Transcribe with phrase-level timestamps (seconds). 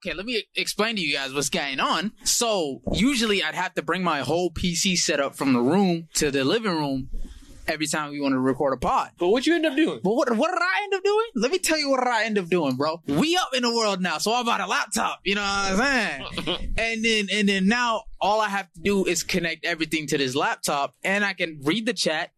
[0.00, 2.12] okay, let me explain to you guys what's going on.
[2.24, 6.44] So usually I'd have to bring my whole PC setup from the room to the
[6.44, 7.10] living room
[7.68, 9.10] every time we want to record a pod.
[9.18, 10.00] But what you end up doing?
[10.02, 11.26] But what what did I end up doing?
[11.34, 13.02] Let me tell you what I end up doing, bro.
[13.06, 15.20] We up in the world now, so I bought a laptop.
[15.24, 16.74] You know what I'm saying?
[16.78, 20.34] and then and then now all I have to do is connect everything to this
[20.34, 22.30] laptop, and I can read the chat,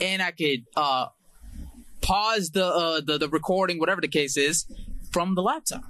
[0.00, 1.06] and I could uh
[2.00, 4.64] pause the uh the, the recording, whatever the case is,
[5.10, 5.82] from the laptop.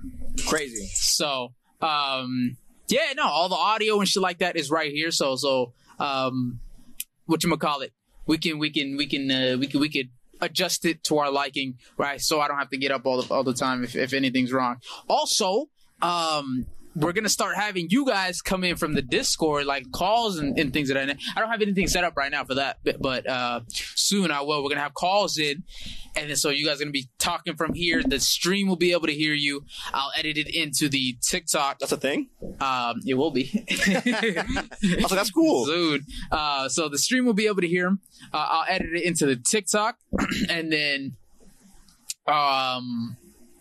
[0.46, 0.88] Crazy.
[0.94, 2.56] So, um,
[2.88, 5.10] yeah, no, all the audio and shit like that is right here.
[5.10, 6.60] So, so, um,
[7.26, 7.92] what you call it?
[8.26, 11.30] We can, we can, we can, uh, we can, we could adjust it to our
[11.30, 12.20] liking, right?
[12.20, 14.52] So I don't have to get up all the all the time if if anything's
[14.52, 14.76] wrong.
[15.08, 15.66] Also,
[16.02, 16.66] um.
[16.96, 20.72] We're gonna start having you guys come in from the Discord, like calls and, and
[20.72, 21.06] things that.
[21.06, 21.18] nature.
[21.36, 24.40] I don't have anything set up right now for that, but, but uh, soon I
[24.40, 24.62] will.
[24.62, 25.62] We're gonna have calls in,
[26.16, 28.02] and then so you guys are gonna be talking from here.
[28.02, 29.64] The stream will be able to hear you.
[29.92, 31.78] I'll edit it into the TikTok.
[31.78, 32.30] That's a thing.
[32.60, 33.64] Um, it will be.
[35.02, 35.66] Also, that's cool.
[35.66, 36.04] Soon.
[36.32, 38.00] Uh, so the stream will be able to hear him.
[38.32, 39.96] Uh, I'll edit it into the TikTok,
[40.48, 41.16] and then,
[42.26, 43.16] um,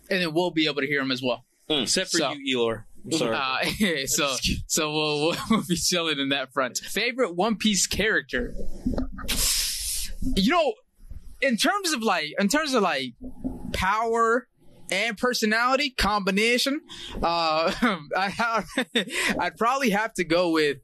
[0.09, 1.45] and then we'll be able to hear him as well.
[1.69, 2.83] Except for So- you, Elor.
[3.11, 3.35] I'm sorry.
[3.35, 4.35] Uh, so
[4.67, 6.77] so we'll, we'll, we'll be chilling in that front.
[6.79, 8.53] Favorite One Piece character?
[10.35, 10.73] You know,
[11.41, 13.13] in terms of like, in terms of like
[13.73, 14.47] power
[14.91, 16.81] and personality combination,
[17.21, 17.71] uh,
[18.15, 18.63] I,
[19.39, 20.77] I'd probably have to go with.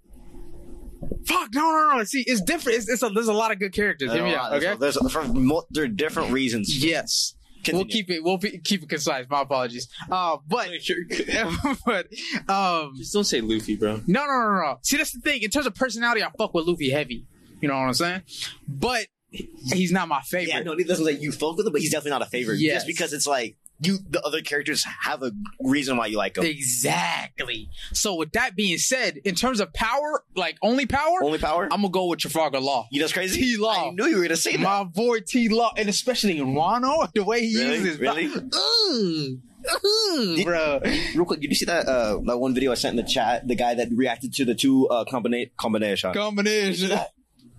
[1.25, 2.03] Fuck no no no!
[2.03, 2.79] See, it's different.
[2.79, 4.11] It's, it's a, there's a lot of good characters.
[4.11, 4.75] Hear me out, okay?
[4.77, 6.83] There's, for mo- there are different reasons.
[6.83, 7.35] Yes.
[7.63, 7.85] Continue.
[7.85, 8.23] We'll keep it.
[8.23, 9.25] We'll be, keep it concise.
[9.29, 9.87] My apologies.
[10.09, 10.69] Uh, but
[11.85, 12.07] but
[12.49, 14.01] um, Just don't say Luffy, bro.
[14.07, 14.77] no, no, no, no.
[14.81, 15.41] See, that's the thing.
[15.43, 17.25] In terms of personality, I fuck with Luffy heavy.
[17.61, 18.21] You know what I'm saying?
[18.67, 20.49] But he's not my favorite.
[20.49, 22.59] Yeah, no, he doesn't like you fuck with him, but he's definitely not a favorite.
[22.59, 22.75] Yes.
[22.75, 25.31] Just because it's like you, the other characters have a
[25.61, 26.45] reason why you like them.
[26.45, 27.69] Exactly.
[27.93, 31.65] So with that being said, in terms of power, like only power, Only power.
[31.71, 32.87] I'm gonna go with Trafalgar Law.
[32.91, 33.41] you know what's crazy?
[33.41, 33.87] T-Law.
[33.87, 34.59] I knew you were gonna say that.
[34.61, 37.77] My boy T Law, and especially Wano, the way he Really?
[37.77, 38.27] uses Really?
[38.29, 39.39] Mm,
[39.85, 40.81] mm, bro.
[41.15, 43.47] Real quick, did you see that uh, that one video I sent in the chat?
[43.47, 46.13] The guy that reacted to the two uh, combina- combination.
[46.13, 46.91] Combination.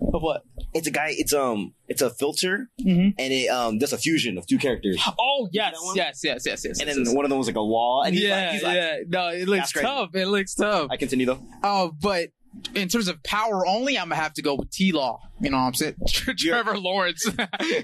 [0.00, 0.43] Of what?
[0.75, 1.09] It's a guy.
[1.10, 1.75] It's um.
[1.88, 3.15] It's a filter, Mhm.
[3.19, 5.00] and it um does a fusion of two characters.
[5.19, 6.78] Oh yes, yes, yes, yes, yes.
[6.81, 7.15] And yes, then yes.
[7.15, 8.97] one of them was like a law, and he's yeah, like, he's like, yeah.
[9.09, 9.87] No, it looks That's crazy.
[9.87, 10.15] tough.
[10.15, 10.88] It looks tough.
[10.91, 11.41] I continue though.
[11.62, 12.31] Oh, but
[12.75, 15.20] in terms of power only, I'm gonna have to go with T Law.
[15.41, 15.94] You know what I'm saying?
[16.38, 17.26] Trevor Lawrence.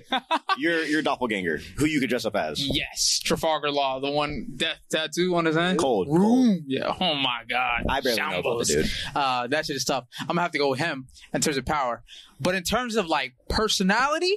[0.58, 2.60] You're you're doppelganger, who you could dress up as.
[2.66, 5.78] yes, Trafalgar Law, the one death tattoo on his hand.
[5.78, 6.20] Cold, Room.
[6.20, 6.59] cold.
[6.66, 6.94] Yeah.
[7.00, 7.84] Oh my god.
[7.88, 8.91] I barely know about the dude.
[9.14, 10.06] Uh, that shit is tough.
[10.20, 12.03] I'm gonna have to go with him in terms of power.
[12.41, 14.36] But in terms of like personality,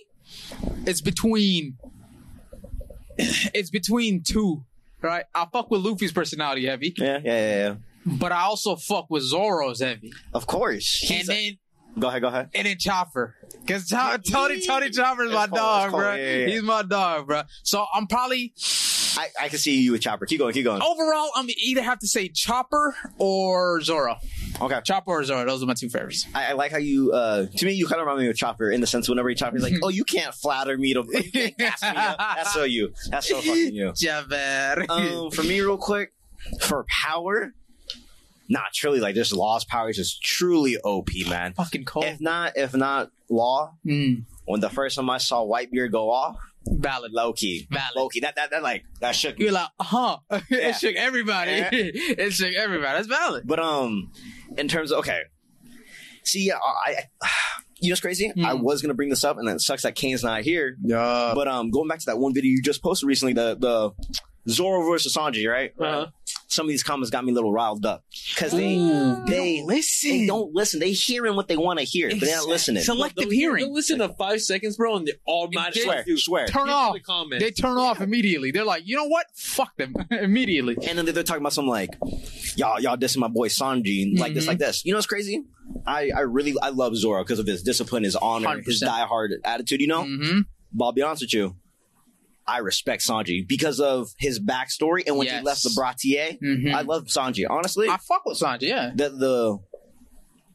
[0.86, 1.78] it's between
[3.18, 4.64] it's between two.
[5.02, 5.26] Right?
[5.36, 7.76] I fuck with Luffy's personality heavy, Yeah, yeah, yeah, yeah.
[8.06, 10.14] But I also fuck with Zoro's heavy.
[10.34, 11.10] Of course.
[11.12, 11.58] and then
[12.00, 12.50] go ahead, go ahead.
[12.56, 13.36] and then Chopper.
[13.68, 16.16] Cause Cho- Tony Tony Chopper's my It's cold, dog, it's cold, bro.
[16.16, 16.48] yeah, yeah, yeah.
[16.48, 17.42] He's my dog, bro.
[17.64, 18.54] So I'm probably
[19.16, 20.26] I, I can see you with Chopper.
[20.26, 20.82] Keep going, keep going.
[20.82, 24.16] overall I'm either have to say Chopper or Zoro.
[24.60, 24.82] Okay.
[24.84, 25.46] Chopper or Zoro.
[25.46, 26.26] Those are my two favorites.
[26.34, 28.72] I, I like how you, uh, to me, you kind of remind me of Chopper
[28.72, 31.32] in the sense whenever you Chopper, he's like, oh, you can't flatter me to, you
[31.32, 32.18] can't gas me up.
[32.18, 32.92] That's so you.
[33.10, 33.94] That's so fucking you.
[33.96, 34.86] Chopper.
[34.90, 36.14] Um, for me, real quick,
[36.62, 37.54] for power,
[38.50, 41.54] not truly like just Law's power is just truly OP, man.
[41.54, 42.06] fucking cold.
[42.06, 46.36] If not, if not Law, Mm, when the first time I saw Whitebeard go off,
[46.68, 47.12] valid.
[47.14, 47.96] low key, Valid.
[47.96, 49.46] low key, that that that like that shook me.
[49.46, 50.18] You're like, huh?
[50.32, 50.40] Yeah.
[50.50, 51.52] it shook everybody.
[51.52, 51.70] Yeah.
[51.74, 52.94] it shook everybody.
[52.94, 53.44] That's valid.
[53.48, 54.12] But um,
[54.58, 55.22] in terms of okay,
[56.24, 56.96] see, I, I
[57.80, 58.30] you know what's crazy?
[58.30, 58.46] Hmm.
[58.46, 60.76] I was gonna bring this up, and then it sucks that Kane's not here.
[60.84, 61.32] Yeah.
[61.36, 63.92] But um, going back to that one video you just posted recently, the the
[64.52, 65.72] Zoro versus Sanji, right?
[65.80, 66.08] Uh-huh.
[66.54, 68.04] Some of these comments got me a little riled up
[68.34, 70.10] because they Ooh, they don't listen.
[70.12, 70.80] they don't listen.
[70.80, 72.84] They hearing what they want to hear, but they're not listening.
[72.84, 73.66] Selective They'll- hearing.
[73.66, 75.44] they'll listen to five seconds, bro, and they all.
[75.44, 76.48] automatically swear, do- swear.
[76.48, 76.94] Turn Get off.
[76.94, 77.44] the comments.
[77.44, 78.52] They turn off immediately.
[78.52, 79.26] They're like, you know what?
[79.36, 80.78] Fuck them immediately.
[80.88, 81.90] And then they're talking about some like,
[82.56, 84.48] y'all, y'all dissing my boy Sanji, like this, Mhm.
[84.48, 84.86] like this.
[84.86, 85.44] You know what's crazy?
[85.88, 88.88] I, I really, I love Zoro because of his discipline, his honor, his 100%.
[88.90, 89.82] diehard attitude.
[89.82, 90.40] You know, Mm-hmm.
[90.74, 91.56] but I'll be honest with you,
[92.46, 95.40] I respect Sanji because of his backstory and when Yes.
[95.40, 96.40] he left the Baratie.
[96.42, 96.74] Mhm.
[96.74, 97.46] I love Sanji.
[97.50, 98.64] Honestly, I fuck with Sanji.
[98.64, 98.92] Yeah.
[98.96, 99.58] the the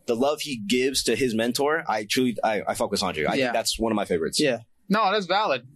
[0.07, 3.27] the love he gives to his mentor, I truly, I, I fuck with Sanji.
[3.29, 3.47] I Yeah.
[3.47, 4.41] think that's one of my favorites.
[4.41, 4.61] Yeah.
[4.89, 5.67] No, that's valid.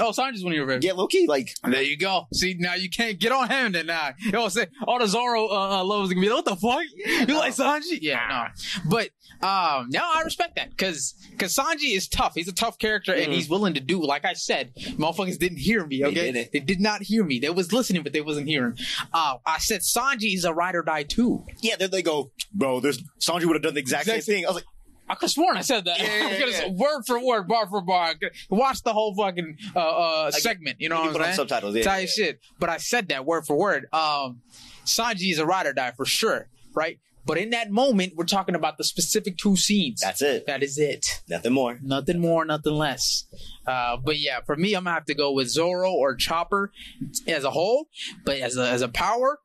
[0.00, 0.84] Oh, Sanji's one of your favorites.
[0.86, 1.26] Yeah, Loki.
[1.26, 2.26] Like There you go.
[2.32, 4.10] See, now you can't get on him then now.
[4.18, 4.68] You know what I'm saying?
[4.86, 7.28] All the Zoro uh, uh, lovers gonna be like, what the fuck?
[7.28, 7.98] You like Sanji?
[8.00, 8.90] Yeah, no.
[8.90, 9.10] But,
[9.46, 10.76] um, no, I respect that.
[10.76, 12.32] Cause, cause Sanji is tough.
[12.34, 13.34] He's a tough character and Mhm.
[13.34, 16.32] he's willing to do, like I said, motherfuckers didn't hear me, okay?
[16.32, 16.52] didn't.
[16.52, 17.38] They did not hear me.
[17.38, 18.76] They was listening, but they wasn't hearing.
[19.12, 21.44] Uh, I said Sanji is a ride or die too.
[21.62, 22.80] yeah, then they go, bro.
[22.80, 24.44] There's Sanji would have done the exact, Exact same thing.
[24.44, 24.64] I was like,
[25.08, 25.98] I could have sworn I said that.
[25.98, 26.56] Yeah, yeah, I yeah.
[26.56, 28.14] said word for word, bar for bar.
[28.50, 30.76] Watch the whole fucking uh, uh, segment.
[30.80, 31.36] You know you what I'm saying?
[31.36, 31.74] subtitles.
[31.74, 32.40] Yeah, Tight yeah, shit.
[32.58, 33.86] But I said that word for word.
[33.92, 34.42] Um,
[34.84, 36.98] Sanji is a ride or die for sure, right?
[37.28, 40.00] But in that moment, we're talking about the specific two scenes.
[40.00, 40.46] That's it.
[40.46, 41.20] that is it.
[41.28, 41.78] Nothing more.
[41.82, 43.24] Nothing more, nothing less.
[43.66, 46.72] Uh, but yeah, for me, I'm gonna have to go with Zoro or Chopper
[47.26, 47.88] as a whole.
[48.24, 49.40] But as a as a power,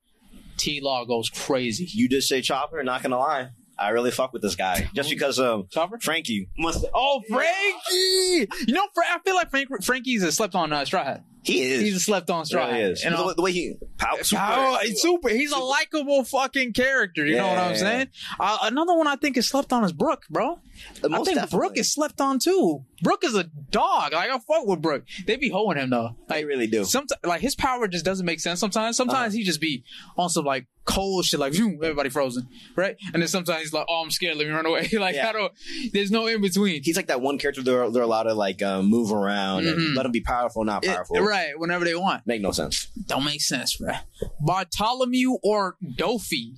[0.55, 1.85] T Law goes crazy.
[1.91, 2.81] You just say Chopper.
[2.83, 3.49] Not gonna lie,
[3.83, 5.99] I really fuck with this guy just because um Chopper.
[5.99, 6.85] Franky must.
[6.93, 8.47] Oh, Franky!
[8.67, 11.23] You know, Fra- I feel like Frank, Franky's a slept on uh, Straw Hat.
[11.43, 11.81] He is.
[11.81, 12.79] He's a slept on He Straw Hat.
[12.79, 13.03] is.
[13.03, 13.17] You know?
[13.17, 14.41] the, way- the way he pow, super.
[14.45, 15.29] Oh, he's super.
[15.29, 17.25] He's a likable fucking character.
[17.25, 17.77] You know what I'm Yeah.
[17.77, 18.07] saying?
[18.39, 20.59] Uh, another one I think is slept on is Brook, bro.
[21.03, 21.57] I Most think definitely.
[21.57, 22.83] Brook is slept on too.
[23.01, 24.13] Brook is a dog.
[24.13, 25.03] Like I fuck with Brook.
[25.27, 26.15] They be hoeing him though.
[26.29, 26.85] They really do.
[26.85, 28.59] sometimes, like his power just doesn't make sense.
[28.59, 29.83] Sometimes, sometimes he just be
[30.17, 32.95] on some like cold shit, like "Phew, everybody frozen, right?
[33.13, 34.37] And then sometimes he's like, "Oh, I'm scared.
[34.37, 35.29] Let me run away." like Yeah.
[35.29, 35.53] I don't.
[35.91, 36.81] There's no in between.
[36.83, 39.73] He's like that one character they're, they're allowed to like um, move around Mhm.
[39.73, 41.19] and let him be powerful, not It- powerful.
[41.21, 41.57] right?
[41.57, 42.25] Whenever they want.
[42.27, 42.87] Make no sense.
[43.07, 43.93] Don't make sense, bro.
[44.41, 46.53] Bartholomew or Doffy?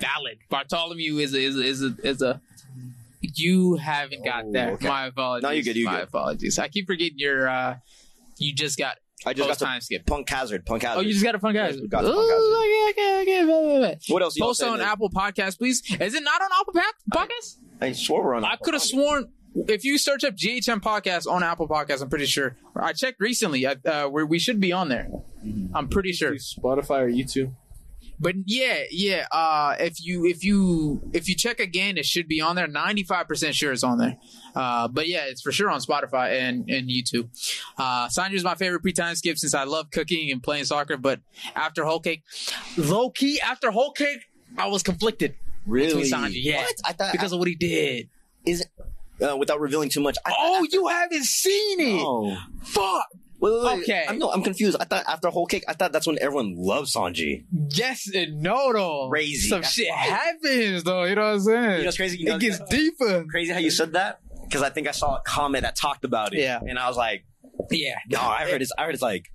[0.00, 0.38] Valid.
[0.50, 2.40] Bartholomew is a, is a, is a, is a
[3.36, 4.68] you haven't got Oh, that.
[4.74, 4.88] okay.
[4.88, 5.42] My apologies.
[5.42, 6.08] No, you good, you My good.
[6.08, 6.58] apologies.
[6.58, 7.48] I keep forgetting your.
[7.48, 7.76] uh
[8.38, 10.04] You just got I just post got time skip.
[10.06, 10.66] Punk Hazard.
[10.66, 10.98] Punk Hazard.
[10.98, 11.68] Oh, you just got a fun guy.
[11.68, 13.44] Yes, we got the Punk okay, okay, okay.
[13.44, 13.98] Wait, wait, wait.
[14.08, 14.36] what else?
[14.38, 14.80] Post on?
[14.80, 15.80] Apple Podcast, please.
[16.00, 17.56] Is it not on Apple Pa- Podcast?
[17.80, 18.44] I swore we're on.
[18.44, 22.26] I could have sworn if you search up GHM podcast on Apple Podcast, I'm pretty
[22.26, 22.56] sure.
[22.74, 23.66] I checked recently.
[23.66, 25.08] I, uh, we we should be on there.
[25.44, 25.76] Mm-hmm.
[25.76, 26.32] I'm pretty sure.
[26.32, 27.54] Spotify or YouTube.
[28.20, 29.26] But yeah, yeah.
[29.32, 32.66] Uh, if you if you if you check again, it should be on there.
[32.68, 34.16] Ninety five percent sure it's on there.
[34.54, 37.28] Uh, but yeah, it's for sure on Spotify and and YouTube.
[37.76, 40.96] Uh, Sanji is my favorite pre-time skip since I love cooking and playing soccer.
[40.96, 41.20] But
[41.56, 42.22] after whole cake,
[42.76, 44.20] low key after whole cake,
[44.56, 45.34] I was conflicted
[45.66, 46.04] really.
[46.10, 46.34] Sanji.
[46.42, 46.74] Yeah, What?
[46.84, 48.08] I thought because of what he did.
[48.46, 48.64] is
[49.20, 50.16] uh, without revealing too much.
[50.26, 52.02] I, Oh, you haven't seen it?
[52.04, 52.36] Oh.
[52.62, 53.06] Fuck.
[53.42, 53.82] Wait, wait, wait.
[53.82, 54.04] Okay.
[54.08, 54.76] I'm, no, I'm confused.
[54.80, 57.44] I thought after whole cake, I thought that's when everyone loves Sanji.
[57.70, 59.08] Yes and no though.
[59.10, 59.48] Crazy.
[59.48, 60.00] Some That's shit wild.
[60.12, 61.02] happens though.
[61.04, 61.62] You know what I'm saying?
[61.78, 62.18] You know, it's crazy.
[62.18, 63.24] You know, it gets deeper.
[63.28, 66.32] crazy how you said that because I think I saw a comment that talked about
[66.34, 66.38] it.
[66.40, 66.60] Yeah.
[66.60, 67.24] and I was like,
[67.70, 67.96] Yeah.
[68.08, 68.70] no, I heard it's.
[68.78, 69.26] I heard it's like,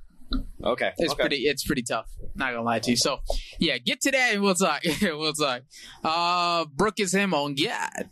[0.64, 1.20] okay, It's okay.
[1.22, 1.36] pretty.
[1.40, 2.06] It's pretty tough.
[2.34, 2.98] Not gonna lie to you.
[2.98, 3.18] So,
[3.60, 4.84] yeah, get to that and we'll talk.
[5.02, 5.64] we'll talk.
[6.02, 8.10] Uh, Brook is him on God.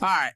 [0.00, 0.32] All right.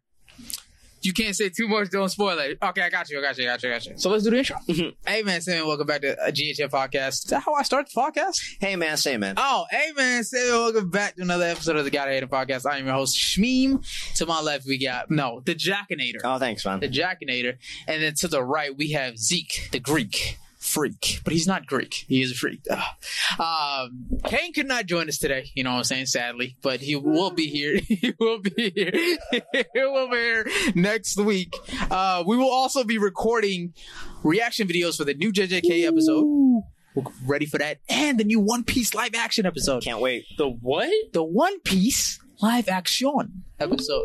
[1.03, 1.91] You can't say too much.
[1.91, 2.59] Don't spoil it.
[2.62, 3.19] Okay, I got you.
[3.19, 3.45] I got you.
[3.45, 3.69] I got you.
[3.71, 3.93] I got you.
[3.99, 4.56] So let's do the intro.
[4.69, 4.95] Mhm.
[5.06, 7.25] hey man, Sam, welcome back to a GHF podcast.
[7.25, 8.37] Is that how I start the podcast?
[8.61, 9.35] Hey man, say man.
[9.37, 12.71] Oh, hey man, Sam, welcome back to another episode of the Gotta Hate It podcast.
[12.71, 13.85] I am your host Shmeem.
[14.17, 16.19] To my left, we got no the Jackinator.
[16.25, 16.81] Oh, thanks, man.
[16.81, 17.56] the Jackinator,
[17.87, 22.05] and then to the right we have Zeke, the Greek freak, but he's not Greek.
[22.06, 22.61] He is a freak.
[22.70, 23.41] Ugh.
[23.41, 25.50] Um, Kane could not join us today.
[25.55, 26.06] You know what I'm saying?
[26.06, 27.79] Sadly, but he will be here.
[27.88, 28.93] he will be here.
[29.53, 31.55] he will be here next week.
[31.91, 33.75] Uh, we will also be recording
[34.23, 36.62] reaction videos for the new JJK episode.
[36.94, 39.82] We're ready for that, and the new One Piece live action episode.
[39.85, 40.25] Can't wait.
[40.37, 40.90] The what?
[41.12, 44.05] The One Piece live action episode.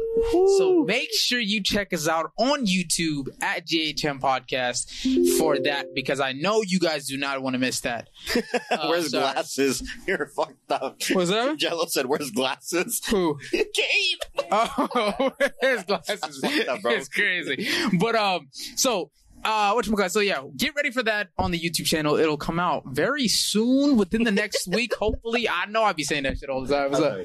[0.58, 6.20] So make sure you check us out on YouTube at GHM Podcast for that because
[6.20, 8.10] I know you guys do not want to miss that.
[8.72, 9.34] Uh, where's sorry.
[9.34, 9.88] glasses?
[10.08, 10.98] You're fucked up.
[11.14, 11.58] Was that?
[11.58, 13.38] Jello said, "Where's glasses?" Who?
[13.52, 14.48] Kane.
[14.52, 16.40] Oh, his glasses.
[16.42, 16.94] fucked up, bro.
[16.94, 17.68] It's crazy.
[18.00, 19.12] But um, so
[19.44, 22.16] uh, which what So yeah, get ready for that on the YouTube channel.
[22.16, 24.94] It'll come out very soon, within the next week.
[25.00, 26.92] Hopefully, I know I'll be saying that shit all the time.
[26.92, 27.20] What's up?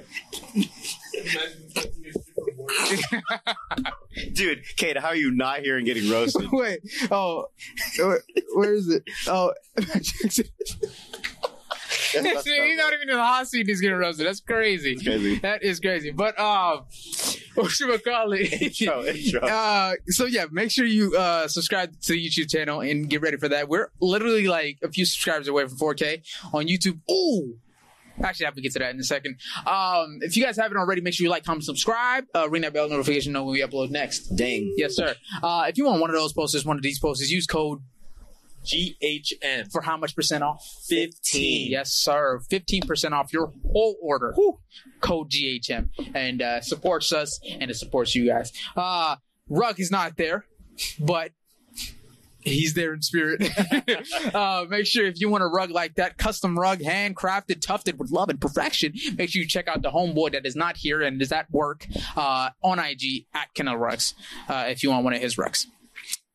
[4.33, 6.49] Dude, Kate, how are you not here and getting roasted?
[6.53, 6.81] Wait.
[7.11, 7.47] Oh,
[7.99, 8.23] where,
[8.55, 9.05] where is it?
[9.27, 9.53] Oh,
[12.13, 12.23] He's
[12.77, 13.67] not even in the hot seat.
[13.67, 14.27] He's getting roasted.
[14.27, 14.97] That's crazy.
[14.97, 15.39] crazy.
[15.39, 16.11] That is crazy.
[16.11, 16.85] But um,
[17.55, 18.53] what should we call it?
[18.63, 19.41] Intro, intro.
[19.49, 23.37] Uh, so yeah, make sure you uh subscribe to the YouTube channel and get ready
[23.37, 23.69] for that.
[23.69, 26.23] We're literally like a few subscribers away from 4K
[26.53, 27.01] on YouTube.
[27.11, 27.57] Ooh.
[28.23, 29.37] Actually, I have to get to that in a second.
[29.67, 32.73] Um, if you guys haven't already, make sure you like, comment, subscribe, uh, ring that
[32.73, 34.29] bell notification, know when we upload next.
[34.35, 34.75] Dang.
[34.77, 35.15] Yes, sir.
[35.43, 37.81] Uh, if you want one of those posters, one of these posters, use code
[38.65, 39.71] GHM.
[39.71, 40.65] for how much percent off?
[40.89, 41.71] 15.
[41.71, 42.41] Yes, sir.
[42.51, 44.35] 15% off your whole order.
[45.01, 45.89] Code GHM.
[46.15, 48.53] And uh, supports us and it supports you guys.
[48.77, 49.17] Uh,
[49.49, 50.45] Rug is not there,
[51.01, 51.33] but
[52.41, 53.43] He's there in spirit.
[54.35, 58.11] uh, make sure if you want a rug like that, custom rug, handcrafted, tufted with
[58.11, 61.21] love and perfection, make sure you check out the homeboy that is not here and
[61.21, 61.87] is at work
[62.17, 64.15] uh, on IG at Kennel Rugs
[64.49, 65.67] uh, if you want one of his rugs.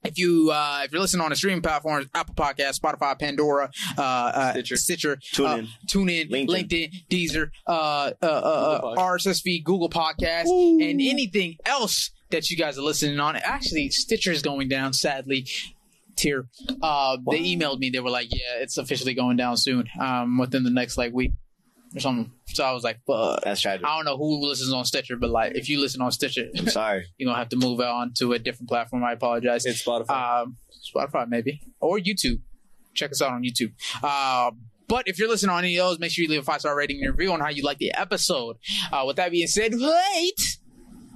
[0.03, 4.01] If you uh, if you're listening on the streaming platforms, Apple Podcast, Spotify, Pandora, uh,
[4.01, 4.75] uh, Stitcher.
[4.75, 5.67] Stitcher, Tune uh, in.
[5.87, 6.47] tune in, LinkedIn.
[6.47, 8.95] LinkedIn, Deezer, uh, uh, uh, uh.
[8.95, 13.35] RSS feed, Google Podcast, and anything else that you guys are listening on.
[13.37, 15.47] Actually, Stitcher is going down, sadly.
[16.15, 16.47] Tier,
[16.83, 17.89] uh, they emailed me.
[17.89, 21.31] They were like, "Yeah, it's officially going down soon, um, within the next like week
[21.95, 23.85] or something." So I was like, "Fuck." That's tragic.
[23.85, 26.67] I don't know who listens on Stitcher, but like, if you listen on Stitcher, I'm
[26.67, 27.05] sorry.
[27.17, 29.03] you're gonna have to move on to a different platform.
[29.03, 29.65] I apologize.
[29.65, 30.41] It's Spotify.
[30.43, 30.57] Um,
[30.95, 32.41] Spotify maybe or YouTube.
[32.93, 33.73] Check us out on YouTube.
[34.03, 34.51] Uh,
[34.87, 36.75] but if you're listening on any of those, make sure you leave a five star
[36.75, 38.57] rating and review on how you like the episode.
[38.91, 40.57] Uh, with that being said, wait.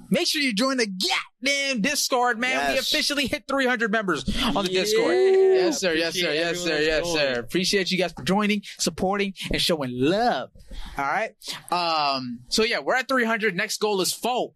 [0.09, 2.73] Make sure you join the goddamn Discord, man.
[2.73, 4.23] We officially hit 300 members
[4.55, 4.81] on the Yeah.
[4.81, 5.13] Discord.
[5.15, 5.93] Yes, sir.
[5.93, 6.27] Yes, sir.
[6.29, 6.79] Appreciate Yes, sir.
[6.79, 7.39] Yes, that's sir.
[7.39, 10.49] Appreciate you guys for joining, supporting, and showing love.
[10.97, 11.31] All right.
[11.71, 12.39] Um.
[12.49, 13.55] So yeah, we're at 300.
[13.55, 14.53] Next goal is four.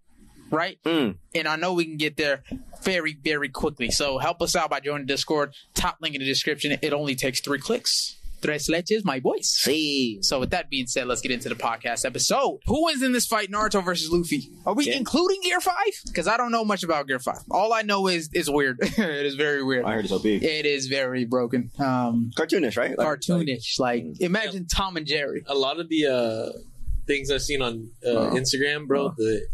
[0.54, 1.16] Right Mm.
[1.34, 2.44] and I know we can get there
[2.84, 3.90] very, very quickly.
[3.90, 5.54] So help us out by joining the Discord.
[5.76, 6.78] Top link in the description.
[6.82, 8.18] It only takes three clicks.
[8.42, 9.50] Tres leches, my voice.
[9.50, 10.18] See.
[10.22, 12.60] So with that being said, let's get into the podcast episode.
[12.66, 14.50] Who wins in this fight, Naruto versus Luffy?
[14.66, 14.98] Are we Yeah.
[14.98, 15.76] including Gear Five?
[16.08, 17.42] Because I don't know much about Gear Five.
[17.52, 18.80] All I know is it's weird.
[18.82, 19.86] it is very weird.
[19.86, 20.26] I heard it's OP.
[20.26, 21.70] It is very broken.
[21.80, 22.98] Um, Cartoonish, right?
[22.98, 23.80] Like- cartoonish.
[23.80, 25.44] Like imagine Tom and Jerry.
[25.48, 26.58] a lot of the uh,
[27.06, 28.30] things I've seen on uh, Oh.
[28.32, 29.46] Instagram, bro, the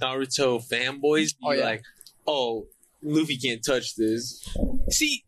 [0.00, 1.64] Naruto fanboys be Oh, yeah.
[1.64, 1.82] like,
[2.26, 2.66] "Oh,
[3.02, 4.46] Luffy can't touch this,"
[4.90, 5.24] See,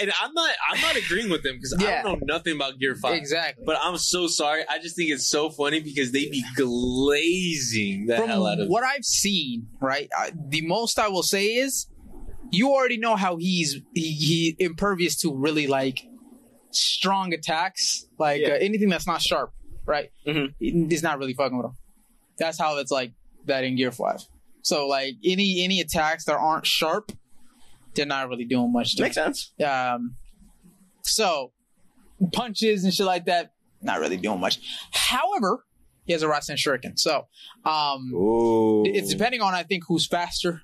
[0.00, 0.50] and I'm not.
[0.70, 2.00] I'm not agreeing with them because Yeah.
[2.00, 3.14] I don't know nothing about Gear Five.
[3.16, 3.64] exactly.
[3.66, 4.62] But I'm so sorry.
[4.68, 8.68] I just think it's so funny because they be glazing the from hell out of
[8.68, 10.08] what I've seen, right?
[10.16, 11.86] I, the most I will say is,
[12.50, 16.00] you already know how he's he, he impervious to really like
[16.70, 18.48] strong attacks, like Yeah.
[18.54, 19.52] uh, anything that's not sharp,
[19.86, 20.10] right?
[20.26, 20.54] Mhm.
[20.60, 21.72] It's not really fucking with him.
[22.38, 23.12] That's how it's like
[23.46, 24.20] that in Gear Five.
[24.62, 27.12] So like any any attacks that aren't sharp,
[27.94, 28.96] they're not really doing much.
[28.96, 29.52] To Makes sense.
[29.64, 30.16] um,
[31.02, 31.52] so
[32.32, 34.60] punches and shit like that, not really doing much.
[34.92, 35.64] However,
[36.04, 36.98] he has a Rasen Shuriken.
[36.98, 37.26] So,
[37.64, 38.84] um, Ooh.
[38.86, 40.62] it's depending on I think who's faster.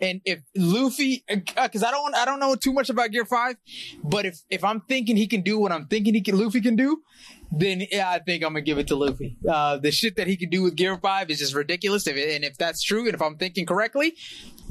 [0.00, 3.56] And if Luffy, because I don't, I don't know too much about Gear Five,
[4.02, 6.74] but if if I'm thinking he can do what I'm thinking he can, Luffy can
[6.74, 7.02] do,
[7.52, 9.36] then yeah, I think I'm gonna give it to Luffy.
[9.48, 12.08] Uh, the shit that he can do with Gear Five is just ridiculous.
[12.08, 14.14] If it, and if that's true, and if I'm thinking correctly,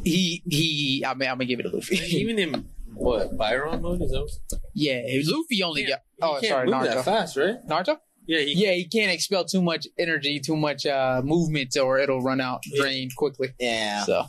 [0.09, 1.95] he he, I mean, I'm gonna give it to Luffy.
[2.17, 4.21] even in what Baryon mode is that?
[4.21, 5.99] What, Yeah, Luffy only got.
[6.21, 7.55] Oh, he can't sorry, move that fast, right?
[7.67, 7.97] Naruto.
[8.25, 12.21] Yeah, he, Yeah, he can't expel too much energy, too much uh, movement, or it'll
[12.21, 12.81] run out, Yeah.
[12.81, 13.53] drain quickly.
[13.59, 14.03] yeah.
[14.03, 14.25] So,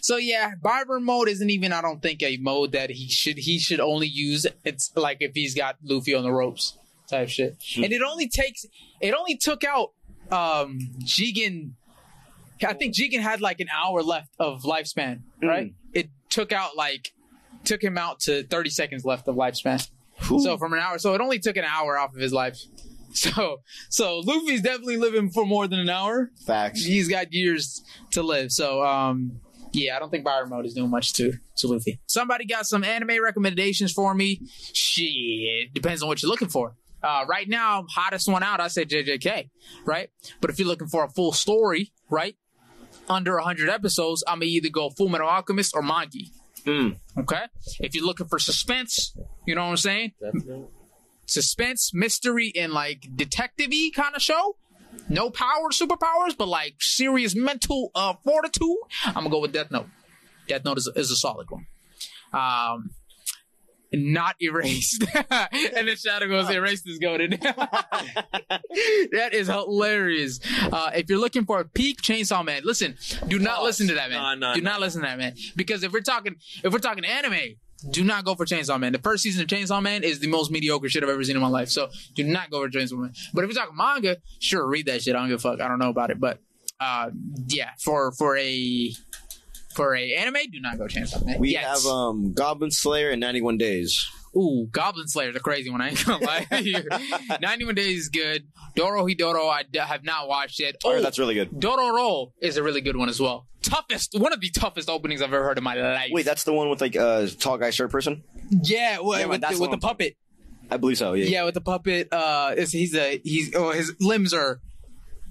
[0.00, 1.72] so yeah, Baryon mode isn't even.
[1.72, 4.46] I don't think a mode that he should he should only use.
[4.64, 8.64] It's like if he's got Luffy on the ropes type shit, and it only takes.
[9.02, 9.90] It only took out
[10.30, 11.72] um Jigen.
[12.64, 15.74] I think Jigen had like an hour left of lifespan, right?
[15.92, 17.12] It took out like
[17.64, 19.86] took him out to 30 seconds left of lifespan.
[20.42, 22.58] So from an hour, so it only took an hour off of his life.
[23.14, 23.58] So
[23.90, 26.30] so Luffy's definitely living for more than an hour.
[26.46, 26.82] Facts.
[26.82, 28.50] He's got years to live.
[28.50, 29.40] So um
[29.72, 32.00] yeah, I don't think Baryon mode is doing much to to Luffy.
[32.06, 34.40] Somebody got some anime recommendations for me.
[34.72, 36.74] Shit, depends on what you're looking for.
[37.02, 39.50] Uh, right now, hottest one out, I say JJK,
[39.84, 40.08] right?
[40.40, 42.36] But if you're looking for a full story, right,
[43.12, 46.26] under 100 episodes, I'm gonna either go Full Metal Alchemist or Magi.
[46.64, 46.98] Mm.
[47.18, 47.42] Okay.
[47.80, 49.16] If you're looking for suspense,
[49.46, 50.12] you know what I'm saying?
[50.20, 50.66] Definitely.
[51.26, 54.56] Suspense, mystery, and like detective-y kind of show.
[55.08, 58.76] No power, superpowers, but like serious mental uh, fortitude.
[59.06, 59.86] I'm gonna go with Death Note.
[60.48, 61.66] Death Note is a, is a solid one.
[62.32, 62.90] Um,
[63.92, 65.04] not erased.
[65.30, 67.40] and then Shadow goes, erased is goaded.
[67.40, 70.40] that is hilarious.
[70.72, 72.96] Uh, if you're looking for a peak Chainsaw Man, listen,
[73.28, 74.40] do not Oh, listen to that, man.
[74.40, 74.70] no, no, do no.
[74.70, 75.34] not listen to that, man.
[75.56, 77.56] Because if we're talking, if we're talking anime,
[77.90, 78.92] do not go for Chainsaw Man.
[78.92, 81.42] The first season of Chainsaw Man is the most mediocre shit I've ever seen in
[81.42, 81.68] my life.
[81.68, 83.12] So do not go for Chainsaw Man.
[83.34, 85.14] But if you're talking manga, sure, read that shit.
[85.16, 85.60] I don't give a fuck.
[85.60, 86.38] I don't know about it, but
[86.80, 87.10] uh,
[87.48, 88.92] yeah, for for a
[89.74, 91.38] for a anime, do not go Chainsaw Man.
[91.38, 91.64] We Yet.
[91.64, 94.08] have um Goblin Slayer in 91 days.
[94.34, 95.82] Ooh, Goblin Slayer's a crazy one.
[95.82, 96.46] I ain't gonna lie.
[97.42, 98.44] 91 Days is good.
[98.74, 100.76] Doro Hidoro, I d- have not watched it.
[100.84, 101.50] Oh, that's really good.
[101.50, 103.46] Dororo is a really good one as well.
[103.62, 106.10] Toughest, one of the toughest openings I've ever heard in my life.
[106.12, 108.22] Wait, that's the one with like a uh, tall guy shirt person.
[108.62, 110.16] yeah, well, Yeah, with, the, with the puppet.
[110.70, 111.12] I believe so.
[111.12, 111.26] Yeah.
[111.26, 112.08] Yeah, with the puppet.
[112.10, 114.60] Uh, he's a he's oh his limbs are,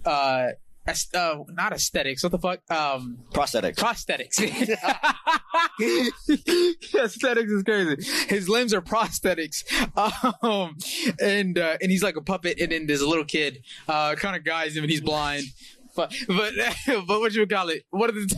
[0.06, 0.50] uh,
[0.88, 2.24] uh, not aesthetics.
[2.24, 2.60] What the fuck?
[2.72, 3.76] Um, Prosthetics.
[3.76, 4.40] prosthetics.
[6.96, 7.98] aesthetics is crazy.
[8.28, 9.64] His limbs are prosthetics.
[10.44, 10.78] Um,
[11.22, 12.60] and uh, and he's like a puppet.
[12.60, 15.46] And then there's a little kid, uh, kind of guides him, and he's blind.
[15.96, 16.54] But but
[16.88, 17.84] but what you would call it?
[17.90, 18.36] What are the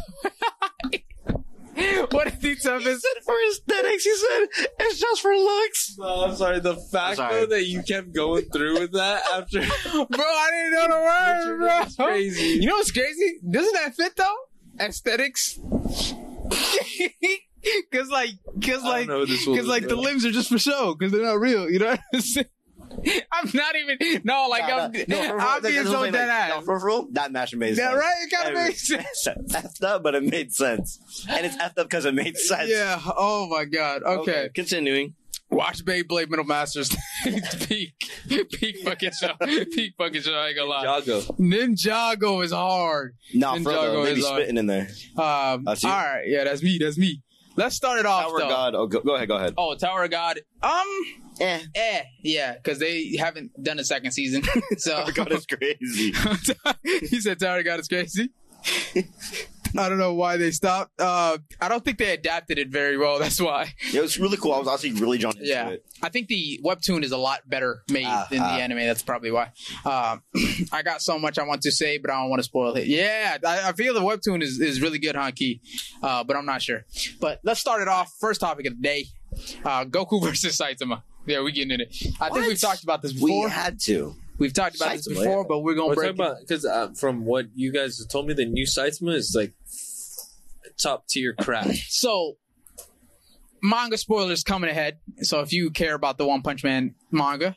[2.12, 3.08] what is the toughest?
[3.26, 4.48] for aesthetics, he said
[4.80, 5.96] it's just for looks.
[5.98, 6.60] No, I'm sorry.
[6.60, 7.42] The fact sorry.
[7.42, 9.60] though that you kept going through with that after
[9.92, 11.68] Bro, I didn't know the word, bro.
[11.68, 12.60] That's crazy.
[12.62, 13.40] You know what's crazy?
[13.50, 14.36] Doesn't that fit though?
[14.80, 15.60] Aesthetics.
[17.94, 21.14] Cause like, cause like, don't know cause like the limbs are just for show, cause
[21.14, 21.70] they're not real.
[21.70, 22.48] You know what I'm saying?
[23.32, 24.22] I'm not even.
[24.24, 26.50] No, like Nah, I'm, no, I'm being so dead like, ass.
[26.56, 27.80] no, for real, that match made sense.
[27.80, 28.16] Yeah, right?
[28.24, 29.28] It kind of makes sense.
[29.52, 32.70] effed up, but it made sense, and it's effed up because it made sense.
[32.70, 33.00] Yeah.
[33.18, 34.04] Oh my god.
[34.04, 34.50] Okay.
[34.54, 35.16] continuing.
[35.50, 36.90] Watch Beyblade Metal Masters.
[37.68, 37.94] peak,
[38.28, 39.34] peak fucking show.
[39.72, 40.34] Peak fucking show.
[40.34, 40.84] I ain't gonna lie.
[40.84, 41.22] Jago.
[41.40, 43.16] Ninjago is hard.
[43.36, 44.34] Nah, Ninjago real, they be is on.
[44.38, 44.88] spitting in there.
[45.16, 46.24] Um, all right.
[46.26, 46.80] Yeah, that's me.
[46.80, 47.22] That's me.
[47.56, 48.50] Let's start it off Tower though.
[48.50, 48.76] God.
[48.76, 49.28] Oh, go, go ahead.
[49.28, 49.54] Go ahead.
[49.58, 50.40] Oh, Tower of God.
[50.62, 50.88] Um,
[51.42, 54.44] Eh, eh, yeah, because they haven't done a second season.
[54.78, 56.14] so Tower God is crazy.
[56.84, 58.30] he said Tower of God is crazy.
[59.78, 60.92] I don't know why they stopped.
[61.00, 63.20] Uh, I don't think they adapted it very well.
[63.24, 63.74] That's why.
[63.94, 64.54] it was really cool.
[64.54, 65.86] I was actually really drawn into Yeah, it.
[66.02, 68.56] I think the webtoon is a lot better made Ah, than ah.
[68.56, 68.80] the anime.
[68.80, 69.52] That's probably why.
[69.86, 70.22] Um,
[70.72, 72.88] I got so much I want to say, but I don't want to spoil it.
[72.88, 75.62] Yeah, I, I feel the webtoon is, is really good, huh, Key?
[76.02, 76.86] Uh, but I'm not sure.
[77.20, 78.12] But let's start it off.
[78.20, 79.06] First topic of the day:
[79.66, 81.02] uh, Goku versus Saitama.
[81.26, 81.96] Yeah, we getting in it.
[82.20, 83.46] I think we've talked about this before.
[83.46, 84.16] We had to.
[84.44, 85.44] We've talked about this Saitama, before, yeah.
[85.48, 86.28] but we're gonna We're break talking it.
[86.32, 89.54] about because uh, from what you guys told me, the new Saitama is like
[90.82, 91.68] top tier crap.
[91.88, 92.36] So,
[93.62, 94.98] manga spoilers coming ahead.
[95.22, 97.56] So if you care about the One Punch Man manga,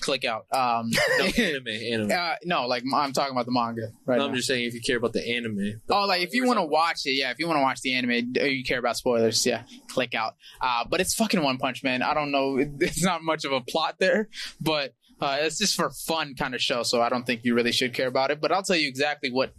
[0.00, 0.44] click out.
[0.52, 2.10] Um, No, anime, anime.
[2.12, 4.26] uh, no, like I'm talking about the manga right No.
[4.26, 5.80] I'm just saying if you care about the anime.
[5.88, 7.30] Oh, like if you want to watch it, yeah.
[7.30, 10.34] If you want to watch the anime, or you care about spoilers, yeah, click out.
[10.60, 12.02] Uh, but it's fucking One Punch Man.
[12.02, 12.58] I don't know.
[12.80, 14.28] It's not much of a plot there,
[14.60, 16.82] but uh, it's just for fun kind of show.
[16.82, 18.40] So I don't think you really should care about it.
[18.40, 19.54] But I'll tell you exactly what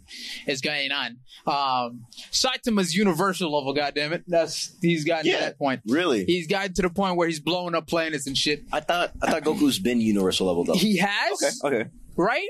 [0.46, 1.16] is going on.
[1.46, 3.72] Um, Saitama's universal level.
[3.74, 5.38] goddamn it, that's he's gotten Yeah.
[5.38, 5.80] to that point.
[5.86, 6.24] Really?
[6.24, 8.64] He's gotten to the point where he's blowing up planets and shit.
[8.72, 10.74] I thought I thought Goku's been universal level though.
[10.74, 11.76] He has, Okay.
[11.80, 11.90] Okay.
[12.16, 12.48] right?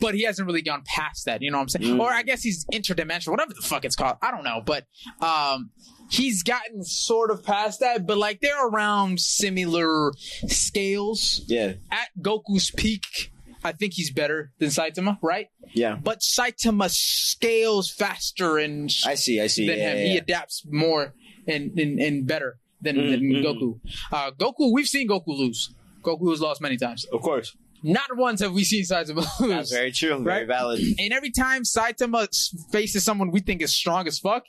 [0.00, 1.96] But he hasn't really gone past that, you know what I'm saying?
[1.96, 2.00] Mm.
[2.00, 4.16] Or I guess he's interdimensional, whatever the fuck it's called.
[4.20, 4.84] I don't know, but
[5.20, 5.70] um,
[6.12, 8.06] he's gotten sort of past that.
[8.06, 10.12] But like they're around similar
[10.46, 11.42] scales.
[11.46, 11.74] Yeah.
[11.90, 13.32] At Goku's peak,
[13.64, 15.46] I think he's better than Saitama, right?
[15.72, 15.96] Yeah.
[16.02, 19.40] But Saitama scales faster and I see.
[19.40, 19.66] I see.
[19.66, 19.98] than yeah, him.
[19.98, 21.14] yeah, He adapts more
[21.46, 23.22] and and, and better than, Mhm, than.
[23.42, 23.80] Goku.
[24.12, 25.72] Uh, Goku, we've seen Goku lose.
[26.02, 27.04] Goku has lost many times.
[27.12, 27.56] Of course.
[27.82, 29.48] Not once have we seen Saitama lose.
[29.50, 30.22] That's very true.
[30.22, 30.80] Very valid.
[30.98, 32.28] And every time Saitama
[32.70, 34.44] faces someone we think is strong as fuck,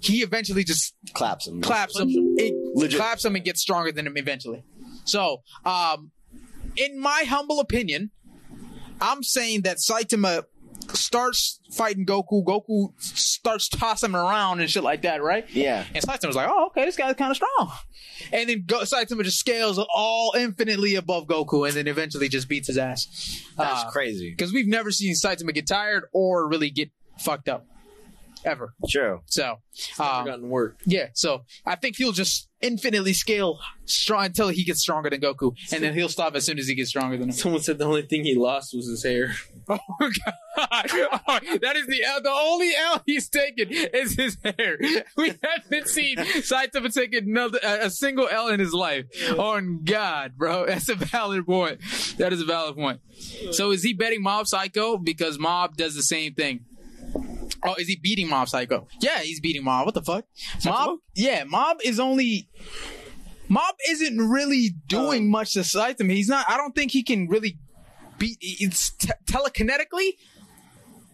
[0.00, 1.62] he eventually just Claps him.
[1.62, 2.08] claps him.
[2.10, 2.98] It Legit.
[3.00, 4.64] claps him and gets stronger than him eventually.
[5.04, 6.10] So, um,
[6.76, 8.10] in my humble opinion,
[9.00, 10.44] I'm saying that Saitama
[10.92, 12.44] starts fighting Goku.
[12.44, 15.48] Goku starts tossing him around and shit like that, right?
[15.50, 15.84] Yeah.
[15.94, 17.72] And Saitama's like, oh, okay, this guy's kind of strong.
[18.32, 22.68] And then Go- Saitama just scales all infinitely above Goku and then eventually just beats
[22.68, 23.42] his ass.
[23.56, 24.30] That's uh, crazy.
[24.30, 27.66] Because we've never seen Saitama get tired or really get fucked up.
[28.44, 28.74] Ever.
[28.88, 29.20] True.
[29.26, 29.56] So,
[29.98, 30.78] um, gotten work.
[30.84, 35.54] yeah, so I think he'll just infinitely scale strong until he gets stronger than Goku,
[35.72, 37.32] and then he'll stop as soon as he gets stronger than him.
[37.34, 39.34] Someone said the only thing he lost was his hair.
[39.66, 40.86] Oh god,
[41.26, 42.20] Oh, that is the L.
[42.22, 44.78] The only L he's taken is his hair.
[45.16, 49.06] We haven't seen Saitama take another a, a single L in his life.
[49.38, 51.80] On God, bro, that's a valid point.
[52.18, 53.00] That is a valid point.
[53.52, 56.66] So is he betting Mob Psycho because Mob does the same thing?
[57.64, 58.86] Oh, is he beating Mob Psycho?
[59.00, 59.86] Yeah, he's beating Mob.
[59.86, 60.26] What the fuck?
[60.64, 60.98] Mob?
[61.14, 62.48] Yeah, Mob is only.
[63.48, 66.12] Mob isn't really doing much to Saitama.
[66.12, 66.44] He's not.
[66.48, 67.58] I don't think he can really
[68.18, 68.38] beat.
[68.40, 70.12] It's te- telekinetically.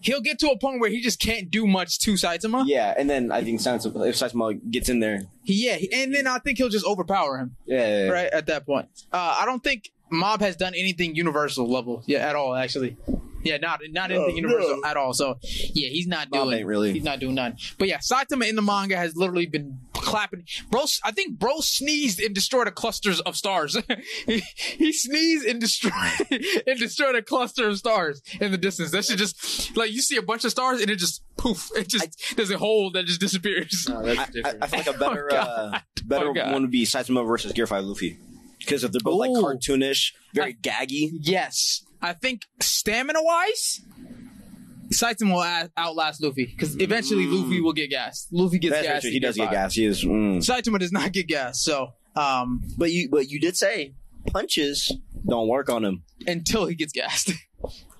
[0.02, 2.64] He'll get to a point where he just can't do much to Saitama.
[2.66, 6.14] Yeah, and then I think Saitama, if Saitama gets in there, He, yeah, he- and
[6.14, 7.56] then I think he'll just overpower him.
[7.66, 8.10] yeah, yeah, yeah.
[8.10, 8.88] Right at that point.
[9.12, 12.02] Uh, I don't think Mob has done anything universal level.
[12.06, 12.54] Yeah, at all.
[12.54, 12.96] Actually.
[13.42, 14.88] Yeah, not not anything No, universal no.
[14.88, 15.12] at all.
[15.14, 16.92] So yeah, he's not Mob doing ain't really.
[16.92, 17.56] He's not doing none.
[17.78, 20.44] But yeah, Saitama in the manga has literally been clapping.
[20.70, 23.76] Bro, I think bro sneezed and destroyed a clusters of stars.
[24.26, 25.92] he, he sneezed and destroyed
[26.66, 28.90] and destroyed a cluster of stars in the distance.
[28.90, 31.70] That should just like you see a bunch of stars and it just poof.
[31.76, 33.86] It just there's a hole that just disappears.
[33.88, 34.54] No, that's I, I.
[34.62, 36.52] I feel like a better, Oh, uh, better Oh, God.
[36.52, 38.18] one would be Saitama versus Gear Five Luffy,
[38.58, 41.10] because if they're both like cartoonish, very gaggy.
[41.20, 43.80] Yes, I think stamina wise,
[44.92, 47.42] Saitama will outlast Luffy because eventually Mm.
[47.44, 48.28] Luffy will get gassed.
[48.32, 49.02] Luffy gets That's gassed.
[49.02, 49.10] true.
[49.12, 49.54] He does get fired.
[49.54, 49.74] gas.
[49.74, 50.04] He is.
[50.04, 50.38] Mm.
[50.38, 51.62] Saitama does not get gas.
[51.62, 53.94] So, um, But you, but you did say
[54.26, 54.92] punches
[55.26, 56.02] don't work on him.
[56.26, 57.32] until he gets gassed.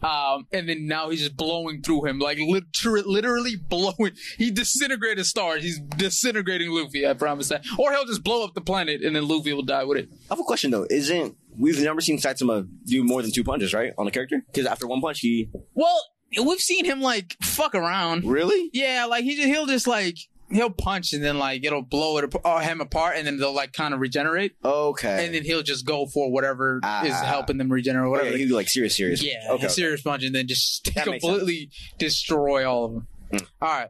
[0.03, 4.13] Um, and then now he's just blowing through him, like liter- literally blowing.
[4.39, 5.63] He disintegrated stars.
[5.63, 7.07] He's disintegrating Luffy.
[7.07, 7.65] I promise that.
[7.79, 10.09] Or he'll just blow up the planet, and then Luffy will die with it.
[10.31, 10.87] I have a question though.
[10.91, 14.43] Isn't we've never seen Saitama do more than two punches, right, on a character?
[14.47, 16.03] Because after one punch, he Well,
[16.45, 18.25] we've seen him like fuck around.
[18.25, 18.71] really.
[18.73, 20.17] Yeah, like he just, he'll just like
[20.51, 23.73] he'll punch, and then like it'll blow it or him apart, and then they'll like
[23.73, 25.25] kind of regenerate, Okay.
[25.27, 27.05] and then he'll just go for whatever Ah.
[27.05, 28.29] is helping them regenerate, whatever.
[28.31, 29.23] okay, he do like serious, serious.
[29.23, 29.69] Yeah, Okay.
[29.69, 33.07] serious punch and then just That completely destroy all of them.
[33.31, 33.37] Hmm.
[33.63, 33.89] All right.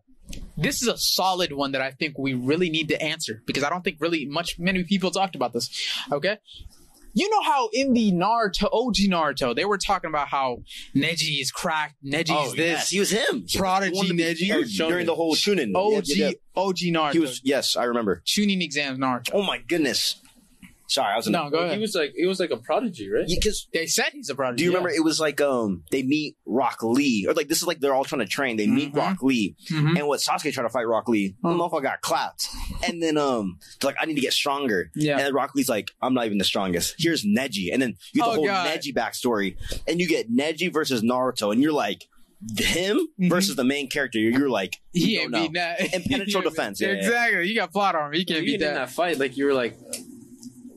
[0.56, 3.70] This is a solid one that I think we really need to answer because I
[3.70, 5.68] don't think really much many people talked about this.
[6.12, 6.36] Okay.
[7.12, 10.62] You know how in the Naruto OG Naruto they were talking about how
[10.94, 13.46] Neji is cracked, Neji Oh is yes, this, he was him.
[13.54, 14.76] Prodigy Neji.
[14.76, 15.72] during the whole Chunin.
[15.74, 16.62] OG Yeah, yeah, yeah.
[16.62, 17.12] OG Naruto.
[17.12, 18.22] He was yes, I remember.
[18.24, 19.30] Chunin exams Naruto.
[19.32, 20.16] Oh my goodness.
[20.90, 21.74] Sorry, I was in No, go ahead.
[21.76, 23.24] He was like he was like a prodigy, right?
[23.28, 24.58] because They said he's a prodigy.
[24.58, 24.78] do you yeah.
[24.78, 27.94] remember it was like um they meet Rock Lee or like this is like they're
[27.94, 28.56] all trying to train.
[28.56, 28.96] They meet Mhm.
[28.96, 29.96] Rock Lee Mhm.
[29.98, 31.54] and what Sasuke tried to fight Rock Lee, the Huh.
[31.54, 32.48] motherfucker got clapped.
[32.86, 34.90] And then um they're like I need to get stronger.
[34.96, 35.12] Yeah.
[35.12, 36.96] And then Rock Lee's like I'm not even the strongest.
[36.98, 38.66] Here's Neji, and then you get the Oh, whole God.
[38.68, 42.08] Neji backstory, and you get Neji versus Naruto, and you're like
[42.58, 43.28] him Mhm.
[43.28, 44.18] versus the main character.
[44.18, 45.48] You're like He you ain't don't know.
[45.48, 45.94] beating that.
[45.94, 46.94] Impenetrable defense, yeah, yeah.
[46.94, 47.48] exactly.
[47.48, 48.14] You got plot armor.
[48.14, 48.74] He can't Even beat in that.
[48.74, 49.76] that fight, like you were like,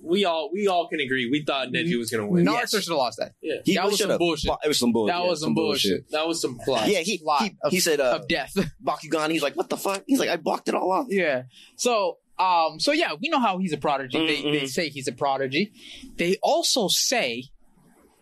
[0.04, 1.30] we all we all can agree.
[1.30, 2.46] We thought Neji was gonna win.
[2.46, 2.70] Naruto Yes.
[2.72, 3.34] should have lost that.
[3.42, 4.20] Yeah, He That really was some should've.
[4.20, 4.52] bullshit.
[4.64, 5.16] It was some bullshit.
[5.16, 6.12] That was some bullshit.
[6.12, 6.88] that was some plot.
[6.88, 8.54] Yeah, he Plot he, of- he said uh, Of death.
[8.84, 9.32] Byakugan.
[9.32, 10.04] He's like, what the fuck?
[10.08, 11.08] He's like, I blocked it all off.
[11.10, 11.44] yeah.
[11.78, 14.26] So, um, so yeah, we know how he's a prodigy.
[14.28, 15.72] They, they say he's a prodigy.
[16.18, 17.46] They also say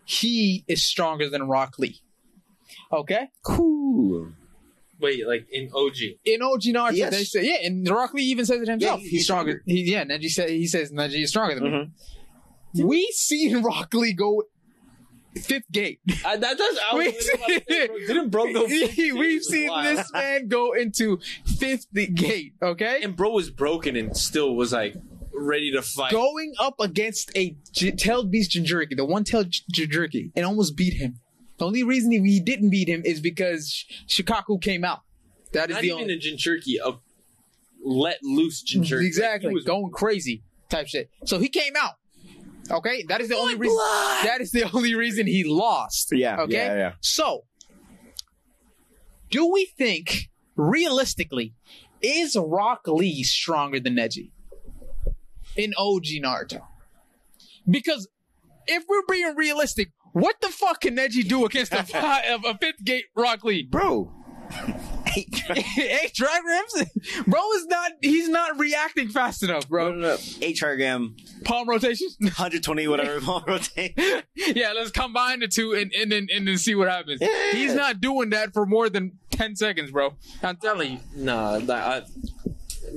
[0.04, 2.00] he is stronger than Rock Lee.
[2.92, 3.28] Okay.
[3.44, 4.32] Cool.
[5.02, 5.96] Wait, like in OG.
[6.24, 7.10] In OG Naruto, Yes.
[7.12, 8.98] they say yeah, and Rock Lee even says it himself.
[9.00, 9.62] Yeah, he's, he's stronger.
[9.62, 9.62] stronger.
[9.66, 11.90] He, yeah, Neji said he says Neji is stronger than me.
[12.76, 12.84] Mhm.
[12.86, 14.44] We seen Rock Lee go
[15.36, 16.00] fifth gate.
[16.24, 16.78] I, that does.
[16.90, 18.68] I was We- literally about to say, bro, didn't bro go?
[18.68, 19.12] 50?
[19.12, 19.82] We've seen Wow.
[19.82, 21.18] this man go into
[21.58, 22.52] fifth gate.
[22.62, 24.94] Okay, and bro was broken and still was like
[25.34, 26.12] ready to fight.
[26.12, 30.94] going up against a J- tailed beast Jinchuriki, the one-tailed J- Jinchuriki, and almost beat
[30.94, 31.18] him.
[31.62, 35.02] The only reason he, he didn't beat him is because Sh- Shukaku came out.
[35.52, 36.98] That is Not the even only a Jinchuriki, a
[37.84, 39.06] let loose Jinchuriki.
[39.06, 41.08] exactly Like, was- going crazy type shit.
[41.24, 41.92] So he came out.
[42.68, 43.76] Okay, that is the only reason.
[43.76, 44.24] blood!
[44.26, 46.08] That is the only reason he lost.
[46.10, 46.40] Yeah.
[46.40, 46.52] Okay.
[46.54, 46.74] Yeah.
[46.74, 46.92] Yeah.
[47.00, 47.44] So,
[49.30, 51.54] do we think realistically
[52.00, 54.30] is Rock Lee stronger than Neji
[55.56, 56.62] in OG Naruto?
[57.70, 58.08] Because
[58.66, 62.56] if we're being realistic, what the fuck can Neji do against a, fi- of a
[62.58, 63.62] fifth gate Rock Lee?
[63.62, 64.12] Bro.
[65.16, 67.92] Eight trigrams, bro is not.
[68.00, 70.16] He's not reacting fast enough, bro.
[70.40, 72.08] Eight trigram, Palm rotation.
[72.20, 73.20] 120, whatever.
[73.46, 73.94] rotate.
[74.34, 77.20] yeah, let's combine the two and and then and then see what happens.
[77.20, 77.52] Yeah.
[77.52, 80.14] He's not doing that for more than ten seconds, bro.
[80.42, 80.98] I'm telling you.
[81.16, 81.70] Nah, that,
[82.04, 82.06] I,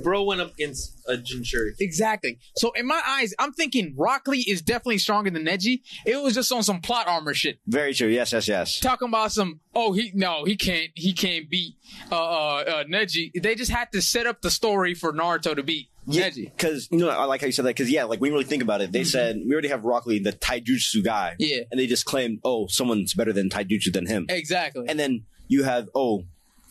[0.04, 1.76] bro went up against a Jinchuriki.
[1.80, 2.40] Exactly.
[2.56, 5.82] So in my eyes, I'm thinking Rock Lee is definitely stronger than Neji.
[6.06, 7.60] It was just on some plot armor shit.
[7.68, 8.08] Very true.
[8.08, 8.32] Yes.
[8.34, 8.48] Yes.
[8.48, 8.80] Yes.
[8.80, 11.76] Talking about some, oh he no, he can't he can't beat
[12.12, 13.32] uh uh, uh Neji.
[13.42, 16.46] They just had to set up the story for Naruto to beat Neji.
[16.56, 17.70] Because you know, I like how you said that.
[17.76, 20.06] Because yeah, like when you really think about it, they said we already have Rock
[20.06, 21.44] Lee, the taijutsu guy, Mm-hmm.
[21.44, 21.64] Yeah.
[21.72, 24.26] and they just claimed, oh, someone's better than taijutsu than him.
[24.30, 24.86] Exactly.
[24.88, 26.24] And then you have oh,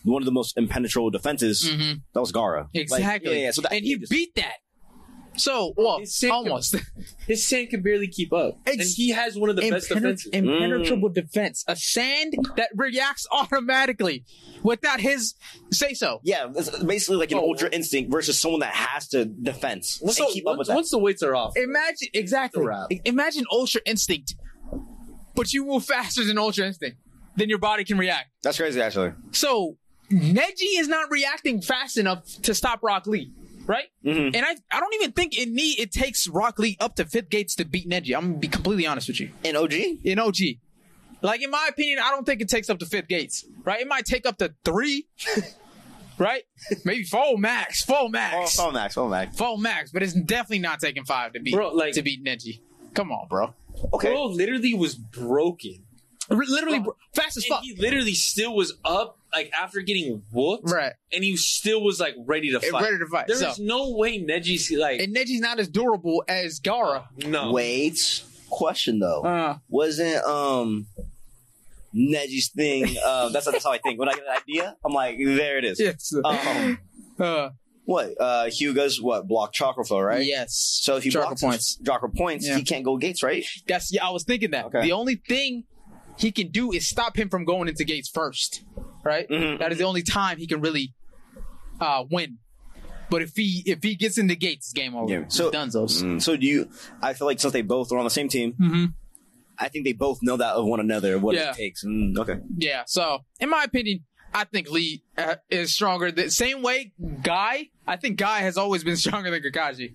[0.04, 1.64] one of the most impenetrable defenses.
[1.68, 2.02] Mhm.
[2.14, 2.68] That was Gaara.
[2.74, 3.38] Like, Exactly.
[3.38, 3.50] yeah, yeah.
[3.50, 4.54] So that, and he just- beat that.
[5.36, 6.76] So well, His sick- almost.
[7.26, 10.30] His sand can barely keep up, Ex- and he has one of the best defenses.
[10.32, 11.64] impenetrable defense.
[11.66, 14.24] A sand that reacts automatically
[14.62, 15.34] without his
[15.72, 16.20] say so.
[16.22, 17.48] Yeah, it's basically like an Oh.
[17.48, 20.74] ultra instinct versus someone that has to defense Once, and the, keep up with that.
[20.76, 22.60] once the weights are off, Imagine exactly.
[22.60, 22.86] It's a wrap.
[22.92, 24.36] I- Imagine Ultra Instinct,
[25.34, 26.98] but you move faster than Ultra Instinct.
[27.36, 28.28] Then your body can react.
[28.44, 29.14] That's crazy, actually.
[29.32, 29.78] So
[30.10, 33.32] Neji is not reacting fast enough to stop Rock Lee,
[33.66, 33.86] right?
[34.04, 34.34] Mhm.
[34.34, 37.30] And I, I don't even think it need it takes Rock Lee up to fifth
[37.30, 38.14] gates to beat Neji.
[38.16, 39.30] I'm gonna be completely honest with you.
[39.42, 39.72] In OG,
[40.04, 40.36] In OG,
[41.22, 43.80] like in my opinion, I don't think it takes up to fifth gates, right?
[43.80, 45.06] It might take up to three,
[46.18, 46.42] right?
[46.84, 49.36] Maybe full max, four oh, max, full max, full max.
[49.36, 52.60] four max, but it's definitely not taking five to beat Bro, like- to beat Neji.
[52.94, 53.54] Come on, bro.
[53.94, 55.82] Okay, bro literally was broken,
[56.30, 57.62] R- Literally bro, fast as fuck.
[57.64, 60.92] he literally still was up like after getting whooped, Right.
[61.12, 62.82] and he still was like ready to fight.
[62.84, 63.26] ready to fight.
[63.26, 67.06] There So- is no way Neji's like And Neji's not as durable as Gaara.
[67.26, 67.52] no.
[67.52, 68.22] wait.
[68.50, 70.86] Question though, Uh, wasn't um
[71.94, 72.84] Neji's thing.
[73.04, 73.98] Um, that's that's how I think.
[73.98, 75.80] When I get an idea, I'm like, there it is.
[75.80, 76.12] Yes.
[76.24, 76.78] Um,
[77.18, 77.50] Uh,
[77.84, 78.14] what?
[78.18, 79.28] Uh, Hyuga's what?
[79.28, 80.24] Block chakra flow, right?
[80.26, 80.54] Yes.
[80.82, 81.76] So if he Chakra blocks points.
[81.76, 82.56] his chakra points, Yeah.
[82.56, 83.44] he can't go gates, right?
[83.68, 84.06] That's yeah.
[84.06, 84.66] I was thinking that.
[84.66, 84.82] Okay.
[84.82, 85.64] The only thing
[86.18, 88.62] he can do is stop him from going into gates first,
[89.04, 89.28] right?
[89.28, 89.58] Mhm.
[89.58, 90.94] That is the only time he can really
[91.80, 92.38] uh, win.
[93.10, 95.12] But if he if he gets in the gates, game over.
[95.12, 95.24] Yeah.
[95.28, 96.02] So- Dunzos.
[96.02, 96.68] Mm, So do you?
[97.02, 98.84] I feel like since they both are on the same team, Mm-hmm.
[99.56, 101.50] I think they both know that of one another what Yeah.
[101.50, 101.84] it takes.
[101.84, 102.38] Mm, okay.
[102.58, 102.82] Yeah.
[102.86, 104.00] So in my opinion,
[104.32, 106.10] I think Lee uh, is stronger.
[106.10, 109.94] The same way Guy, I think Guy has always been stronger than Kakashi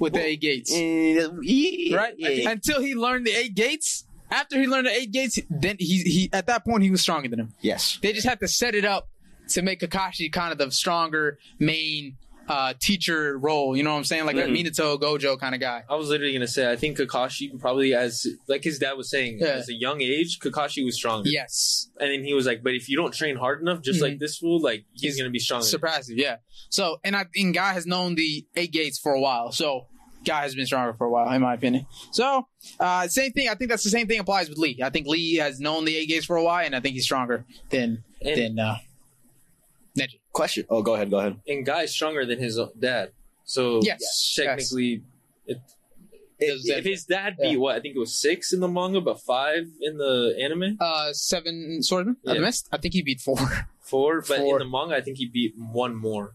[0.00, 2.14] with the eight gates, Uh, yeah, right?
[2.18, 2.50] yeah.
[2.50, 4.05] Until he learned the eight gates.
[4.30, 7.28] After he learned the eight gates, then he he at that point he was stronger
[7.28, 7.54] than him.
[7.60, 7.98] Yes.
[8.02, 9.08] They just had to set it up
[9.50, 12.16] to make Kakashi kind of the stronger main
[12.48, 13.76] uh, teacher role.
[13.76, 14.24] You know what I'm saying?
[14.24, 14.44] Like Mhm.
[14.44, 15.82] a Minato Gojo kind of guy.
[15.90, 19.38] I was literally gonna say I think Kakashi probably as like his dad was saying
[19.40, 19.48] Yeah.
[19.48, 21.28] as a young age Kakashi was stronger.
[21.28, 24.02] Yes, And then he was like, but if you don't train hard enough, just Mhm.
[24.02, 25.66] like this fool, like he's, He's gonna be stronger.
[25.66, 26.18] surprising.
[26.18, 26.36] Yeah.
[26.70, 29.50] So and I and Guy has known the eight gates for a while.
[29.50, 29.88] So
[30.26, 31.86] Guy has been stronger for a while, in my opinion.
[32.12, 32.46] So
[32.80, 33.48] uh, same thing.
[33.48, 34.80] I think that's the same thing applies with Lee.
[34.82, 37.04] I think Lee has known the eight gates for a while, and I think he's
[37.04, 38.76] stronger than and, than uh,
[39.98, 40.18] Neji.
[40.32, 40.66] Question.
[40.68, 41.10] Oh, go ahead.
[41.10, 41.40] Go ahead.
[41.48, 43.12] and Guy's stronger than his dad.
[43.44, 44.34] So Yes.
[44.36, 45.02] technically,
[45.48, 45.56] Does
[46.38, 47.56] if that- his dad beat Yeah.
[47.58, 51.12] what I think it was six in the manga, but five in the anime, Uh,
[51.12, 52.16] seven swordsmen.
[52.26, 52.68] I missed.
[52.72, 53.38] I think he beat four.
[53.80, 54.20] four.
[54.20, 54.60] But Four.
[54.60, 56.34] in the manga, I think he beat one more.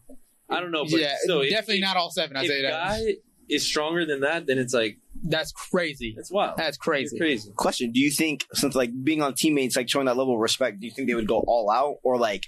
[0.49, 2.35] I don't know, but yeah, still, definitely if, not all seven.
[2.35, 2.71] I say that.
[2.71, 3.15] Guy
[3.51, 6.13] is stronger than that, then it's like That's crazy.
[6.15, 6.57] that's wild.
[6.57, 7.17] That's It's crazy.
[7.17, 7.51] crazy.
[7.55, 7.91] Question.
[7.91, 10.87] Do you think since like being on teammates, like showing that level of respect, do
[10.87, 12.47] you think they would go all out or like?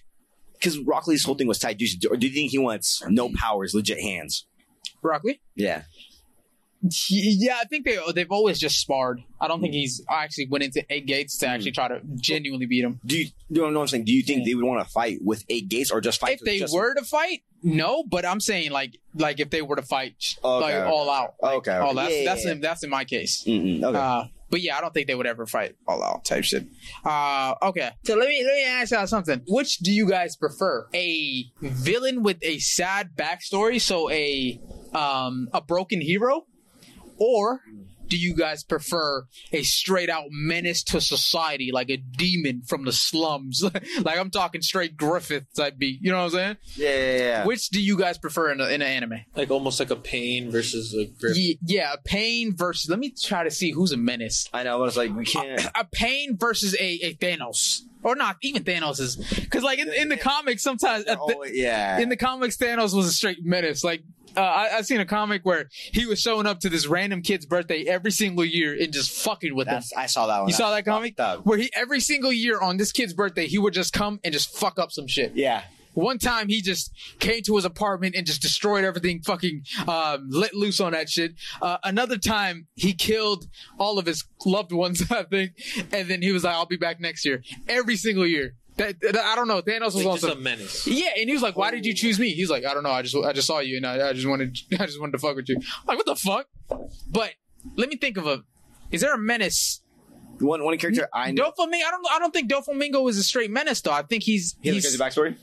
[0.53, 2.09] Because Rock Lee's whole thing was taijutsu.
[2.09, 4.45] Or do you think he wants no powers, legit hands?
[5.01, 5.41] Broccoli.
[5.55, 5.83] Yeah.
[7.09, 9.23] Yeah, I think they they've always just sparred.
[9.39, 11.75] I don't think he's actually went into eight gates to actually hmm.
[11.75, 12.99] try to genuinely beat him.
[13.05, 14.05] Do you, you know what I'm saying?
[14.05, 16.33] Do you think they would want to fight with eight gates or just fight?
[16.33, 18.03] If they just, were to fight, no.
[18.03, 20.89] But I'm saying like like if they were to fight Okay, like okay.
[20.89, 21.33] all out.
[21.41, 21.95] Like, Okay, Oh, okay.
[21.95, 23.43] that's Yeah, that's yeah, in, that's in my case.
[23.47, 23.81] Okay.
[23.83, 26.67] Uh, but yeah, I don't think they would ever fight all out type shit.
[27.03, 27.89] Uh, okay.
[28.05, 29.41] So let me let me ask y'all something.
[29.47, 30.87] Which do you guys prefer?
[30.93, 34.59] A villain with a sad backstory, so a
[34.93, 36.45] um a broken hero,
[37.17, 37.61] or
[38.13, 42.91] do you guys prefer a straight out menace to society, like a demon from the
[42.91, 43.63] slums?
[44.03, 45.99] like I'm talking straight Griffith type beat.
[45.99, 46.57] You know what I'm saying?
[46.75, 47.45] yeah, yeah, yeah.
[47.45, 49.21] Which do you guys prefer in, a, in an anime?
[49.35, 51.35] Like almost like a pain versus a grip.
[51.35, 52.87] Ye- yeah, Pain versus.
[52.87, 54.47] Let me try to see who's a menace.
[54.53, 55.65] I know, but it's like we can't.
[55.75, 60.09] a Pain versus a, a Thanos, or not even Thanos is because like in, in
[60.09, 61.97] the comics sometimes oh, th- Oh, yeah.
[61.97, 63.83] in the comics Thanos was a straight menace.
[63.83, 64.03] Like
[64.35, 67.45] uh, I I seen a comic where he was showing up to this random kid's
[67.45, 69.75] birthday every single year and just fucking with them.
[69.75, 70.49] That's, I saw that one.
[70.49, 71.19] You saw that comic?
[71.19, 71.45] up.
[71.45, 74.55] Where he every single year on this kid's birthday he would just come and just
[74.55, 75.33] fuck up some shit.
[75.35, 75.63] Yeah.
[75.93, 80.55] One time he just came to his apartment and just destroyed everything, fucking um, let
[80.55, 81.33] loose on that shit.
[81.61, 83.45] Uh, another time he killed
[83.77, 85.51] all of his loved ones, I think,
[85.91, 88.55] and then he was like, "I'll be back next year." Every single year.
[88.77, 89.61] That, that- I don't know.
[89.61, 90.87] Thanos was Like also just a menace.
[90.87, 92.91] yeah, and he was like, "Why did you choose me?" He's like, "I don't know.
[92.91, 95.17] I just I just saw you and I, I just wanted I just wanted to
[95.19, 96.47] fuck with you." I'm like, what the fuck?
[97.09, 97.33] But
[97.75, 98.43] let me think of a.
[98.91, 99.81] Is there a menace?
[100.39, 101.51] One one character I know.
[101.51, 101.73] Doflamingo.
[101.85, 102.07] I don't.
[102.11, 103.91] I don't think Doflamingo is a straight menace though.
[103.91, 105.37] I think he's He has a he's crazy backstory.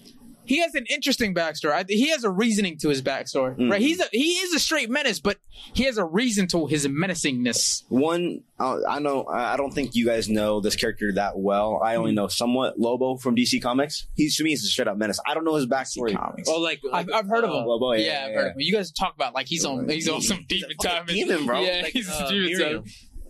[0.51, 1.71] He has an interesting backstory.
[1.73, 3.71] I, he has a reasoning to his backstory, Mm.
[3.71, 3.81] right?
[3.81, 5.39] He's a, he is a straight menace, but
[5.75, 7.85] he has a reason to his menacingness.
[7.89, 9.23] One, uh, I know.
[9.25, 11.81] I I don't think you guys know this character that well.
[11.85, 14.09] I only know somewhat Lobo from DC Comics.
[14.17, 15.21] He's to me, he's a straight up menace.
[15.25, 16.17] I don't know his backstory.
[16.17, 16.49] Comics.
[16.49, 17.65] Oh, like, I've, I've heard of him.
[17.65, 18.47] Lobo, yeah, yeah, yeah, I've heard yeah.
[18.49, 18.61] of him.
[18.61, 21.07] You guys talk about like he's on he's on some He's a demon time.
[21.07, 21.61] demon, bro.
[21.61, 22.85] Yeah, like, he's uh, a demon time.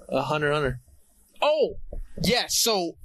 [0.09, 0.81] a hunter hunter.
[1.43, 1.75] Oh,
[2.25, 2.57] yes.
[2.57, 2.97] So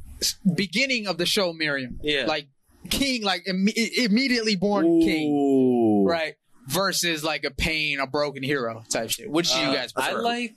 [0.56, 2.25] beginning of the show, Meruem, Yeah.
[2.28, 2.47] like
[2.89, 6.36] king, like imme- immediately born king, right?
[6.67, 9.30] Versus like a pain, a broken hero type shit.
[9.30, 10.56] Which do you Uh, guys I like.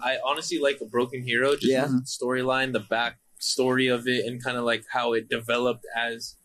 [0.00, 1.52] I honestly like a broken hero.
[1.54, 1.86] Just Yeah.
[1.86, 6.36] the storyline, the back story of it, and kind of like how it developed as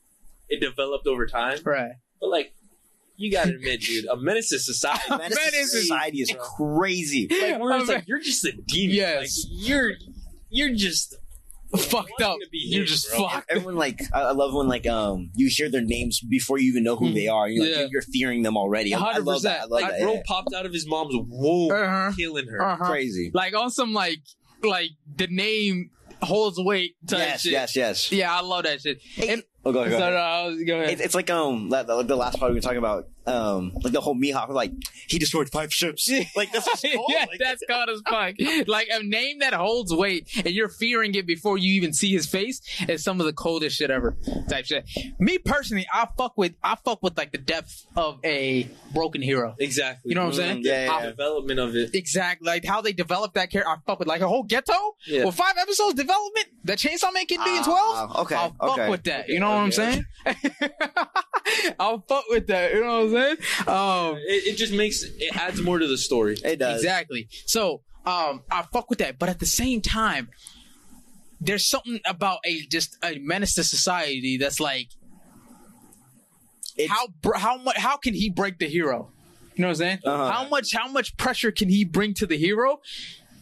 [0.50, 1.60] it developed over time.
[1.66, 1.92] right.
[2.20, 2.54] But like,
[3.16, 5.04] you gotta admit, dude, a menace to society.
[5.10, 7.28] Menace to Menace is- society is crazy.
[7.30, 8.96] like, where it's like you're just a demon.
[8.96, 9.20] Yes.
[9.22, 9.30] Like,
[9.68, 9.92] you're
[10.50, 11.16] you're just
[11.78, 12.32] fucked up.
[12.32, 13.28] wanting You're him, just bro.
[13.28, 13.52] fucked.
[13.52, 16.84] Everyone like I I love when like um you hear their names before you even
[16.84, 17.14] know who Hmm.
[17.14, 17.50] they are.
[17.50, 17.80] You're like, Yeah.
[17.82, 18.94] you're, you're fearing them already.
[18.94, 19.62] I, I love that.
[19.62, 19.70] I 100%.
[19.70, 20.02] love like that.
[20.02, 20.22] bro yeah.
[20.26, 22.12] popped out of his mom's womb, Uh-huh.
[22.16, 22.62] killing her.
[22.62, 22.86] Uh-huh.
[22.86, 23.32] Crazy.
[23.34, 24.20] Like on some like
[24.64, 25.90] like the name
[26.22, 27.52] holds weight type Yes, shit.
[27.52, 28.12] yes, yes.
[28.12, 29.00] Yeah, I love that shit.
[29.28, 29.92] And Oh, go ahead.
[29.92, 30.14] Go ahead.
[30.14, 30.90] no, I was- go ahead.
[30.92, 33.92] It's, it's like um that, the, the last part we were talking about um like
[33.92, 34.72] the whole Mihawk like
[35.10, 37.08] he destroyed five ships like that's what's called.
[37.10, 38.36] yeah, like, that's called as fuck.
[38.68, 42.26] Like a name that holds weight and you're fearing it before you even see his
[42.26, 44.16] face is some of the coldest shit ever.
[44.50, 44.86] Type shit.
[45.20, 49.56] Me personally, I fuck with I fuck with like the depth of a broken hero.
[49.60, 50.10] Exactly.
[50.10, 50.64] You know what I'm saying?
[50.64, 51.10] Mm, yeah, yeah, The yeah.
[51.12, 51.96] development of it.
[51.96, 53.70] Exactly, like how they developed that character.
[53.70, 55.26] I fuck with like a whole ghetto Yeah.
[55.26, 56.48] with five episodes development.
[56.64, 57.96] That Chainsaw Man can be in twelve.
[58.12, 58.90] Ah, okay, I'll fuck okay.
[58.90, 59.28] with that.
[59.28, 60.06] You know what I'm saying?
[61.80, 62.74] I'll fuck with that.
[62.74, 63.38] You know what I'm saying?
[63.68, 64.48] Um, it.
[64.54, 66.38] It just makes it adds more to the story.
[66.44, 66.82] it does.
[66.82, 67.28] Exactly.
[67.46, 70.30] So, um, I fuck with that, but at the same time,
[71.40, 74.88] there's something about a just a menace to society that's like,
[76.78, 79.12] It's- how how much how can he break the hero?
[79.56, 80.00] You know what I'm saying?
[80.06, 80.32] Uh-huh.
[80.32, 82.80] How much how much pressure can he bring to the hero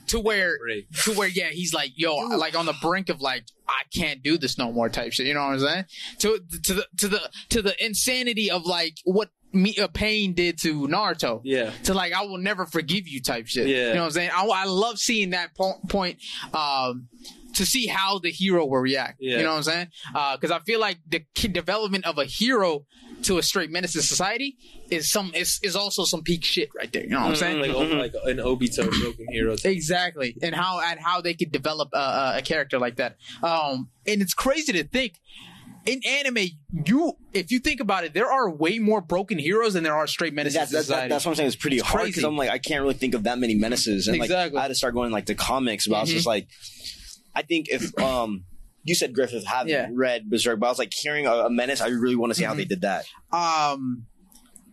[0.08, 0.90] to where Break.
[1.04, 4.38] to where yeah he's like yo like on the brink of like I can't do
[4.38, 5.26] this no more type shit.
[5.26, 5.86] You know what I'm saying?
[6.20, 10.58] To to the to the to the insanity of like what me uh, pain did
[10.60, 11.72] to Naruto Yeah.
[11.86, 13.68] to like I will never forgive you type shit.
[13.68, 13.88] Yeah.
[13.88, 14.30] You know what I'm saying?
[14.36, 16.20] I, I love seeing that po- point
[16.54, 17.08] um
[17.56, 19.18] to see how the hero will react.
[19.20, 19.38] Yeah.
[19.38, 19.88] You know what I'm saying?
[20.14, 22.86] Uh cuz I feel like the key development of a hero
[23.24, 24.58] to a straight menace to society
[24.90, 27.04] is some is, is also some peak shit right there.
[27.04, 27.60] You know what I'm saying?
[27.60, 29.56] Like oh, like an Obito broken hero.
[29.64, 33.18] Exactly, and how and how they could develop a, a, a character like that.
[33.42, 35.20] Um, and it's crazy to think
[35.86, 36.50] in anime,
[36.86, 40.08] you if you think about it, there are way more broken heroes than there are
[40.08, 41.10] straight menaces That's, to that's, society.
[41.10, 41.48] that's what I'm saying.
[41.48, 42.24] It's pretty It's hard because.
[42.24, 44.76] I'm like I can't really think of that many menaces, and like I had to
[44.76, 45.88] start going like the comics.
[45.88, 46.48] But I was just like,
[47.36, 48.46] I think if um
[48.84, 49.90] you said Griffith haven't Yeah.
[49.92, 51.82] read Berserk, but I was like hearing a, a menace.
[51.82, 52.58] I really want to see how Mhm.
[52.58, 53.06] they did that.
[53.32, 54.06] um,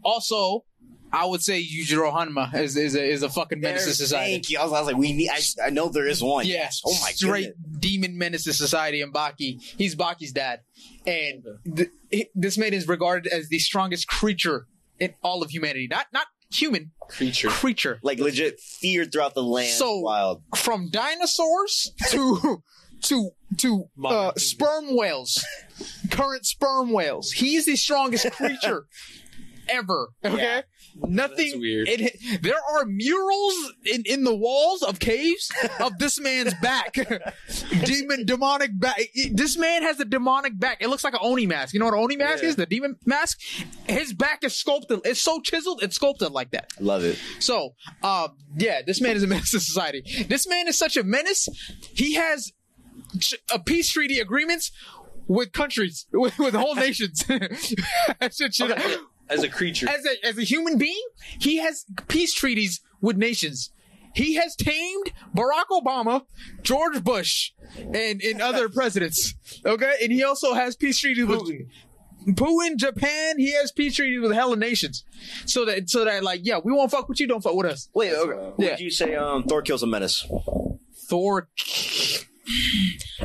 [0.05, 0.65] also,
[1.13, 4.33] I would say Yujiro Hanma is is a, is a fucking menace to society.
[4.33, 4.59] Thank you.
[4.59, 5.29] I was, I was like, we need.
[5.31, 6.47] I, I know there is one.
[6.47, 6.81] Yes.
[6.85, 7.79] Oh my Straight goodness.
[7.81, 9.61] demon menace to society and Baki.
[9.77, 10.61] He's Baki's dad.
[11.07, 11.45] And
[11.77, 14.67] th- this man is regarded as the strongest creature
[14.99, 15.87] in all of humanity.
[15.91, 17.49] Not not human, creature.
[17.49, 17.99] creature.
[18.03, 19.71] Like legit feared throughout the land.
[19.71, 20.43] So- wild.
[20.57, 22.63] From dinosaurs to
[23.03, 25.45] to to uh, sperm whales.
[26.11, 27.33] Current sperm whales.
[27.33, 28.85] He's the strongest creature
[29.69, 30.09] ever.
[30.25, 30.37] Okay?
[30.37, 30.63] Yeah.
[31.09, 31.89] Nothing weird.
[31.89, 36.95] it- there are murals in, in the walls of caves of this man's back.
[37.85, 39.01] demon demonic back.
[39.33, 40.79] This man has a demonic back.
[40.81, 41.75] It looks like an Oni mask.
[41.75, 42.49] You know what an Oni mask Yeah.
[42.51, 42.57] is?
[42.57, 43.41] The demon mask?
[43.89, 45.01] His back is sculpted.
[45.05, 46.71] It's so chiseled, it's sculpted like that.
[46.81, 47.19] Love it.
[47.41, 50.03] So, uh, yeah, this man is a menace to society.
[50.29, 51.49] This man is such a menace.
[51.95, 52.53] He has
[53.53, 54.71] a peace treaty agreements
[55.29, 57.23] with countries, with, with whole nations.
[57.27, 58.71] Shit, shit.
[58.71, 58.97] Okay,
[59.33, 59.89] As a creature.
[59.89, 61.03] As a as a human being,
[61.41, 63.71] he has peace treaties with nations.
[64.15, 66.23] He has tamed Barack Obama,
[66.63, 69.35] George Bush, and, and other presidents.
[69.65, 71.67] Okay, and he also has peace treaties with Putin.
[72.37, 73.39] Putin, Japan.
[73.39, 75.05] He has peace treaties with hella nations.
[75.47, 77.89] So that so that like yeah, we won't fuck with you, don't fuck with us.
[77.95, 78.53] Wait, okay.
[78.59, 78.71] Yeah.
[78.73, 80.27] Would you say um, Thor kills a menace?
[81.09, 81.49] Thor.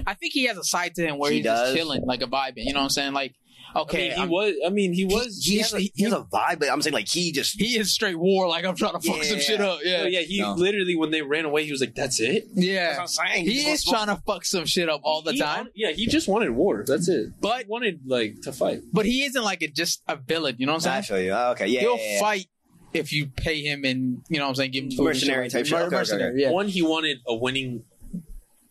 [0.06, 1.74] I think he has a side to him where He he's does?
[1.74, 2.54] just chilling, like a vibe.
[2.56, 3.14] You know what I'm saying?
[3.14, 3.34] Like,
[3.76, 4.54] okay, I mean, he I'm- was.
[4.66, 5.44] I mean, he was.
[5.46, 7.78] He, has, a, he- he has a vibe, but I'm saying like he just he
[7.78, 8.48] is straight war.
[8.48, 9.80] Like I'm trying to fuck some shit up.
[9.84, 10.54] Yeah, yeah, he No.
[10.54, 12.98] literally when they ran away, he was like, "That's it." yeah.
[12.98, 13.46] That's what I'm saying.
[13.46, 16.08] He just is trying to fuck some shit up all the He- time, yeah, he
[16.08, 16.84] just wanted war.
[16.88, 17.30] That's it.
[17.42, 18.82] But- he wanted like to fight.
[18.94, 20.56] but he isn't like a, just a villain.
[20.60, 21.32] You know what I I'm feel you.
[21.32, 21.82] Oh, okay, yeah.
[21.82, 22.20] He'll yeah.
[22.20, 22.48] fight
[22.94, 25.64] if you pay him and you know what I'm saying, give him food Mercenary type
[25.64, 25.68] that.
[25.68, 25.74] shit.
[25.78, 26.42] Okay, okay, Mercenary, okay.
[26.44, 26.52] yeah.
[26.52, 27.84] One, he wanted a winning,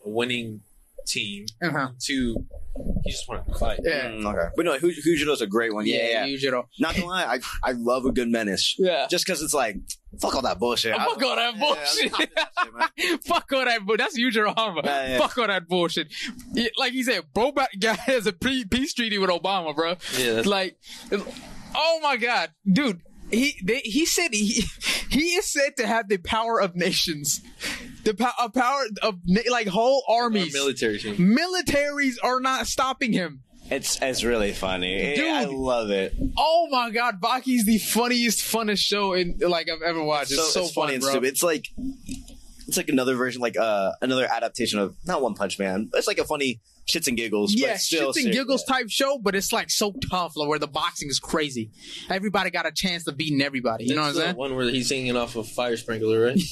[0.04, 0.62] a winning
[1.06, 1.46] team.
[1.62, 1.88] Uh-huh.
[2.00, 2.44] Two,
[3.04, 3.80] he just wanted to fight.
[3.82, 4.08] Yeah.
[4.08, 5.86] Mm, okay, but no, Huj- Hujiro's a great one.
[5.86, 6.26] Yeah, yeah.
[6.26, 6.64] Yujiro.
[6.78, 8.74] Not gonna lie, I I love a good menace.
[8.78, 9.06] Yeah.
[9.08, 9.76] Just because it's like
[10.20, 10.94] fuck all that bullshit.
[10.94, 12.04] Oh, fuck all that bullshit.
[12.04, 13.24] I'm not with that shit.
[13.26, 13.98] Fuck all that bullshit.
[13.98, 14.84] That's Yujiro Hanma.
[14.84, 15.18] Yeah, yeah.
[15.18, 16.08] Fuck all that bullshit.
[16.52, 19.90] Yeah, Like he said, bro ba- guy has a peace treaty with Obama, bro.
[20.16, 20.78] Yeah, that's- like,
[21.74, 23.00] oh my god, dude.
[23.30, 24.64] He they, he said he
[25.10, 27.40] he is said to have the power of nations,
[28.04, 30.52] the po- a power of na- like whole Our armies.
[30.54, 31.16] military team.
[31.16, 33.42] Militaries are not stopping him.
[33.68, 35.14] It's it's really funny.
[35.16, 35.26] Dude.
[35.26, 36.14] I love it.
[36.38, 40.30] Oh my god, Baki's the funniest, funnest show in like I've ever watched.
[40.30, 41.10] It's so, it's fun, funny and bro.
[41.10, 41.28] stupid.
[41.30, 41.66] It's like
[42.68, 45.90] it's like another version, like uh another adaptation of not One Punch Man.
[45.94, 47.54] It's like a funny shits and giggles.
[47.54, 48.36] Yeah, but still shits and serious.
[48.36, 51.70] giggles type show, but it's like so tough, like, where the boxing is crazy.
[52.08, 53.84] Everybody got a chance of beating everybody.
[53.84, 54.36] You know what I'm saying?
[54.36, 56.40] One where he's singing off of fire sprinkler, right?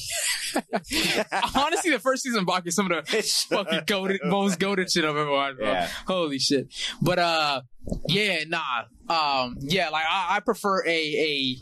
[1.55, 4.91] Honestly, the first season of Baki is some of the It's fucking goated, most goated
[4.91, 5.71] shit I've ever watched, bro.
[5.71, 5.89] Yeah.
[6.07, 6.73] Holy shit.
[7.01, 7.61] But uh,
[8.07, 11.57] yeah, nah, um, yeah, like I, I prefer a a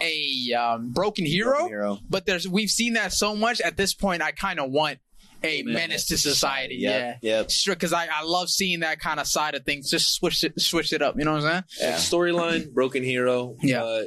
[0.00, 1.52] a um, broken hero.
[1.52, 1.98] Broken hero.
[2.08, 4.22] But there's we've seen that so much at this point.
[4.22, 4.98] I kind of want
[5.44, 6.76] a menace to society.
[6.78, 6.98] Yeah.
[6.98, 7.18] Yep.
[7.22, 7.50] Yep.
[7.50, 9.90] Sure, because I, I love seeing that kind of side of things.
[9.90, 11.16] Just switch it, switch it up.
[11.18, 11.90] You know what I'm saying?
[11.92, 11.96] Yeah.
[11.96, 13.56] Storyline, Broken Hero.
[13.62, 13.82] Yeah.
[13.82, 14.02] Uh,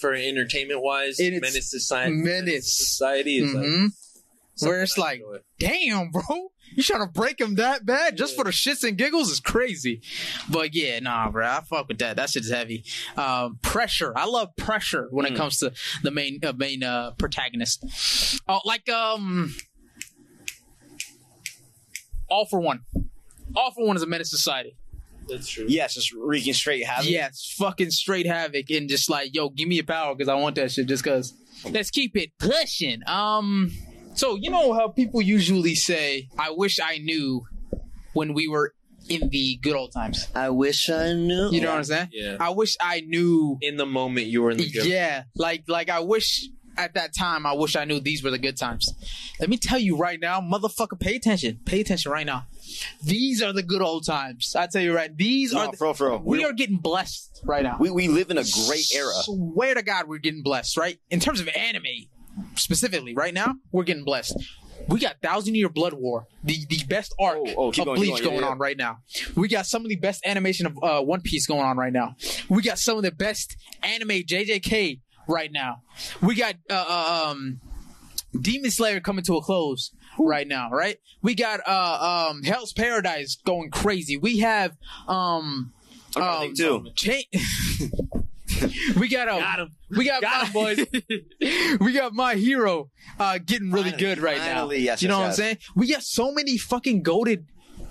[0.00, 2.12] for entertainment wise, Menace to Society.
[2.12, 2.64] Menace.
[2.78, 3.88] to Society is like Mhm.
[4.54, 5.22] something Where it's like,
[5.58, 6.52] damn, bro.
[6.72, 10.00] You trying to break him that bad just for the shits and giggles is crazy.
[10.48, 11.44] But yeah, nah, bro.
[11.46, 12.16] I fuck with that.
[12.16, 12.84] That shit's heavy.
[13.16, 14.16] Um, pressure.
[14.16, 15.36] I love pressure when it Mm.
[15.36, 15.72] comes to
[16.04, 17.84] the main uh, main uh, protagonist.
[18.48, 19.52] Oh, like um,
[22.30, 22.80] all for one.
[23.56, 24.76] All for one is a menace to society.
[25.28, 25.66] That's true.
[25.68, 27.10] Yes, just wreaking straight havoc.
[27.10, 30.34] Yeah, it's fucking straight havoc and just like, yo, give me your power because I
[30.34, 31.34] want that shit just because.
[31.70, 33.02] Let's keep it pushing.
[33.06, 33.70] Um,
[34.14, 37.44] so you know how people usually say, "I wish I knew
[38.12, 38.74] when we were
[39.08, 41.50] in the good old times." I wish I knew.
[41.50, 42.08] You know what I'm saying?
[42.12, 42.36] Yeah.
[42.40, 43.58] I wish I knew.
[43.60, 44.86] In the moment you were in the gym.
[44.86, 46.48] Yeah, like like I wish
[46.80, 48.92] at that time I wish I knew these were the good times.
[49.38, 51.60] Let me tell you right now, motherfucker, pay attention.
[51.64, 52.46] Pay attention right now.
[53.02, 54.54] These are the good old times.
[54.56, 55.14] I tell you right.
[55.16, 55.70] These No, are.
[55.70, 56.18] The, for real, for real.
[56.24, 57.76] we We, are getting blessed right now.
[57.78, 59.12] we we live in a great era.
[59.24, 60.98] Swear to God, we're getting blessed, right?
[61.10, 61.84] In terms of anime,
[62.54, 64.36] specifically, right now, we're getting blessed.
[64.88, 68.10] We got Thousand Year Blood War, the, the best arc Oh, oh, of going, Bleach
[68.10, 68.24] going.
[68.24, 68.48] going yeah.
[68.48, 68.98] on right now.
[69.36, 72.16] We got some of the best animation of uh, One Piece going on right now.
[72.48, 75.00] We got some of the best anime JJK
[75.30, 75.82] right now.
[76.20, 77.60] We got uh, uh, um,
[78.38, 80.98] Demon Slayer coming to a close right now, right?
[81.22, 84.16] We got uh, um, Hell's Paradise going crazy.
[84.16, 84.76] We have
[85.08, 85.72] um,
[86.16, 86.86] I um, think too.
[86.96, 87.40] Cha-
[88.98, 89.70] we got a Got him.
[89.96, 90.84] we got, Got 'em, boys.
[91.80, 94.84] we got my hero uh, getting really Finally, good right finally, now.
[94.84, 95.58] yes, you know yes, what I'm saying?
[95.76, 97.46] We got so many fucking goaded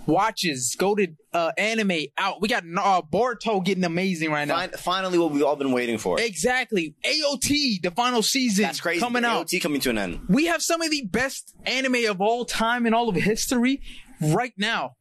[0.05, 2.41] watches, goaded uh, anime out.
[2.41, 4.59] We got uh, Boruto getting amazing right now.
[4.59, 6.19] Fin- finally, what we've all been waiting for.
[6.19, 6.95] Exactly.
[7.05, 8.99] AOT, the final season That's crazy.
[8.99, 9.47] coming out.
[9.47, 10.21] AOT coming to an end.
[10.29, 13.81] We have some of the best anime of all time in all of history
[14.21, 14.95] right now.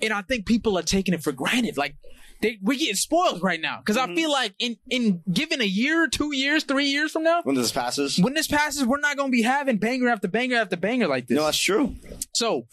[0.00, 1.76] And I think people are taking it for granted.
[1.76, 1.94] Like
[2.40, 3.78] they we're getting spoiled right now.
[3.78, 4.12] because Mm-hmm.
[4.12, 7.54] I feel like in in given a year, two years, three years from now, When
[7.54, 8.18] this passes.
[8.18, 11.36] when this passes, we're not gonna be having banger after banger after banger like this.
[11.36, 11.94] No, that's true.
[12.32, 12.66] so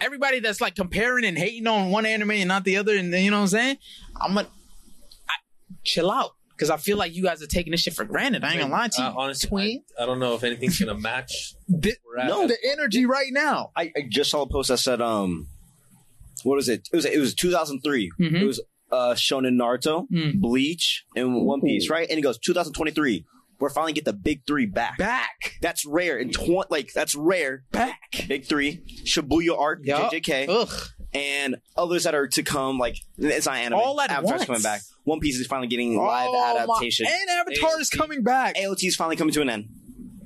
[0.00, 3.30] everybody that's like comparing and hating on one anime and not the other, and you
[3.30, 3.76] know what I'm saying?
[4.20, 4.48] I'm gonna
[5.28, 5.32] I,
[5.84, 6.32] chill out.
[6.58, 8.44] Cause I feel like you guys are taking this shit for granted.
[8.44, 9.08] I ain't gonna lie to you.
[9.08, 9.82] Uh, honestly, Twin.
[9.98, 11.54] I, I don't know if anything's gonna match.
[11.68, 12.28] The- where we're at.
[12.28, 13.70] no, the energy right now.
[13.74, 15.48] I, I just saw a post that said, um,
[16.42, 16.86] what was it?
[16.92, 18.10] It was it was 2003.
[18.20, 18.42] Mhm.
[18.42, 18.60] It was
[18.92, 20.40] uh Shonen Naruto, Mm.
[20.40, 22.06] Bleach, and One Piece, right?
[22.10, 23.24] And he goes 2023.
[23.60, 24.98] We're finally get the big three back.
[24.98, 25.58] Back.
[25.60, 26.18] That's rare.
[26.18, 27.64] In tw- like that's rare.
[27.72, 28.00] Back.
[28.26, 30.10] Big three, Shibuya arc, Yup.
[30.12, 30.88] JJK, Ugh.
[31.12, 32.78] and others that are to come.
[32.78, 33.78] Like it's not anime.
[33.78, 34.44] All at Avatar's once.
[34.46, 34.80] coming back.
[35.04, 37.06] One Piece is finally getting live Oh, my- adaptation.
[37.06, 38.56] And Avatar is coming back.
[38.56, 39.68] AOT is finally coming to an end.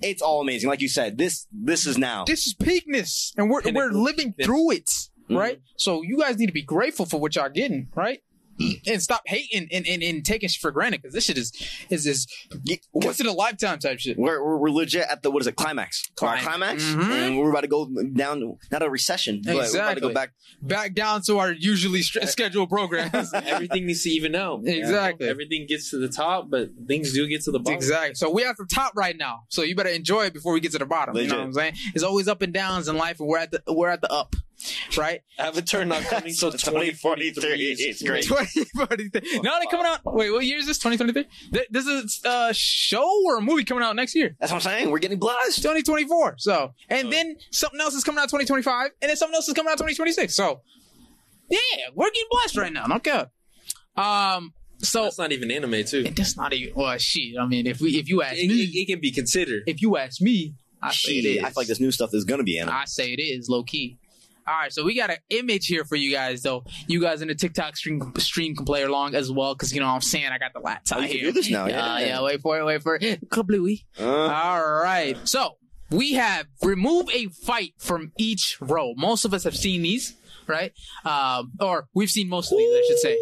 [0.03, 0.68] It's all amazing.
[0.68, 2.24] Like you said, this this is now.
[2.24, 4.87] This is peakness, and we're we're living through it,
[5.24, 5.37] Mm-hmm.
[5.39, 5.61] right?
[5.78, 8.18] So you guys need to be grateful for what y'all getting, right?
[8.87, 11.53] And stop hating and, and, and taking shit for granted because this shit is
[11.91, 12.27] is is
[12.93, 14.17] once in a lifetime type shit.
[14.19, 16.03] We're, we're, we're legit at the what is it climax?
[16.23, 16.45] Our Climax.
[16.45, 17.27] climax, Mhm.
[17.27, 20.33] and we're about to go down not a recession, but we're about to go back.
[20.63, 23.33] Back down to our usually st- scheduled programs.
[23.35, 24.63] Everything needs to even out.
[24.67, 25.29] Exactly.
[25.29, 27.75] Everything gets to the top, but things do get to the bottom.
[27.77, 28.15] Exactly.
[28.15, 29.41] So we're at the top right now.
[29.49, 31.17] So you better enjoy it before we get to the bottom.
[31.17, 31.75] You know what I'm saying?
[31.95, 34.37] It's always up and downs in life, and we're at the we're at the up,
[34.97, 35.21] right?
[35.39, 37.43] Avatar not coming till 2043.
[37.79, 38.25] It's great.
[38.29, 39.41] 2043.
[39.41, 40.01] Now they coming out.
[40.05, 40.79] Wait, what year is this?
[40.79, 41.63] 2023.
[41.71, 44.37] This is a show or a movie coming out next year.
[44.41, 44.91] That's what I'm saying.
[44.91, 45.57] We're getting blessed.
[45.59, 46.37] 2024.
[46.39, 47.11] So, and Oh.
[47.11, 50.35] then something else is coming out 2025, and then something else is coming out 2026.
[50.35, 50.63] So,
[51.51, 51.59] yeah,
[51.95, 52.87] we're getting blessed right now.
[52.97, 53.25] Okay.
[53.97, 54.53] Um.
[54.79, 56.03] So That's not even anime too.
[56.07, 56.75] and that's not even.
[56.75, 57.39] Well, shit.
[57.41, 59.63] I mean, if we if you ask It, me, it- it can be considered.
[59.67, 61.45] if you ask me, I say it Shit, is.
[61.45, 62.75] I feel like this new stuff is gonna be anime.
[62.75, 63.99] I say it is low key.
[64.47, 66.65] All right, so we got an image here for you guys, though.
[66.87, 69.87] You guys in the TikTok stream stream can play along as well, because you know
[69.87, 71.21] what I'm saying I got the laptop Oh, you here.
[71.27, 72.07] do this now, Yeah, yeah.
[72.07, 72.23] yeah.
[72.23, 72.65] Wait for it.
[72.65, 73.29] Wait for it.
[73.31, 73.85] Kablooey.
[73.99, 75.17] Uh, All right.
[75.25, 75.57] So
[75.91, 78.93] we have remove a fight from each row.
[78.97, 80.15] Most of us have seen these,
[80.47, 80.73] right?
[81.05, 83.19] Um, or we've seen most of these, I should say.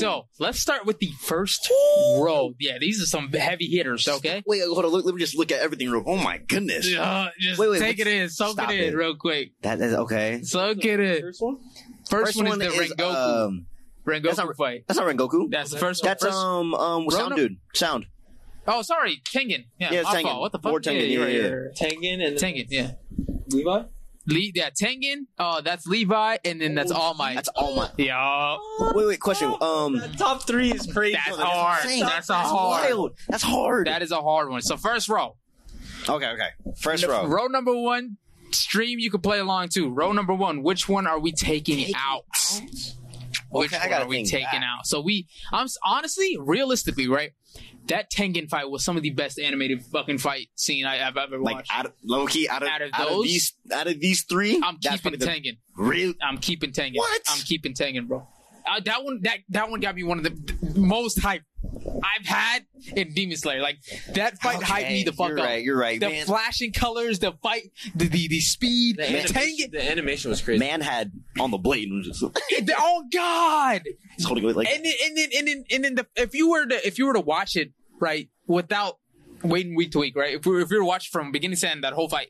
[0.00, 1.68] So let's start with the first
[2.18, 2.54] row.
[2.60, 4.06] Yeah, these are some heavy hitters.
[4.08, 4.42] Okay.
[4.46, 4.92] wait, hold on.
[4.92, 5.90] Let, let me just look at everything.
[5.90, 6.04] Real.
[6.06, 6.92] Oh my goodness.
[6.94, 8.96] Uh, just Wait, wait, take it in, soak stop it in it.
[8.96, 9.52] real quick.
[9.62, 10.42] That is okay.
[10.42, 11.20] Soak it in.
[11.22, 11.56] First one?
[12.08, 13.44] First, one, is the Rengoku.
[13.46, 13.66] Um,
[14.06, 14.84] Rengoku that's not- fight.
[14.88, 15.50] that's not Rengoku.
[15.50, 16.10] That's the first one.
[16.10, 17.56] That's First- um um Rono- sound dude.
[17.74, 18.06] Sound.
[18.66, 19.66] oh, sorry, Tengen.
[19.78, 20.40] Yeah, Yeah, it's Tengen.
[20.40, 20.70] What the fuck?
[20.70, 21.48] Lord Tengen, you're yeah, right, yeah.
[21.48, 21.70] you're.
[21.72, 22.92] Tengen and Tengen, yeah.
[23.48, 23.82] Levi?
[24.26, 25.26] Le- yeah, Tengen.
[25.38, 27.34] Oh, that's Levi, and then that's All Might.
[27.36, 27.88] That's all my.
[27.96, 28.56] Yeah,
[28.94, 29.20] Wait, wait.
[29.20, 29.54] Question.
[29.60, 31.14] Um, That top three is crazy.
[31.14, 31.84] That's that's hard.
[31.84, 32.00] insane.
[32.04, 32.90] That's a That's hard.
[32.90, 33.12] wild.
[33.28, 33.86] That's hard.
[33.86, 34.60] that is a hard one.
[34.62, 35.36] So first row.
[36.08, 36.48] okay, okay.
[36.78, 37.26] First row.
[37.26, 38.18] Row number one,
[38.52, 39.88] stream, you can play along too.
[39.90, 40.62] Row number one.
[40.62, 42.24] Which one are we taking Taking out?
[43.50, 44.62] Which Okay, I one gotta are we think taking back.
[44.78, 44.86] out?
[44.86, 47.32] So we, I'm s- honestly, realistically, right?
[47.90, 51.38] That Tengen fight was some of the best animated fucking fight scene I, have ever
[51.38, 51.70] Like watched.
[51.76, 54.22] out of, low key out of, Out of out of those, these out of these
[54.24, 55.58] three, I'm keeping probably the Tengen.
[55.76, 56.14] real.
[56.22, 56.96] I'm keeping Tengen.
[56.96, 57.22] What?
[57.28, 58.26] I'm keeping Tengen, bro.
[58.66, 62.26] Uh, that one, that that one got me one of the th- most hype I've
[62.26, 63.60] had in Demon Slayer.
[63.60, 63.78] Like
[64.14, 65.46] that fight hyped me the fuck you're up.
[65.46, 65.98] Right, you're right.
[65.98, 69.72] The man, flashing colors, the fight, the the, the speed, The, the animation, Tengen.
[69.72, 70.58] the animation was crazy.
[70.60, 71.10] man had
[71.40, 73.82] on the blade just oh God!
[74.16, 76.50] he's holding it like And then, and then, and then, and then the, if you
[76.50, 78.98] were to if you were to watch it right without
[79.42, 80.34] waiting week to week, right?
[80.34, 82.28] If we were, if you were watching from beginning to end that whole fight,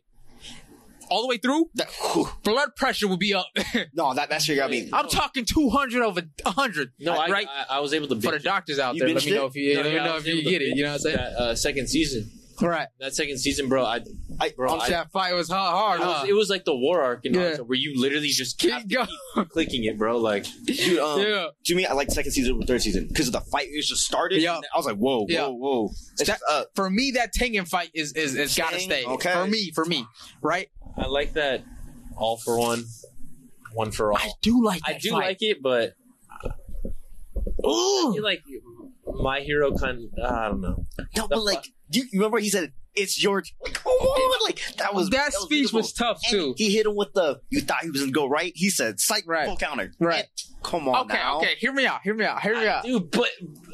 [1.09, 2.29] all the way through, that, whew.
[2.45, 3.47] blood pressure would be up.
[3.95, 4.89] no, that that shit got me.
[4.93, 6.93] I'm talking 200 over 100.
[7.01, 7.49] no, I, right?
[7.49, 9.47] I, I was able to For the doctors out You there, let binged me know
[9.47, 10.77] if you No, let yeah, I know if you get it.
[10.77, 11.17] You know what I'm saying?
[11.17, 12.31] That uh, second season.
[12.61, 12.89] Right.
[12.99, 13.85] That second season, bro.
[13.85, 14.01] I,
[14.39, 16.19] I, bro, I'm that fight was hard, hard it, huh?
[16.23, 17.53] was, it was like the war arc in Yeah.
[17.53, 19.09] Naruto, where you literally just Keep going.
[19.35, 20.19] keep clicking it, bro.
[20.19, 21.47] Like, dude, um, Yeah.
[21.65, 24.05] to me, I like second season over third season because of the fight was just
[24.05, 24.43] started.
[24.43, 24.57] Yeah.
[24.57, 25.47] and I was like, whoa, Yeah.
[25.47, 25.91] whoa, whoa.
[26.19, 29.05] That- just, uh, For me, that Tengen fight is is, is gotta stay.
[29.05, 29.33] Okay.
[29.33, 30.07] For me, for me,
[30.43, 30.69] right?
[30.97, 31.63] I like that
[32.17, 32.85] all for one,
[33.73, 34.19] one for all.
[34.19, 35.25] I do like that I do fight.
[35.27, 35.95] like it, but
[36.43, 36.49] I
[37.67, 38.13] Ooh.
[38.15, 38.43] feel like
[39.07, 40.09] my hero kind.
[40.21, 40.87] Uh, I don't know.
[41.17, 44.61] no, the but like, you you remember he said it's your like, come on, like
[44.79, 45.79] that was that was speech beautiful.
[45.81, 46.55] was tough And too.
[46.57, 47.41] He hit him with the.
[47.49, 48.53] You thought he was gonna go right.
[48.57, 49.47] He said, "Psych, Right.
[49.47, 50.25] full counter." Right.
[50.25, 51.39] And- come on Okay, now.
[51.39, 51.55] okay.
[51.59, 52.01] Hear me out.
[52.03, 52.43] Hear me out.
[52.43, 52.83] Hear me out.
[52.85, 53.29] Dude, but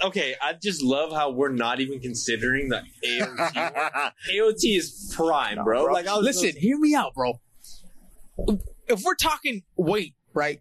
[0.04, 4.12] okay, I just love how we're not even considering the AOT.
[4.34, 5.84] AOT is prime, bro.
[5.84, 5.92] bro.
[5.94, 7.40] Like, I was Listen, hear me out, bro.
[8.88, 10.60] If we're talking weight, right?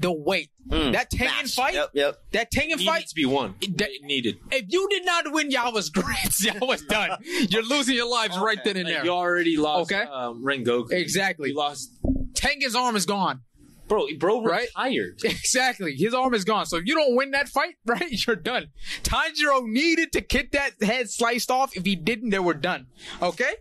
[0.00, 0.50] The weight.
[0.68, 0.92] Mm.
[0.92, 1.54] That Tengen Mash.
[1.54, 2.16] fight, Yep, yep.
[2.32, 3.54] that Tengen needed fight, to be one.
[3.76, 4.38] that- It needed.
[4.50, 6.16] if you did not win, y'all was great.
[6.40, 7.18] Y'all was done.
[7.50, 9.04] You're losing your lives right then and Like, there.
[9.04, 9.92] you already lost.
[9.92, 10.02] Okay.
[10.10, 10.92] um, Rengoku.
[10.92, 11.50] Exactly.
[11.50, 11.90] You lost,
[12.32, 13.40] Tengen's arm is gone.
[13.88, 14.06] bro.
[14.18, 14.68] Bro, Right?
[14.76, 15.20] retired.
[15.24, 15.94] Exactly.
[15.96, 16.64] His arm is gone.
[16.66, 18.68] So if you don't win that fight, right, you're done.
[19.02, 21.76] Tanjiro needed to get that head sliced off.
[21.76, 22.86] If he didn't, they were done.
[23.20, 23.52] Okay?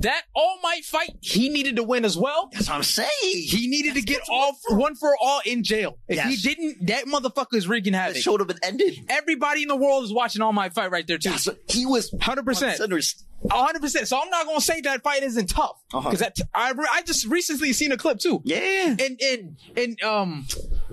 [0.00, 2.48] That All Might fight, he needed to win as well.
[2.52, 3.08] That's what I'm saying.
[3.22, 5.98] He needed to get all one for all in jail.
[6.08, 8.22] If he didn't, that motherfucker is wreaking That havoc.
[8.22, 9.04] should have been ended.
[9.08, 11.30] Everybody in the world is watching All Might fight right there too.
[11.30, 12.78] That's what- he was Hundred percent.
[13.50, 14.06] Hundred percent.
[14.08, 16.08] So I'm not gonna say that fight isn't tough Uh-huh.
[16.08, 18.40] because that I re- I just recently seen a clip too.
[18.44, 18.94] Yeah.
[18.98, 20.46] and and and um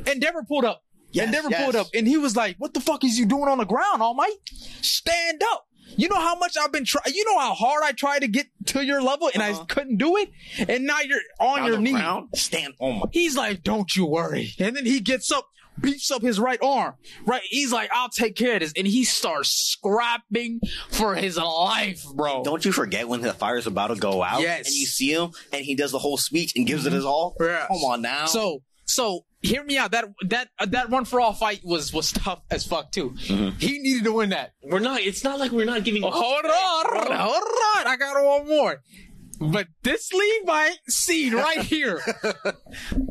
[0.07, 0.83] Endeavor pulled up.
[1.11, 1.63] Yes, Endeavor yes.
[1.63, 4.01] pulled up and he was like, What the fuck is you doing on the ground,
[4.01, 4.35] All Might?
[4.81, 5.67] Stand up.
[5.97, 8.47] You know how much I've been trying you know how hard I tried to get
[8.67, 9.61] to your level and Uh-huh.
[9.61, 10.29] I couldn't do it?
[10.67, 11.91] And now you're on On your knee.
[11.91, 12.73] ground, Stand.
[12.79, 13.05] Oh my.
[13.11, 14.51] He's like, Don't you worry.
[14.59, 15.47] And then he gets up,
[15.79, 16.95] beats up his right arm.
[17.25, 17.41] Right?
[17.45, 18.73] He's like, I'll take care of this.
[18.77, 20.59] And he starts scrapping
[20.89, 22.43] for his life, bro.
[22.43, 24.41] Don't you forget when the fire's about to go out?
[24.41, 24.67] Yes.
[24.67, 27.35] And you see him, and he does the whole speech and gives it his all.
[27.39, 27.67] Yes.
[27.67, 28.25] Come on now.
[28.27, 29.91] So so hear me out.
[29.91, 33.11] That that uh, that run for all fight was was tough as fuck too.
[33.11, 33.57] Mm-hmm.
[33.59, 34.53] He needed to win that.
[34.63, 35.01] We're not.
[35.01, 36.03] It's not like we're not giving.
[36.03, 37.87] Oh, hold on, hold on.
[37.87, 38.81] I got one more.
[39.39, 42.01] But this Levi scene right here,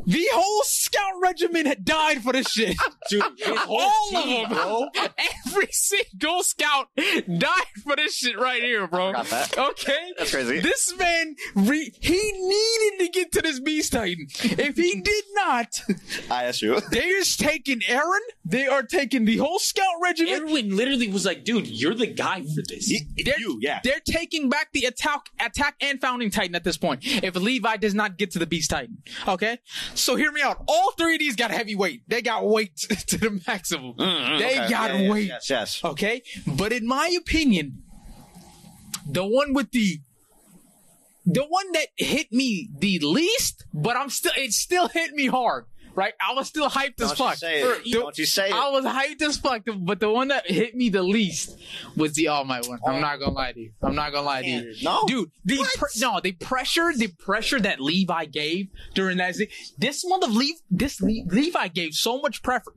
[0.05, 2.77] the whole scout regiment had died for this shit.
[3.09, 3.23] dude.
[3.37, 4.87] His whole All of them, bro.
[5.47, 9.07] Every single scout died for this shit right here, bro.
[9.07, 9.57] forgot that.
[9.57, 10.59] Okay, That's crazy.
[10.59, 14.27] This man, re- he needed to get to this beast titan.
[14.41, 15.81] If he did not,
[16.29, 16.79] I that's true.
[16.91, 18.19] they're just taking Eren.
[18.45, 20.43] They are taking the whole scout regiment.
[20.43, 23.79] Erwin literally was like, "Dude, you're the guy for this." He- They're, you, yeah.
[23.83, 25.99] they're taking back the attack, attack and
[26.29, 26.99] titan at this point.
[27.03, 28.97] If Levi does not get to the beast titan,
[29.27, 29.59] okay.
[29.95, 30.61] So hear me out.
[30.67, 32.01] All three of these got heavy weight.
[32.07, 32.75] They got weight
[33.07, 33.93] to the maximum.
[33.97, 34.55] they Mm, Okay.
[34.69, 35.27] got Yeah, yeah, weight.
[35.27, 35.83] Yes, yes.
[35.83, 37.83] Okay, but in my opinion,
[39.07, 40.01] the one with the
[41.25, 45.65] the one that hit me the least, but I'm still it still hit me hard.
[45.95, 47.35] Right, I was still hyped as Don't fuck.
[47.35, 47.83] say it.
[47.83, 48.53] The- Don't you say it.
[48.53, 51.57] I was hyped as fuck, but the one that hit me the least
[51.97, 52.79] was the All Might one.
[52.87, 53.71] I'm not gonna lie to you.
[53.81, 54.75] I'm not gonna lie to you.
[54.81, 55.03] No?
[55.07, 55.31] dude.
[55.45, 59.35] The pre- no, the pressure, the pressure that Levi gave during that.
[59.77, 62.71] This month of Levi, this Le- Levi gave so much prefer.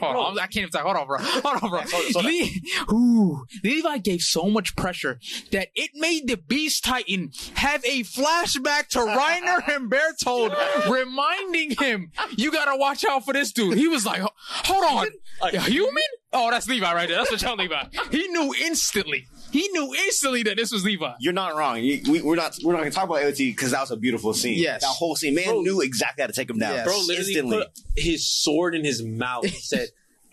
[0.00, 0.82] Hold on, I can't even talk.
[0.82, 1.18] Hold on, bro.
[1.20, 1.84] Hold on, bro.
[1.84, 2.32] slow down.
[2.32, 5.18] Le- Ooh, Levi gave so much pressure
[5.52, 10.54] that it made the Beast Titan have a flashback to Reiner and Bertholdt,
[10.90, 15.60] reminding him, "You gotta watch out for this dude." He was like, "Hold on, a
[15.60, 16.02] human?
[16.32, 17.18] Oh, that's Levi right there.
[17.18, 19.26] That's what y'all Levi." He knew instantly.
[19.52, 21.12] He knew instantly that this was Levi.
[21.20, 21.78] You're not wrong.
[21.78, 22.56] You, we, we're not.
[22.62, 24.58] We're not going to talk about AOT because that was a beautiful scene.
[24.58, 24.82] Yes.
[24.82, 25.34] that whole scene.
[25.34, 25.60] Man Bro.
[25.62, 26.74] knew exactly how to take him down.
[26.74, 26.86] Yes.
[26.86, 27.58] Bro literally instantly.
[27.58, 29.44] put his sword in his mouth.
[29.44, 29.88] He said,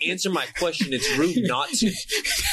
[0.06, 0.94] answer my question.
[0.94, 1.86] It's rude not to.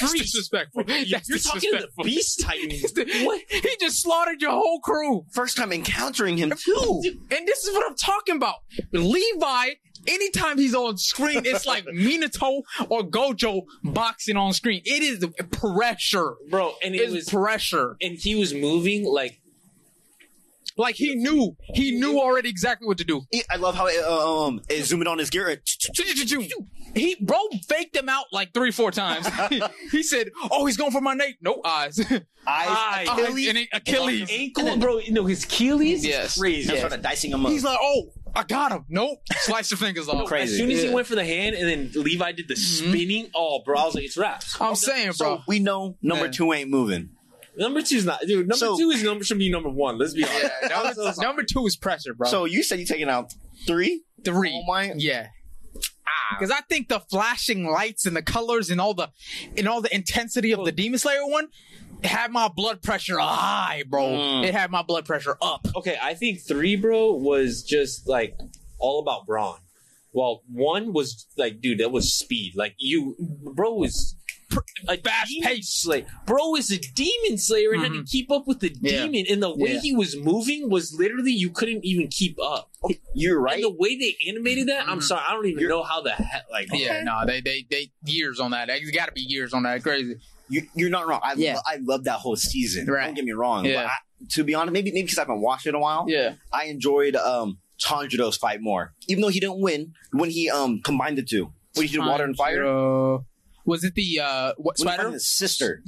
[0.01, 0.85] That's disrespectful.
[0.85, 2.05] That's You're talking to disrespectful.
[2.05, 2.71] the Beast Titan.
[3.27, 3.41] What?
[3.49, 5.25] He just slaughtered your whole crew.
[5.33, 7.03] First time encountering him too.
[7.31, 8.57] And this is what I'm talking about.
[8.93, 9.71] Levi,
[10.07, 14.83] anytime he's on screen, it's like Minato or Gojo boxing on screen.
[14.85, 16.35] It is pressure.
[16.49, 17.97] Bro, and it It's was pressure.
[18.01, 19.41] and he was moving like
[20.77, 23.23] Like he knew, he knew already exactly what to do.
[23.51, 25.61] I love how it, uh, um it zoomed on his gear.
[26.95, 27.39] He bro
[27.69, 29.29] faked him out like three, four times.
[29.93, 31.37] he said, "Oh, he's going for my nape.
[31.41, 33.09] No eyes, Eyes, Eyes.
[33.09, 33.49] Achilles.
[33.49, 34.99] and it- Achilles." ankle, bro.
[34.99, 36.05] You know his Achilles.
[36.05, 36.33] Yes.
[36.37, 36.69] is crazy.
[36.69, 37.53] Just started dicing him up.
[37.53, 38.85] He's like, "Oh, I got him.
[38.89, 40.53] Nope, slice your fingers off." Crazy.
[40.53, 40.89] As soon as Yeah.
[40.89, 42.91] he went for the hand, and then Levi did the mm-hmm.
[42.91, 43.31] spinning.
[43.35, 44.57] Oh, bro, I was like, it's wraps.
[44.61, 45.37] I'm saying, bro.
[45.39, 46.31] so we know number Yeah.
[46.33, 47.11] two ain't moving.
[47.57, 48.49] Number two's not, dude.
[48.49, 49.99] Number So- two is number should be number one.
[49.99, 50.51] Let's be honest.
[50.63, 52.29] Yeah, number, number two is pressure, bro.
[52.29, 53.35] So you said you're taking out
[53.67, 54.03] three?
[54.25, 55.29] three, Oh my- yeah.
[55.77, 56.37] Ah.
[56.39, 59.11] Because I think the flashing lights and the colors and all the
[59.57, 61.49] and all the intensity of the Demon Slayer one
[62.05, 64.03] had my blood pressure high, bro.
[64.05, 64.45] Mm.
[64.47, 65.67] It had my blood pressure up.
[65.77, 68.37] Okay, I think three, bro, was just like
[68.79, 69.59] all about brawn.
[70.13, 72.55] Well, one was like, dude, that was speed.
[72.57, 73.15] Like you,
[73.55, 74.17] bro, was
[74.89, 75.69] a Fast demon pace.
[75.69, 76.05] slayer.
[76.27, 79.05] Bro is a demon slayer and had to keep up with the Yeah.
[79.07, 79.27] demon.
[79.31, 79.81] And the way Yeah.
[79.81, 82.73] he was moving was literally you couldn't even keep up.
[83.15, 83.63] You're right.
[83.63, 85.03] And the way they animated that, I'm Mhm.
[85.05, 86.47] sorry, I don't even You're- know how the heck.
[86.51, 88.69] Like, Yeah, no, they they they years on that.
[88.71, 89.85] It's got to be years on that.
[89.85, 90.17] Crazy.
[90.51, 91.21] You, you're not wrong.
[91.23, 91.55] I, Yeah.
[91.55, 92.87] lo- I love that whole season.
[92.87, 93.07] Right.
[93.07, 93.65] Don't get me wrong.
[93.65, 93.75] Yeah.
[93.77, 93.93] But I,
[94.31, 96.05] to be honest, maybe maybe because I haven't watched it in a while.
[96.09, 100.81] Yeah, I enjoyed um Tanjiro's fight more, even though he didn't win when he um
[100.83, 101.53] combined the two.
[101.75, 102.65] When he did water and fire.
[103.65, 105.11] Was it the uh what When spider?
[105.13, 105.83] his sister.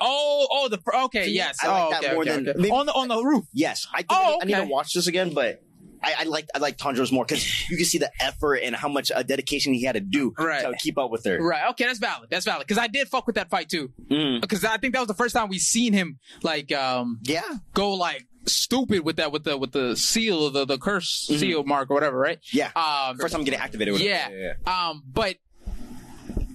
[0.00, 1.58] Oh, oh, the okay, yes.
[1.62, 2.58] I like oh, that okay, more okay, than- okay.
[2.58, 3.44] maybe- on the on the roof.
[3.52, 5.62] Yes, I think Oh, I, need to watch this again, but.
[6.02, 8.88] I, I like I like Tanjiro's more because you can see the effort and how
[8.88, 10.62] much uh, dedication he had to do Right.
[10.62, 11.38] to keep up with her.
[11.42, 11.68] Right.
[11.70, 12.28] Okay, that's valid.
[12.30, 12.66] That's valid.
[12.66, 13.90] Because I did fuck with that fight too.
[14.10, 14.40] Mm.
[14.40, 17.42] Because I think that was the first time we seen him like um Yeah,
[17.74, 21.38] go like stupid with that with the with the seal the the curse Mhm.
[21.38, 22.38] seal mark or whatever, right?
[22.52, 22.70] yeah.
[22.74, 23.18] Um.
[23.18, 24.28] First time getting activated with Yeah.
[24.28, 24.56] it.
[24.66, 25.02] Um.
[25.06, 25.36] But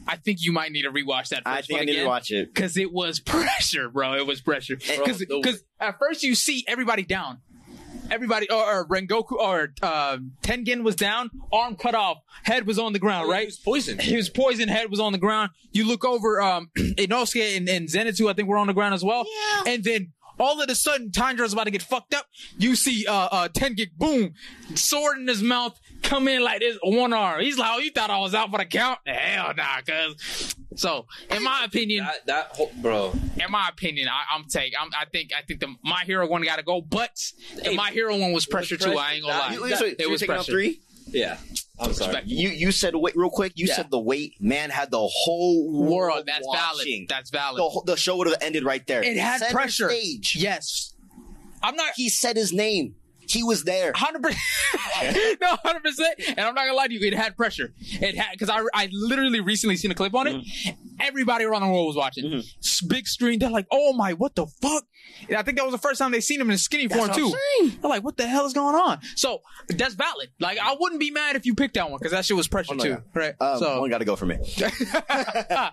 [0.07, 1.43] I think you might need to rewatch that.
[1.43, 2.03] First I think I need again.
[2.03, 2.53] to watch it.
[2.53, 4.13] Because it was pressure, bro.
[4.15, 4.75] It was pressure.
[4.75, 7.39] Because the- at first you see everybody down.
[8.11, 12.93] Everybody, or, or Rengoku, or uh, Tengen was down, arm cut off, head was on
[12.93, 13.35] the ground, right?
[13.35, 13.47] He right?
[13.47, 14.01] was poisoned.
[14.01, 15.51] He was poison head was on the ground.
[15.71, 19.03] You look over, um, Inosuke and, and Zenitsu, I think were on the ground as
[19.03, 19.25] well.
[19.27, 19.73] Yeah.
[19.73, 22.27] And then all of a sudden, Tanjiro's about to get fucked up.
[22.57, 24.33] You see, uh, uh, Tengen, boom,
[24.75, 27.41] sword in his mouth, come in like this, one arm.
[27.41, 28.99] He's like, oh, you thought I was out for the count?
[29.05, 30.55] Hell nah, cuz.
[30.77, 33.11] So, in my opinion, That, that whole, bro.
[33.11, 34.77] in my opinion, I, I'm taking.
[34.79, 35.31] I'm, I think.
[35.37, 37.11] I think the My Hero one got to go, but
[37.55, 38.97] the Hey, My Hero one was pressure too.
[38.97, 39.67] I ain't gonna that- lie.
[39.69, 40.51] You, so, it you're was pressure.
[40.51, 40.79] three.
[41.07, 41.37] Yeah.
[41.79, 42.21] I'm sorry.
[42.25, 43.53] You you said wait real quick.
[43.55, 43.75] You Yeah.
[43.75, 45.91] said the weight man had the whole world.
[45.91, 46.23] World.
[46.25, 46.87] That's valid.
[47.09, 47.59] That's valid.
[47.59, 49.03] The, whole- the show would have ended right there.
[49.03, 49.89] It had Center pressure.
[49.89, 50.35] Stage.
[50.37, 50.93] Yes.
[51.61, 51.93] I'm not.
[51.95, 52.95] He said his name.
[53.27, 53.91] He was there.
[53.95, 54.41] Hundred percent,
[55.41, 57.05] no, hundred percent, and I'm not gonna lie to you.
[57.07, 57.73] It had pressure.
[57.79, 60.45] It had because I I literally recently seen a clip on it.
[60.99, 62.25] Everybody around the world was watching.
[62.25, 62.87] Mhm.
[62.87, 63.39] Big screen.
[63.39, 64.85] They're like, "Oh my, what the fuck?"
[65.29, 66.97] And I think that was the first time they seen him in a skinny That's
[66.99, 67.25] form what too.
[67.25, 67.31] I'm
[67.69, 67.79] saying.
[67.81, 70.29] They're like, "What the hell is going on?" So that's valid.
[70.39, 72.73] Like, I wouldn't be mad if you picked that one because that shit was pressure
[72.73, 72.97] Oh, no, too, yeah.
[73.13, 73.33] right?
[73.41, 74.37] Um, so one got to go for me.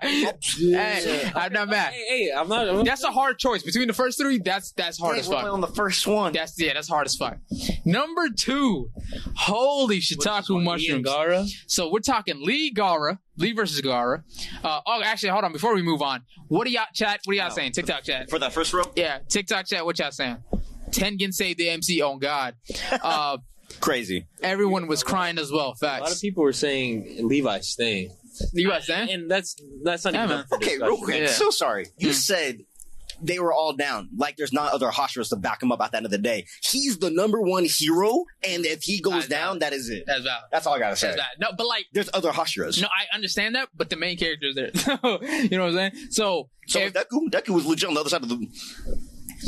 [0.02, 1.92] hey, I'm not mad.
[1.92, 2.68] Hey, hey, I'm not.
[2.68, 4.38] I'm That's a hard choice between the first three.
[4.38, 5.44] That's that's hard Dang, as fuck.
[5.44, 6.32] on the first one.
[6.32, 7.38] That's yeah, that's hard as fuck.
[7.84, 8.90] Number two,
[9.36, 11.06] holy shiitake mushrooms.
[11.06, 11.48] Gaara.
[11.66, 14.22] So we're talking Lee Gaara, Lee versus Gaara.
[14.62, 15.52] Uh, oh, actually, hold on.
[15.52, 17.20] Before we move on, what are y'all chat?
[17.24, 17.54] What are y'all Oh.
[17.54, 17.72] saying?
[17.72, 18.30] TikTok chat.
[18.30, 19.84] For that first row, Yeah, TikTok chat.
[19.84, 20.38] What y'all saying?
[20.90, 22.02] Tengen saved the MC.
[22.02, 22.54] On God,
[23.02, 23.38] uh,
[23.80, 24.26] crazy.
[24.42, 25.74] everyone was crying as well.
[25.74, 26.00] Facts.
[26.00, 28.10] A lot of people were saying Levi's staying,
[28.52, 29.10] You guys saying?
[29.10, 30.44] and that's that's not Yeah, even man.
[30.50, 31.20] up Okay, real quick.
[31.22, 31.26] Yeah.
[31.28, 31.86] So sorry.
[31.98, 32.12] You Hmm.
[32.14, 32.58] said
[33.24, 34.08] they were all down.
[34.16, 36.44] Like there's not other Hashiras to back him up at the end of the day.
[36.60, 39.26] He's the number one hero, and if he goes I know.
[39.28, 40.04] down, that is it.
[40.06, 40.42] That's valid.
[40.50, 41.08] That's all I gotta say.
[41.16, 41.22] That's.
[41.40, 41.86] No, but like.
[41.94, 42.82] There's other Hashiras.
[42.82, 44.70] No, I understand that, but the main character is there.
[45.44, 45.92] you know what I'm saying?
[46.10, 48.46] So, So if, Deku, Deku was legit on the other side of the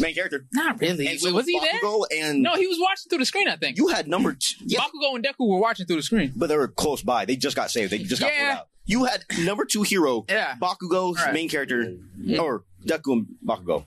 [0.01, 0.47] main character.
[0.53, 1.07] not really.
[1.09, 1.81] And so was he there?
[2.21, 3.49] And No, he was watching through the screen.
[3.49, 3.77] I think.
[3.79, 4.57] you had number two.
[4.67, 6.33] Yeah, Bakugo and Deku were watching through the screen.
[6.37, 7.25] but they were close by.
[7.25, 7.93] They just got saved.
[7.93, 8.47] They just got Yeah.
[8.47, 8.69] pulled out.
[8.87, 10.57] You had number two hero, Yeah.
[10.61, 11.33] Bakugo's Right.
[11.33, 11.97] main character,
[12.39, 13.87] or Deku and Bakugo.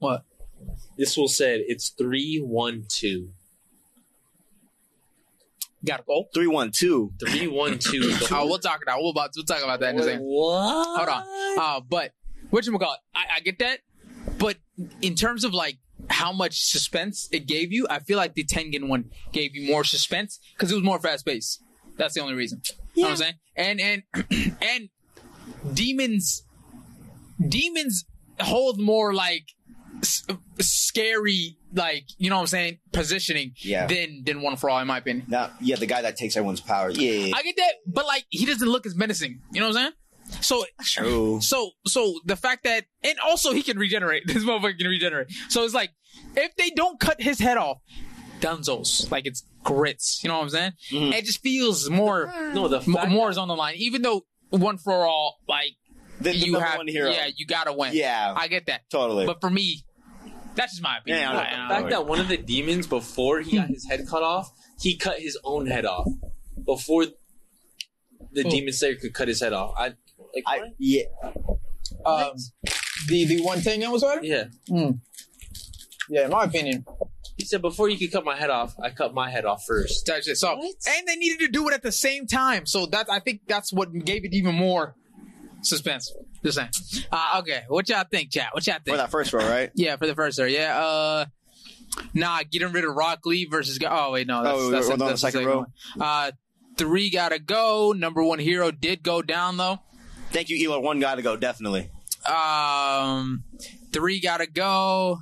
[0.00, 0.24] What?
[0.98, 3.30] This will said it's three one two.
[5.84, 6.24] Got to go.
[6.32, 7.12] Three one two.
[7.18, 8.14] Three one two.
[8.30, 10.20] Oh, we'll talk about we'll about we'll talk about that in a second.
[10.22, 10.96] What?
[10.96, 11.24] Hold on.
[11.58, 12.12] Uh, but
[12.50, 13.00] what you call it?
[13.14, 13.80] I, I get that,
[14.42, 14.56] but
[15.00, 15.78] in terms of like
[16.10, 19.84] how much suspense it gave you, I feel like the Tengen one gave you more
[19.84, 21.62] suspense because it was more fast paced.
[21.96, 22.60] That's the only reason.
[22.94, 23.34] You know what I'm saying?
[23.56, 24.88] And and and
[25.72, 26.42] demons
[27.48, 28.04] demons
[28.40, 29.44] hold more like
[30.00, 30.24] s-
[30.60, 33.86] scary like you know what I'm saying positioning Yeah.
[33.86, 35.26] than than one for all in my opinion.
[35.28, 36.90] Now, yeah, the guy that takes everyone's power.
[36.90, 39.40] Yeah, I get that, but like he doesn't look as menacing.
[39.52, 39.92] You know what I'm saying?
[40.40, 41.40] So true.
[41.40, 44.22] so so the fact that and also he can regenerate.
[44.26, 45.28] This motherfucker can regenerate.
[45.48, 45.90] So it's like
[46.36, 47.78] if they don't cut his head off,
[48.40, 50.20] Dunzos like it's grits.
[50.22, 50.72] You know what I'm saying?
[50.90, 51.12] Mhm.
[51.14, 53.74] It just feels more No, the m- more is on the line.
[53.76, 55.72] Even though one for all, like
[56.20, 57.10] The, the you have, one hero.
[57.10, 57.92] yeah, you gotta win.
[57.94, 58.82] Yeah, I get that.
[58.90, 59.26] totally.
[59.26, 59.84] But for me,
[60.54, 61.22] that's just my opinion.
[61.22, 61.42] Yeah, I.
[61.64, 64.50] I- the fact that one of the demons before he got his head cut off,
[64.80, 66.08] he cut his own head off
[66.66, 67.06] before
[68.32, 68.50] the Who?
[68.50, 69.74] demon slayer could cut his head off.
[69.76, 69.92] I
[70.34, 70.68] like I, what?
[70.78, 71.02] yeah,
[72.06, 72.32] um,
[73.08, 74.24] the the one thing I was what?
[74.24, 74.44] yeah.
[76.08, 76.84] Yeah, in my opinion.
[77.38, 80.04] He said before you could cut my head off, I cut my head off first.
[80.06, 80.36] That's it.
[80.36, 80.74] So, What?
[80.86, 82.66] and they needed to do it at the same time.
[82.66, 84.94] So that I think that's what gave it even more
[85.62, 86.12] suspense.
[86.44, 87.06] Just saying.
[87.10, 88.48] Uh, okay, what y'all think, chat?
[88.52, 88.88] What y'all think?
[88.88, 89.70] for that first row, right?
[89.74, 90.48] Yeah, for the first there.
[90.48, 90.76] Yeah.
[90.78, 91.24] Uh,
[92.14, 93.78] nah, getting rid of Rock Lee versus.
[93.88, 94.42] Oh wait, no.
[94.42, 95.58] That's, Oh, that's, we're on the that's second row?
[95.58, 95.66] one.
[96.00, 96.32] Uh,
[96.76, 97.92] three gotta go.
[97.96, 99.78] Number one hero did go down though.
[100.32, 100.80] Thank you, Elo.
[100.80, 101.90] One got to go, definitely.
[102.26, 103.44] Um,
[103.92, 105.18] three gotta go.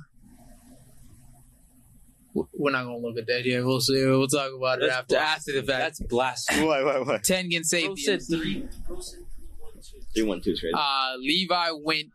[2.33, 3.65] We're not gonna look at that yet.
[3.65, 4.05] We'll see.
[4.05, 5.79] We'll talk about it That's after blas- after the fact.
[5.79, 6.65] That's blasphemy.
[6.67, 7.23] What, what, what?
[7.23, 8.65] Tengen saved Bro the said three.
[8.87, 9.19] Bro said
[9.59, 9.99] one, two.
[10.15, 10.73] Three, one, two, straight.
[10.75, 12.09] Uh, Levi went.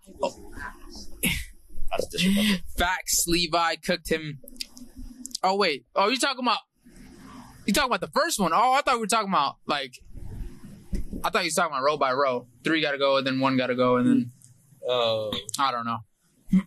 [1.91, 2.59] That's disrespectful.
[2.79, 3.27] Facts.
[3.27, 4.39] Levi cooked him.
[5.43, 5.85] Oh wait.
[5.95, 6.59] Oh, you talking about?
[7.67, 8.53] You talking about the first one?
[8.55, 9.95] Oh, I thought we were talking about like.
[11.27, 12.47] I thought you were talking about row by row.
[12.63, 14.33] Three got to go, and then one got to go, and then
[14.89, 15.99] Oh, I don't know.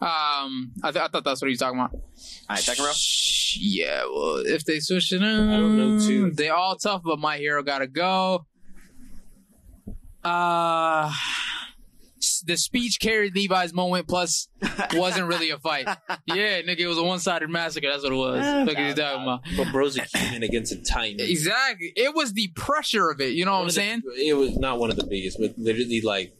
[0.00, 1.92] um, I, th- I thought that's what he was talking about.
[1.92, 2.00] All
[2.50, 2.92] right, second row.
[3.56, 6.30] Yeah, well, if they switch it up, I don't know, too.
[6.30, 8.46] They all tough, but my hero gotta go.
[10.22, 11.39] Uh, s-
[12.42, 14.06] the speech carried Levi's moment.
[14.08, 14.48] Plus,
[14.94, 15.86] wasn't really a fight.
[16.26, 17.88] Yeah, nigga, it was a one-sided massacre.
[17.90, 18.66] That's what it was.
[18.68, 19.40] Look at you talking about.
[19.56, 21.20] but bro's a human against a titan.
[21.20, 21.92] Exactly.
[21.96, 23.32] It was the pressure of it.
[23.34, 24.02] You know what I'm of the- saying?
[24.16, 26.36] it was not one of the biggest, but literally like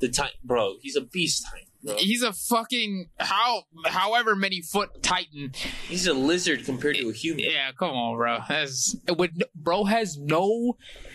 [0.00, 0.38] the titan.
[0.44, 1.66] Bro, he's a beast titan.
[1.82, 1.96] Bro.
[1.98, 5.52] He's a fucking how however many foot titan.
[5.86, 7.44] He's a lizard compared to a human.
[7.44, 8.38] Yeah, come on, bro.
[8.48, 10.78] That's with bro has no
[11.12, 11.13] it's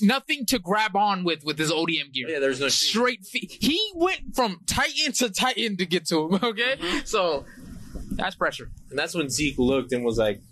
[0.00, 2.28] nothing to grab on with with his ODM gear.
[2.28, 3.56] Yeah, there's no Straight feet.
[3.60, 6.40] He went from Titan to Titan to get to him.
[6.44, 7.44] Okay, so
[8.12, 8.70] that's pressure.
[8.90, 10.42] And that's when Zeke looked and was like,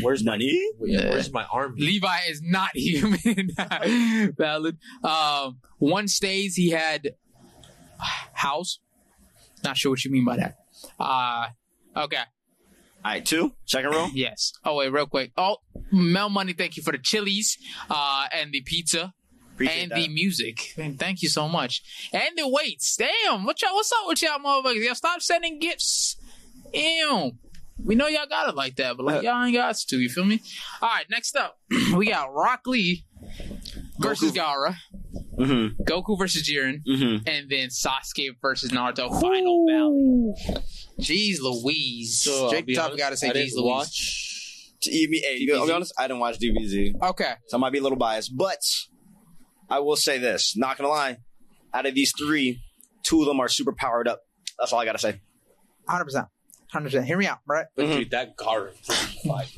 [0.00, 0.60] "Where's my Nani?
[0.82, 3.50] yeah, where's my army?" Levi is not human.
[4.36, 4.78] Valid.
[5.04, 6.56] Um, one stays.
[6.56, 7.14] He had
[8.32, 8.78] house.
[9.62, 10.56] Not sure what you mean by that.
[10.98, 11.46] Uh,
[11.96, 12.22] okay.
[13.04, 13.52] All right, two.
[13.66, 14.08] Second row.
[14.14, 14.52] Yes.
[14.64, 15.32] Oh wait, real quick.
[15.36, 15.56] Oh,
[15.90, 17.58] Mel Money, thank you for the chilies,
[17.90, 19.12] uh, and the pizza,
[19.54, 19.96] Appreciate and that.
[19.96, 20.74] the music.
[20.98, 21.82] Thank you so much.
[22.12, 22.96] And the weights.
[22.96, 23.74] Damn, what y'all?
[23.74, 24.84] What's up with y'all, motherfuckers?
[24.84, 26.16] Y'all stop sending gifts.
[26.72, 27.32] Ew.
[27.84, 29.98] We know y'all got it like that, but like y'all ain't got to.
[29.98, 30.40] You feel me?
[30.80, 31.06] All right.
[31.10, 31.58] Next up,
[31.96, 33.04] we got Rock Lee
[33.98, 34.76] versus Gaara,
[35.42, 35.82] Mm-hmm.
[35.82, 37.28] Goku versus Jiren, Mm-hmm.
[37.28, 39.20] and then Sasuke versus Naruto.
[39.20, 40.62] Final Valley.
[41.00, 42.20] Jeez Louise.
[42.22, 43.64] So, I'll Jake be Top honest, gotta say I Jeez Louise.
[43.64, 44.72] watch.
[44.84, 47.32] You mean, hey, I'll be honest, I didn't watch DBZ, Okay.
[47.46, 48.58] so I might be a little biased, but
[49.70, 51.18] I will say this: not gonna lie,
[51.72, 52.60] out of these three,
[53.04, 54.22] two of them are super powered up.
[54.58, 55.20] That's all I gotta say.
[55.88, 56.06] Hundred
[56.72, 57.06] percent, hundred percent.
[57.06, 57.66] Hear me out, right?
[57.76, 57.96] But Mhm.
[57.98, 58.72] dude, that Gaara
[59.26, 59.52] fight.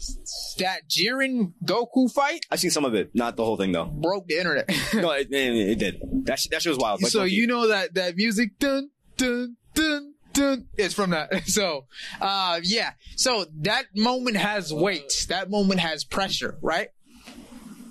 [0.58, 3.86] That Jiren Goku fight I've seen some of it, not the whole thing though.
[3.86, 4.68] broke the internet.
[4.94, 6.00] No, it, it, it did.
[6.26, 7.02] That shit, that shit was wild.
[7.02, 7.34] Like, so low-key.
[7.34, 11.30] you know that that music dun dun dun dun is from that.
[11.46, 11.86] So
[12.20, 12.92] uh yeah.
[13.16, 15.26] So that moment has weight.
[15.28, 16.88] That moment has pressure, right?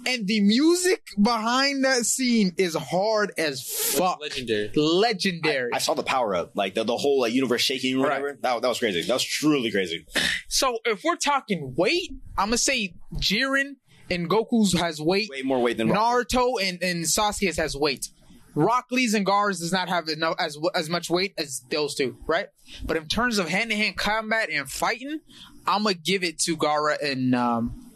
[0.05, 4.19] And the music behind that scene is hard as fuck.
[4.21, 4.71] Legendary.
[4.75, 5.71] Legendary.
[5.73, 8.37] I saw the power up, like the, the whole like universe shaking or whatever.
[8.41, 9.01] That, that was crazy.
[9.03, 10.05] That was truly crazy.
[10.47, 13.75] so if we're talking weight, I'm gonna say Jiren
[14.09, 15.29] and Goku's has weight.
[15.29, 16.27] Way more weight than Rock.
[16.29, 18.09] Naruto and, and Sasuke's has weight.
[18.55, 22.17] Rock Lee's and Gars does not have enough as as much weight as those two,
[22.27, 22.47] right?
[22.85, 25.21] But in terms of hand to hand combat and fighting,
[25.65, 27.91] I'm gonna give it to Gaara and um,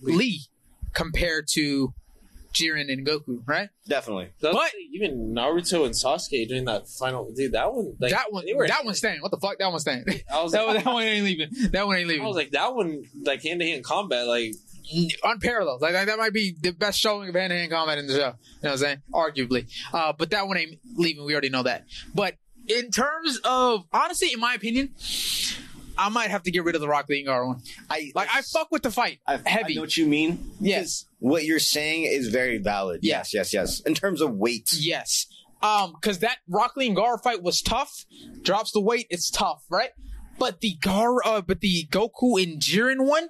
[0.00, 0.42] Lee
[0.98, 1.94] compared to
[2.54, 3.68] Jiren and Goku, right?
[3.86, 4.30] Definitely.
[4.40, 8.44] That's But- even Naruto and Sasuke during that final, dude, that one, like, that one,
[8.46, 9.20] they were- that one's staying.
[9.20, 9.58] What the fuck?
[9.58, 10.04] That one's staying.
[10.32, 11.50] I was that, like, one, that one ain't leaving.
[11.72, 12.24] That one ain't leaving.
[12.24, 14.54] I was like, that one, like hand to hand combat, like,
[15.22, 15.82] unparalleled.
[15.82, 18.14] Like, like, that might be the best showing of hand to hand combat in the
[18.14, 18.18] show.
[18.18, 19.02] You know what I'm saying?
[19.12, 19.66] Arguably.
[19.92, 21.24] Uh, but that one ain't leaving.
[21.24, 21.84] We already know that.
[22.14, 22.34] But
[22.66, 24.94] in terms of honestly, in my opinion,
[25.98, 27.60] I might have to get rid of the Rock Lee and Gaara one.
[27.90, 29.18] I Like I fuck with the fight.
[29.26, 29.72] I, heavy.
[29.72, 30.52] I know what you mean.
[30.60, 31.06] Yes.
[31.18, 33.00] What you're saying is very valid.
[33.02, 33.18] Yeah.
[33.18, 33.80] Yes, yes, yes.
[33.80, 35.26] In terms of weight, Yes.
[35.60, 38.06] Um, because that Rock Lee and Gaara fight was tough.
[38.42, 39.90] Drops the weight, it's tough, right?
[40.38, 43.28] But the Gaara, uh, but the Goku and Jiren one,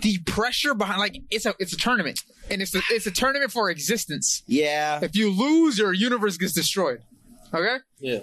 [0.00, 3.52] the pressure behind, like it's a it's a tournament, and it's a it's a tournament
[3.52, 4.42] for existence.
[4.46, 5.00] yeah.
[5.02, 7.02] If you lose, your universe gets destroyed.
[7.52, 7.76] Okay.
[7.98, 8.20] Yeah.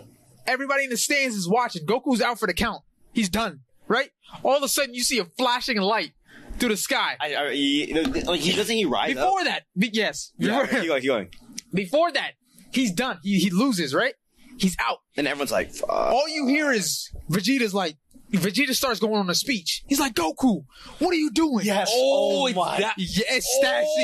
[0.48, 1.86] Everybody in the stands is watching.
[1.86, 2.82] Goku's out for the count.
[3.14, 3.60] He's done.
[3.88, 4.10] Right.
[4.44, 6.12] All of a sudden, you see a flashing light
[6.60, 7.16] through the sky.
[7.22, 7.94] I, I, he,
[8.26, 9.26] like he doesn't he rise up?
[9.26, 10.32] Before that, be- yes.
[10.38, 11.30] Yeah, Before, keep going, keep going.
[11.74, 12.32] before that,
[12.72, 13.20] he's done.
[13.24, 13.94] He he loses.
[13.94, 14.14] Right.
[14.58, 14.98] He's out.
[15.16, 15.88] And everyone's like, fuck.
[15.90, 17.96] all you hear is Vegeta's like,
[18.32, 19.84] Vegeta starts going on a speech.
[19.88, 20.66] He's like, Goku,
[20.98, 21.64] what are you doing?
[21.64, 21.90] Yes.
[21.94, 22.96] Oh, Oh it's my- that.
[22.98, 23.96] It's that oh,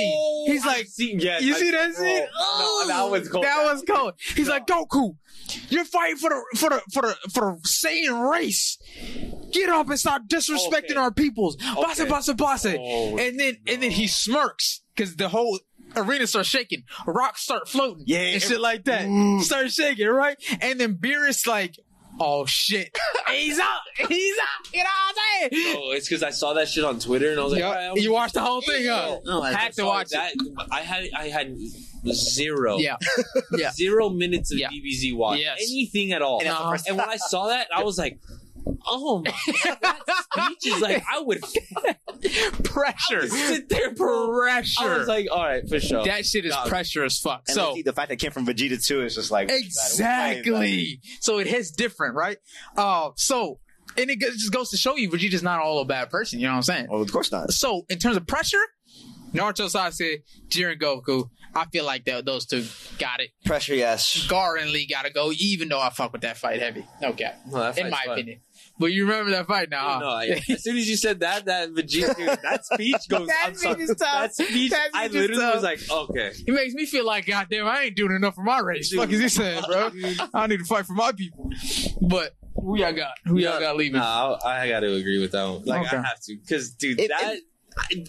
[0.46, 0.54] scene.
[0.54, 2.26] He's like, seen, yes, you I- see that scene?
[2.38, 3.44] Oh, no, that oh, was cold.
[3.46, 4.14] That was cold.
[4.36, 5.18] He's like, Goku,
[5.70, 8.78] you're fighting for the for the for the for the Saiyan race.
[9.52, 10.96] Get up and stop disrespecting Okay.
[10.96, 11.56] our peoples.
[11.56, 12.10] Base, Okay.
[12.10, 12.66] base, base.
[12.80, 15.60] Oh, and then and then he smirks because the whole
[15.96, 16.84] arena starts shaking.
[17.06, 18.04] Rocks start floating.
[18.08, 19.08] Yeah, and shit like that.
[19.44, 20.38] Start shaking, right?
[20.62, 21.78] And then Beerus like,
[22.20, 22.98] oh shit,
[23.30, 24.74] he's up, he's up.
[24.74, 25.76] You know what I'm saying?
[25.78, 27.70] Oh, it's because I saw that shit on Twitter and I was like, Yup.
[27.70, 29.20] all right, I'm- you watched the whole thing, huh?
[29.24, 30.12] No, I- Had to saw watch it.
[30.14, 30.34] that.
[30.72, 31.56] I had I had
[32.12, 32.78] zero.
[32.78, 32.98] Yeah,
[33.52, 33.72] yeah.
[33.72, 34.70] Zero minutes of Yeah.
[34.70, 35.40] DBZ watch.
[35.40, 35.60] Yes.
[35.62, 36.40] Anything at all.
[36.40, 38.20] And that's the And, when I saw that, I was like,
[38.88, 39.32] oh my
[39.64, 40.26] God, that
[40.58, 41.42] speech is like, I would,
[42.64, 44.32] pressure, sit there, bro.
[44.38, 44.84] pressure.
[44.84, 46.04] I was like, all right, for sure.
[46.06, 46.68] that shit is Dog.
[46.68, 47.44] pressure as fuck.
[47.48, 51.00] And so so, the fact that it came from Vegeta too is just like Exactly.
[51.22, 52.38] So it hits different, right?
[52.78, 53.60] Uh, so,
[53.98, 56.40] and it just goes to show you Vegeta's not all a bad person.
[56.40, 56.88] You know what I'm saying?
[56.90, 57.52] Well, of course not.
[57.52, 58.62] So, in terms of pressure,
[59.34, 62.66] Naruto Sasuke, Jiren Goku, I feel like that those two
[63.00, 63.30] got it.
[63.46, 64.26] Pressure, yes.
[64.28, 66.86] Gar and Lee gotta go, even though I fuck with that fight heavy.
[67.02, 67.32] Okay.
[67.50, 68.14] No, that In my fun.
[68.14, 68.40] opinion.
[68.80, 70.00] But you remember that fight now, huh?
[70.00, 73.28] No, I, as soon as you said that, that Vegeta, dude, that speech goes.
[73.28, 74.22] That I'm sorry, speech is tough.
[74.22, 75.56] That speech, That I speech is literally tough.
[75.56, 76.32] was like, okay.
[76.46, 78.90] He makes me feel like, goddamn, I ain't doing enough for my race.
[78.90, 79.00] Dude.
[79.00, 79.92] Fuck is he saying, bro?
[80.34, 81.50] I need to fight for my people.
[82.02, 83.12] But who y'all got?
[83.26, 84.00] Who y'all got leaving?
[84.00, 85.64] Nah, I, I got to agree with that one.
[85.66, 85.98] Like Okay.
[85.98, 87.38] I have to, because dude, It- that
[87.78, 88.06] I,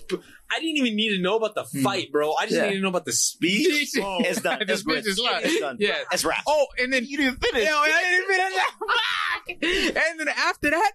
[0.54, 2.32] I didn't even need to know about the fight, bro.
[2.34, 2.56] I just Hmm.
[2.56, 2.62] Yeah.
[2.68, 3.88] needed to know about the speech.
[3.90, 4.02] Speech.
[4.04, 4.58] Oh, It's done.
[4.66, 5.06] The It's speech good.
[5.06, 5.40] is fine.
[5.44, 5.76] It's done.
[5.80, 5.96] Yeah.
[6.12, 6.42] It's wrapped.
[6.46, 7.68] Oh, and then You didn't finish.
[7.68, 9.94] Yo, I didn't finish that.
[9.94, 10.02] Fuck.
[10.10, 10.92] And then after that,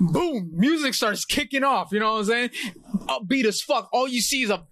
[0.00, 1.88] boom, music starts kicking off.
[1.92, 2.50] You know what I'm saying?
[3.08, 3.88] Upbeat as fuck.
[3.92, 4.66] All you see is a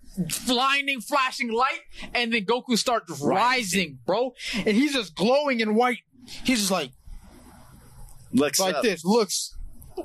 [0.46, 1.80] blinding, flashing light,
[2.14, 4.32] and then Goku starts rising, bro.
[4.54, 5.98] And he's just glowing in white.
[6.44, 6.90] He's just like
[8.32, 8.82] Looks like up.
[8.82, 9.55] this, looks.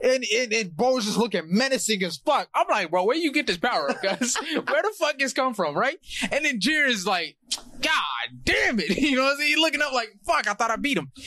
[0.04, 2.50] And, and, and Bo's just looking menacing as fuck.
[2.56, 3.88] I'm like, bro, where you get this power?
[3.88, 5.98] Because where the fuck this come from, right?
[6.32, 7.38] And then Jiren's like,
[7.82, 8.98] God damn it.
[9.02, 9.50] You know what I'm saying?
[9.50, 11.12] He's looking up like, fuck, I thought I beat him.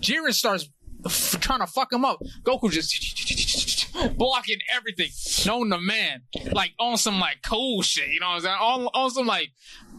[0.00, 0.68] Jiren starts
[1.06, 2.20] f- trying to fuck him up.
[2.42, 5.08] Goku just blocking everything.
[5.46, 6.22] Known the man.
[6.52, 8.08] Like on some like cool shit.
[8.08, 8.56] You know what I'm saying?
[8.60, 9.50] On, on some like,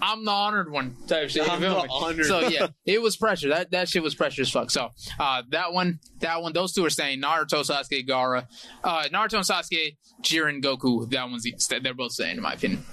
[0.01, 1.49] I'm the honored one type shit.
[1.49, 3.49] I'm the honored So yeah, it was pressure.
[3.49, 4.71] That that shit was pressure as fuck.
[4.71, 4.89] So
[5.19, 8.47] uh, that one, that one, those two are saying Naruto, Sasuke, Gaara,
[8.83, 11.09] uh, Naruto and Sasuke, Jiren, Goku.
[11.09, 12.83] That one's they're both saying in my opinion.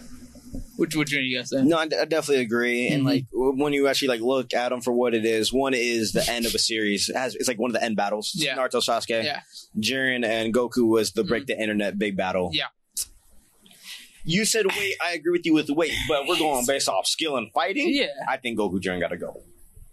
[0.76, 1.68] Which which one you guys saying?
[1.68, 2.88] No, I, I definitely agree.
[2.88, 3.06] And Mhm.
[3.06, 6.28] like when you actually like look at them for what it is, one is the
[6.30, 7.08] end of a series.
[7.08, 8.32] It has it's like one of the end battles.
[8.34, 8.56] Yeah.
[8.56, 9.40] Naruto, Sasuke, Yeah.
[9.78, 12.50] Jiren, and Goku was the break the internet big battle.
[12.52, 12.66] Yeah.
[14.26, 14.94] You said weight.
[15.04, 17.88] I agree with you with the weight, but we're going based off skill and fighting.
[17.94, 18.06] Yeah.
[18.28, 19.40] I think Goku Jiren got to go.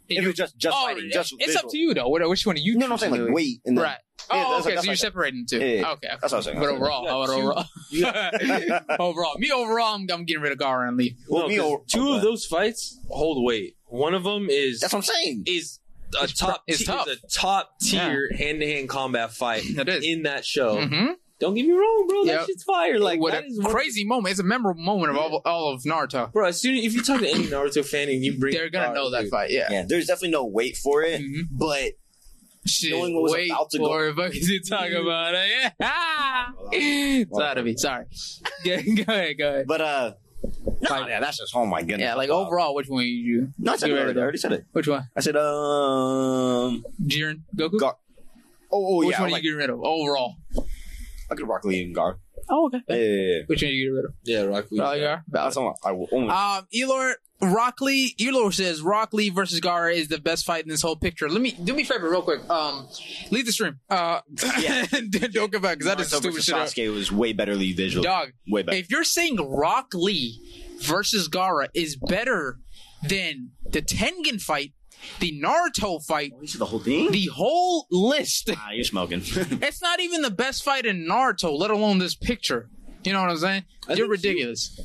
[0.10, 1.66] If it's just just Oh, fighting, just it's visual.
[1.66, 2.08] up to you though.
[2.10, 2.78] What, which one are you?
[2.78, 3.98] No, no, I'm saying choosing like weight and then, Right.
[4.32, 4.76] Yeah, Oh, that's- okay.
[4.76, 5.60] that's so you're like- separating two.
[5.60, 5.82] Yeah, yeah.
[5.92, 6.08] Okay.
[6.08, 6.08] okay.
[6.22, 6.60] That's what I'm saying.
[6.60, 8.42] But That's what overall, Yeah, but
[9.00, 11.16] overall, overall, me overall, I'm, I'm getting rid of Gaara and Lee.
[11.30, 12.16] Well, No, me 'cause or- two okay.
[12.18, 13.78] of those fights hold weight.
[13.86, 15.44] One of them is That's what I'm saying.
[15.48, 15.80] is
[16.20, 17.08] a It's top pr- it's ti- tough.
[17.08, 20.04] is a top tier hand to hand combat fight It is.
[20.06, 20.78] in that show.
[20.78, 21.12] Mm-hmm.
[21.44, 22.24] Don't get me wrong, bro.
[22.24, 22.40] Yep.
[22.40, 23.00] That shit's fire.
[23.00, 24.32] Like what that a is one- crazy moment.
[24.32, 26.32] It's a memorable moment of all, all of Naruto.
[26.32, 26.48] bro.
[26.48, 28.96] As soon if you talk to any Naruto fan and you bring, They're gonna Naruto,
[28.96, 29.52] know that dude, fight.
[29.52, 29.68] Yeah.
[29.70, 31.48] Yeah, there's definitely no wait for it, Mhm.
[31.52, 31.92] but
[32.66, 34.16] Shit, Knowing what was wait about to go- for it.
[34.16, 35.74] Fuck is you talking about it?
[35.82, 36.48] Yeah.
[36.72, 37.76] it's out of me.
[37.76, 38.06] Sorry.
[38.64, 39.38] go ahead.
[39.38, 39.68] Go ahead.
[39.68, 40.14] but uh,
[40.82, 42.00] no, Like- yeah, that's just oh my goodness.
[42.00, 43.50] Yeah, like overall, which one you?
[43.60, 44.14] No, I said you it ready already.
[44.14, 44.66] to- I already said it.
[44.72, 45.10] Which one?
[45.14, 46.86] I said um.
[47.06, 47.80] Jiren, Goku.
[47.80, 47.98] Gar-
[48.76, 50.36] Oh, oh which yeah, one are you getting rid of overall?
[51.34, 52.20] I could Rock Lee and Gar.
[52.50, 52.80] Oh, okay.
[52.90, 53.40] Yeah, yeah, yeah.
[53.48, 54.14] Which one are you getting rid of?
[54.24, 54.80] Yeah, Rock Lee.
[54.82, 55.24] Oh, you are.
[55.28, 56.30] That's all I will only.
[56.30, 58.16] Um, Elor Rock Lee.
[58.20, 61.30] Elor says Rock Lee versus Gar is the best fight in this whole picture.
[61.30, 62.48] Let me do me a favor, real quick.
[62.50, 62.88] Um,
[63.32, 63.80] leave the stream.
[63.90, 64.20] Uh,
[64.60, 64.86] Yeah.
[65.32, 66.56] don't come back because that is Naruto stupid versus shit.
[66.56, 66.68] out.
[66.68, 68.04] Sasuke was way betterly visual.
[68.04, 68.78] Dog, Way better.
[68.78, 70.40] if you're saying Rock Lee
[70.82, 72.60] versus Gaara is better
[73.08, 74.74] than the Tengen fight,
[75.20, 77.12] The Naruto fight, You said the whole thing?
[77.12, 78.50] the whole list.
[78.56, 79.22] ah, you're smoking.
[79.62, 82.70] It's not even the best fight in Naruto, let alone this picture.
[83.04, 83.64] You know what I'm saying?
[83.88, 84.80] I You're think you- ridiculous.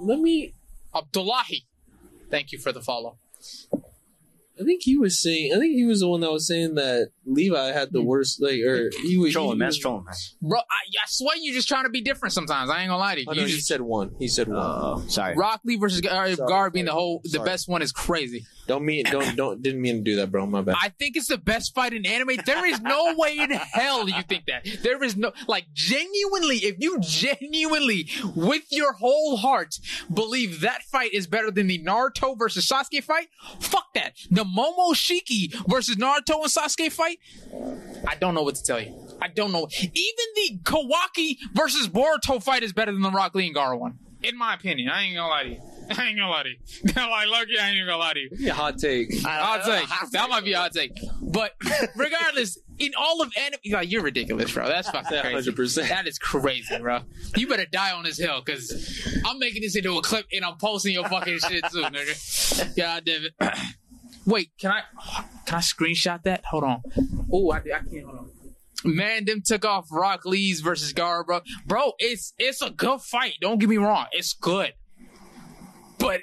[0.00, 0.54] Let me.
[0.94, 1.66] Abdullahi.
[2.30, 3.18] Thank you for the follow.
[3.72, 5.52] I think he was saying.
[5.54, 8.06] I think he was the one that was saying that Levi had the mm.
[8.06, 8.40] worst.
[8.40, 9.72] Like, or he was trolling, he man.
[9.80, 10.14] trolling, man.
[10.42, 12.70] Bro, I, I swear you're just trying to be different sometimes.
[12.70, 13.26] I ain't gonna lie to you.
[13.28, 14.14] Oh, no, you he just, said one.
[14.18, 14.58] He said one.
[14.58, 15.34] Oh, sorry.
[15.36, 17.44] Rock Lee versus Gar, Sorry, Gar being the whole the Sorry.
[17.44, 18.46] best one is crazy.
[18.66, 19.04] don't mean.
[19.04, 19.62] Don't don't.
[19.62, 20.46] Didn't mean to do that, bro.
[20.46, 20.76] My bad.
[20.80, 22.36] I think it's the best fight in anime.
[22.44, 24.66] There is no way in hell you think that.
[24.82, 29.78] There is no like genuinely, if you genuinely with your whole heart
[30.12, 33.28] believe that fight is better than the Naruto versus Sasuke fight,
[33.60, 34.14] fuck that.
[34.30, 37.15] The Momoshiki versus Naruto and Sasuke fight,
[38.06, 38.94] I don't know what to tell you.
[39.20, 39.68] I don't know.
[39.80, 43.98] Even the Kawaki versus Boruto fight is better than the Rock Lee and Gaara one.
[44.22, 44.88] In my opinion.
[44.88, 45.60] I ain't gonna lie to you.
[45.90, 46.56] I ain't gonna lie to you.
[46.96, 48.30] like, look, I ain't gonna lie to you.
[48.32, 49.12] Yeah, hot take.
[49.24, 50.12] Uh, hot uh, take.
[50.12, 50.98] That might be a hot take.
[51.22, 51.54] But
[51.96, 54.66] regardless, in all of anime, like, you're ridiculous, bro.
[54.66, 55.50] That's fucking crazy.
[55.50, 55.88] 100%.
[55.88, 57.00] That is crazy, bro.
[57.36, 60.56] You better die on this hill, because I'm making this into a clip and I'm
[60.56, 62.76] posting your fucking shit too, nigga.
[62.76, 63.32] God damn it.
[64.26, 64.82] Wait, can I
[65.46, 66.44] can I screenshot that?
[66.46, 66.82] Hold on.
[67.32, 68.04] Oh, I, I can't.
[68.04, 68.30] Hold on.
[68.84, 71.40] Man, them took off Rock Lee's versus Gaara, bro.
[71.66, 73.34] Bro, it's it's a good fight.
[73.40, 74.06] Don't get me wrong.
[74.12, 74.74] It's good.
[75.98, 76.20] But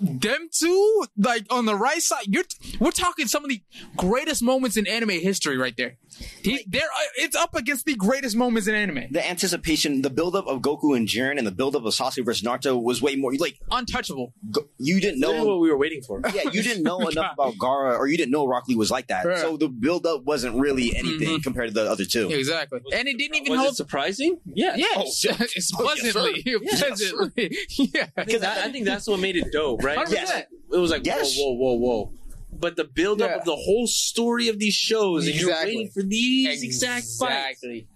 [0.00, 2.44] them two, like on the right side, you're
[2.80, 3.60] we're talking some of the
[3.96, 5.96] greatest moments in anime history right there.
[6.42, 9.04] He, they're uh, it's up against the greatest moments in anime.
[9.12, 12.80] The anticipation, the buildup of Goku and Jiren, and the buildup of Sasuke versus Naruto
[12.82, 13.32] was way more.
[13.34, 14.32] Like Untouchable.
[14.50, 15.44] go, you didn't know.
[15.44, 16.20] what we were waiting for.
[16.34, 19.08] Yeah, you didn't know enough about Gaara, or you didn't know Rock Lee was like
[19.08, 19.24] that.
[19.26, 19.38] Right.
[19.38, 22.28] So the buildup wasn't really anything compared to the other two.
[22.30, 22.80] Exactly.
[22.92, 23.72] And it didn't even Was hold.
[23.72, 24.38] it surprising?
[24.44, 24.74] Yeah.
[24.76, 25.36] yeah, Oh, it's, yeah.
[25.40, 27.56] it's Oh, yes, pleasantly, Yes, pleasantly,
[27.94, 28.06] yeah.
[28.16, 28.22] I
[28.68, 29.87] I think that's what made it dope, right?
[29.96, 30.10] 100%.
[30.12, 30.44] Yes.
[30.72, 31.36] It was like Yes.
[31.38, 32.12] whoa, whoa, whoa, whoa.
[32.52, 33.36] But the buildup Yeah.
[33.38, 37.62] of the whole story of these shows, and you're waiting for these exact fights.
[37.62, 37.86] Exactly.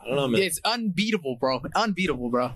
[0.00, 0.42] I don't know, man.
[0.42, 1.60] It's unbeatable, bro.
[1.74, 2.52] Unbeatable, bro.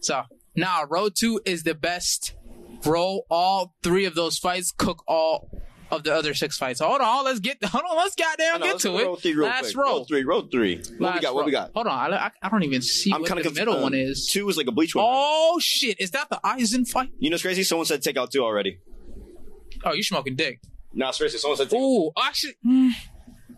[0.00, 0.22] So
[0.56, 2.34] now Road Two is the best.
[2.82, 5.50] Bro, all three of those fights cook all
[5.90, 6.80] of the other six fights.
[6.80, 7.58] Hold on, let's get.
[7.64, 9.04] Hold on, let's goddamn No, get let's to go it.
[9.06, 9.76] roll three real Last quick.
[9.76, 9.84] row.
[9.92, 10.82] Roll three, roll three.
[10.98, 11.34] What we got?
[11.34, 11.70] What we got?
[11.74, 13.94] Hold on, I, I, I don't even see I'm what kind the of middle one
[13.94, 14.26] is.
[14.30, 15.04] Two is like a bleach one.
[15.08, 16.00] Oh shit!
[16.00, 17.10] Is that the Aizen fight?
[17.18, 17.62] You know, what's crazy.
[17.62, 18.78] Someone said take out two already.
[19.84, 20.60] Oh, you're smoking dick.
[20.92, 21.38] No, seriously.
[21.38, 21.70] Someone said.
[21.70, 22.90] Take Oh, actually, mm,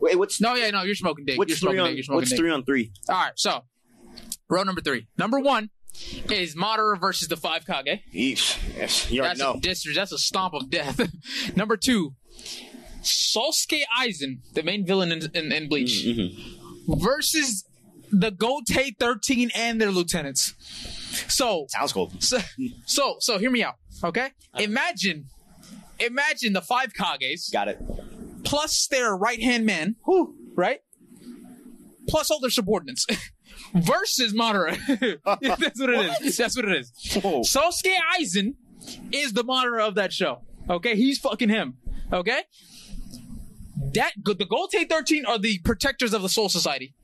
[0.00, 1.38] Wait, what's no, yeah, no, you're smoking dick.
[1.38, 1.86] what's you're three smoking on?
[1.88, 1.96] dick.
[1.96, 2.38] You're smoking What's dick.
[2.38, 2.92] three on three?
[3.08, 3.64] All right, so
[4.48, 5.06] row number three.
[5.18, 5.70] Number one
[6.30, 8.00] is Madara versus the Five Kage.
[8.14, 8.58] Eesh.
[8.76, 9.58] Yes, you already That's know.
[9.58, 11.00] a dis- That's a stomp of death.
[11.56, 12.14] Number two,
[13.02, 16.94] Sosuke Aizen, the main villain in, in, in Bleach, Mm-hmm.
[17.02, 17.64] versus
[18.12, 20.54] the Gotei 13 and their lieutenants.
[21.28, 22.12] So, Sounds cool.
[22.18, 22.38] so,
[22.86, 23.74] so, so, hear me out,
[24.04, 24.30] okay?
[24.58, 25.26] Imagine,
[25.98, 27.80] imagine the five Kages Got it.
[28.44, 30.80] plus their right hand man, who right?
[32.08, 33.06] Plus all their subordinates.
[33.74, 34.76] Versus Madara.
[35.40, 36.36] That's what it is.
[36.36, 36.92] That's what it is.
[37.22, 37.42] Whoa.
[37.42, 38.54] Sosuke Aizen
[39.12, 40.40] is the Madara of that show.
[40.68, 40.96] Okay?
[40.96, 41.76] He's fucking him.
[42.12, 42.42] Okay?
[43.94, 46.94] That the Gotei 13 are the protectors of the Soul Society.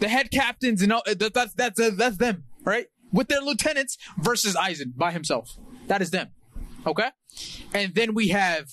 [0.00, 2.86] The head captains and all, that, that's that's uh, that's them, right?
[3.12, 5.56] With their lieutenants versus Aizen by himself.
[5.86, 6.28] That is them.
[6.86, 7.08] Okay?
[7.72, 8.68] And then we have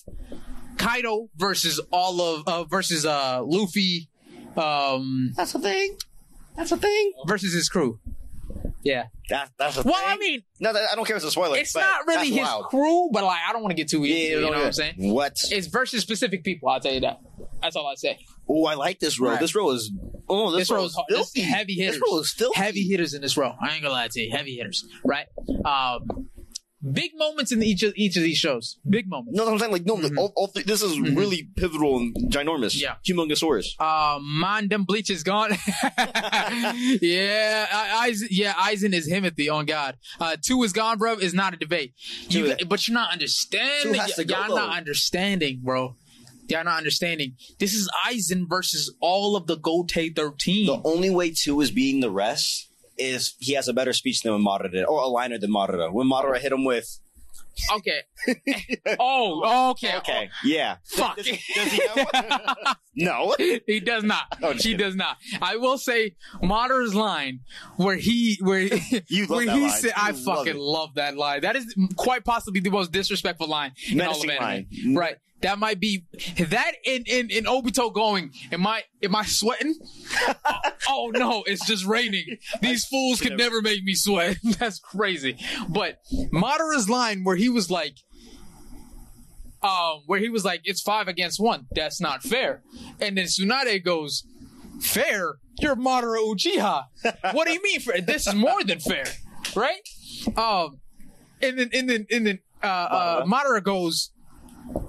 [0.77, 4.09] Kaido versus all of uh, versus uh Luffy
[4.57, 5.97] um That's a thing.
[6.57, 7.13] That's a thing.
[7.25, 7.99] versus his crew.
[8.83, 9.05] Yeah.
[9.29, 10.03] That, that's a Well, thing.
[10.05, 11.57] I mean, no, that, I don't care if it's a spoiler.
[11.57, 12.65] it's not really his wild.
[12.65, 14.95] crew, but like I don't want to get too Yeah, you know what I'm saying?
[14.97, 15.37] What?
[15.49, 16.69] It's versus specific people.
[16.69, 17.19] I'll tell you that.
[17.61, 18.19] That's all I say.
[18.49, 19.29] Oh, I like this row.
[19.31, 19.39] Right.
[19.39, 19.91] This row is.
[20.27, 21.07] Oh, this, This row is hard.
[21.09, 21.95] This heavy hitters.
[21.95, 22.59] This row is filthy.
[22.59, 23.55] Heavy hitters in this row.
[23.61, 24.31] I ain't gonna lie to you.
[24.31, 25.27] Heavy hitters, right?
[25.65, 26.29] Um,
[26.91, 28.77] big moments in each of each of these shows.
[28.87, 29.37] Big moments.
[29.37, 29.95] No, I'm saying like no.
[29.95, 32.75] like, all, all th- this is really pivotal and ginormous.
[32.75, 32.81] Mm-hmm.
[32.81, 32.95] Yeah.
[33.07, 33.75] Humongousaurus.
[33.79, 35.51] Uh, man, them bleach is gone.
[35.97, 39.97] yeah, I, Aizen, yeah, Aizen is Himothy on God.
[40.19, 41.13] Uh, two is gone, bro.
[41.13, 41.93] Is not a debate.
[42.29, 44.01] You, but you're not understanding.
[44.15, 44.55] To go, Y'all though.
[44.55, 45.95] not understanding, bro.
[46.49, 47.35] Y'all not understanding.
[47.59, 50.65] This is Aizen versus all of the Gotei 13.
[50.65, 54.33] The only way two is beating the rest is he has a better speech than
[54.33, 55.91] when Madara or a liner than Madara.
[55.91, 56.99] When Madara hit him with,
[57.75, 58.01] okay.
[58.99, 59.97] oh, okay.
[59.97, 61.17] okay, yeah, Fuck.
[61.17, 61.81] Does, does he
[62.95, 63.35] no.
[63.67, 64.23] he does not.
[64.41, 65.17] Oh, just he does not.
[65.41, 67.41] I will say Madara's line
[67.77, 68.59] where he where
[69.07, 69.69] You where he line.
[69.71, 70.59] said I love fucking it.
[70.59, 71.41] love that line.
[71.41, 74.43] That is quite possibly the most disrespectful line in all of anime.
[74.43, 74.67] line.
[74.95, 75.17] Right.
[75.43, 76.05] That might be
[76.39, 78.31] that in in in Obito going.
[78.53, 79.75] Am I am I sweating?
[80.89, 82.37] oh no, it's just raining.
[82.61, 84.37] These fools could never make me sweat.
[84.57, 85.37] That's crazy.
[85.67, 85.99] But
[86.31, 87.97] Madara's line where he was like,
[89.61, 91.67] um, where he was like, "It's five against one.
[91.71, 92.63] That's not fair."
[93.01, 94.23] And then Tsunade goes,
[94.79, 95.35] "Fair?
[95.59, 96.85] You're Madara Uchiha.
[97.33, 97.99] what do you mean fair?
[97.99, 99.05] This is more than fair,
[99.57, 99.81] right?"
[100.37, 100.79] Um,
[101.41, 104.12] and then and then and then uh, uh, Madara goes,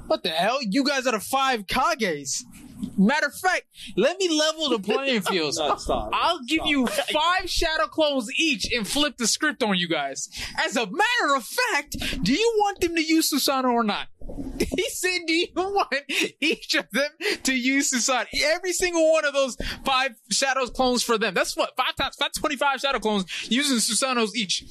[0.06, 0.58] "What the hell?
[0.62, 2.44] You guys are the five Kages."
[2.96, 3.62] Matter of fact,
[3.96, 5.58] let me level the playing fields.
[5.58, 6.10] No, stop.
[6.12, 10.28] I'll give you five shadow clones each and flip the script on you guys.
[10.58, 14.08] As a matter of fact, do you want them to use Susanoo or not?
[14.76, 15.94] He said, do you want
[16.40, 17.10] each of them
[17.42, 18.26] to use Susanoo?
[18.42, 21.34] Every single one of those five shadows clones for them.
[21.34, 24.64] That's what, five times, that's 25 shadow clones using Susanos each.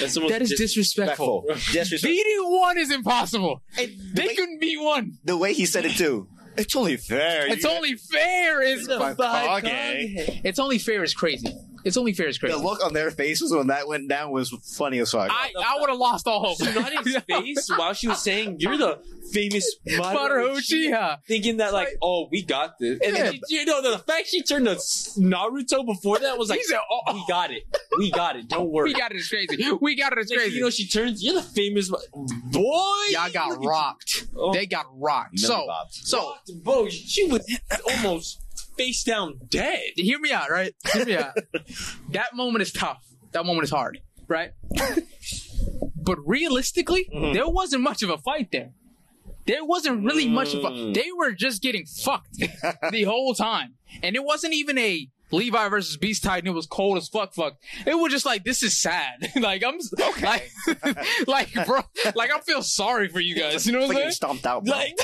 [0.00, 1.44] That's the most That is dis- disrespectful.
[1.48, 2.08] Disrespectful.
[2.08, 3.62] Beating one is impossible.
[3.78, 5.18] And They way, couldn't beat one.
[5.24, 6.28] the way he said it too.
[6.58, 7.46] It's only fair.
[7.48, 10.40] It's You- only fair is Kage.
[10.44, 11.54] It's only fair is crazy.
[11.86, 12.54] It's only fair is crazy.
[12.56, 15.30] The look on their faces when that went down was funny as fuck.
[15.30, 16.58] I, I would have lost all hope.
[16.58, 18.98] Tsunade's face while she was saying, "You're the
[19.32, 21.18] famous Madara Madara Uchiha.
[21.26, 23.22] thinking that like, "Oh, we got this," and Yeah.
[23.30, 26.78] then she, you know the fact she turned to Naruto before that was like, said,
[26.90, 27.62] oh, "We got it,
[27.98, 29.18] we got it, don't worry." we got it.
[29.18, 29.56] It's crazy.
[29.80, 30.18] We got it.
[30.18, 30.56] It's Next crazy.
[30.56, 31.22] You know, she turns.
[31.22, 32.72] You're the famous boy.
[33.10, 33.68] Y'all got Look at you.
[33.68, 34.26] rocked.
[34.36, 34.52] Oh.
[34.52, 35.34] They got rocked.
[35.34, 36.00] Millie So, Bobs.
[36.08, 37.46] so Rocked, bro, she was
[37.88, 38.42] almost
[38.76, 39.80] face down dead.
[39.96, 40.74] hear me out, right?
[40.92, 41.34] Hear me out.
[42.10, 43.04] that moment is tough.
[43.32, 44.52] That moment is hard, right?
[45.96, 47.34] but realistically, Mhm.
[47.34, 48.72] there wasn't much of a fight there.
[49.46, 50.70] There wasn't really much of a.
[50.70, 50.94] Mm.
[50.94, 52.36] They were just getting fucked
[52.90, 56.48] the whole time, and it wasn't even a Levi versus Beast Titan.
[56.48, 57.32] It was cold as fuck.
[57.34, 57.54] Fuck.
[57.86, 59.30] It was just like this is sad.
[59.40, 60.48] like I'm okay.
[61.26, 61.80] Like, like bro.
[62.16, 63.66] Like I feel sorry for you guys.
[63.66, 64.10] You know what I'm saying?
[64.12, 64.64] stomped out.
[64.64, 64.74] Bro.
[64.76, 64.96] Like,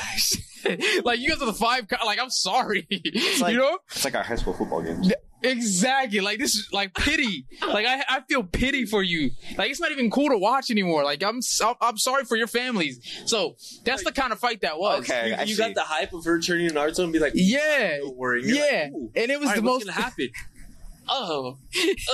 [1.05, 1.89] like you guys are the five.
[1.89, 2.87] co- Like I'm sorry.
[3.41, 5.13] like- you know it's like our high school football games.
[5.43, 6.21] exactly.
[6.21, 7.47] Like this is like pity.
[7.67, 9.31] like I, I feel pity for you.
[9.57, 11.05] Like it's not even cool to watch anymore.
[11.05, 13.01] Like I'm, so- I'm sorry for your families.
[13.27, 15.01] So that's the kind of fight that was.
[15.01, 15.37] Okay.
[15.41, 17.99] You, you got the hype of her turning to Naruto and be like, Yeah.
[17.99, 18.89] "Don't worry." You're Yeah.
[18.93, 19.97] like, And it was all right, the what's most.
[19.97, 20.29] gonna happen?
[21.09, 21.59] oh,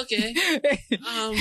[0.02, 0.34] okay.
[1.06, 1.36] Um,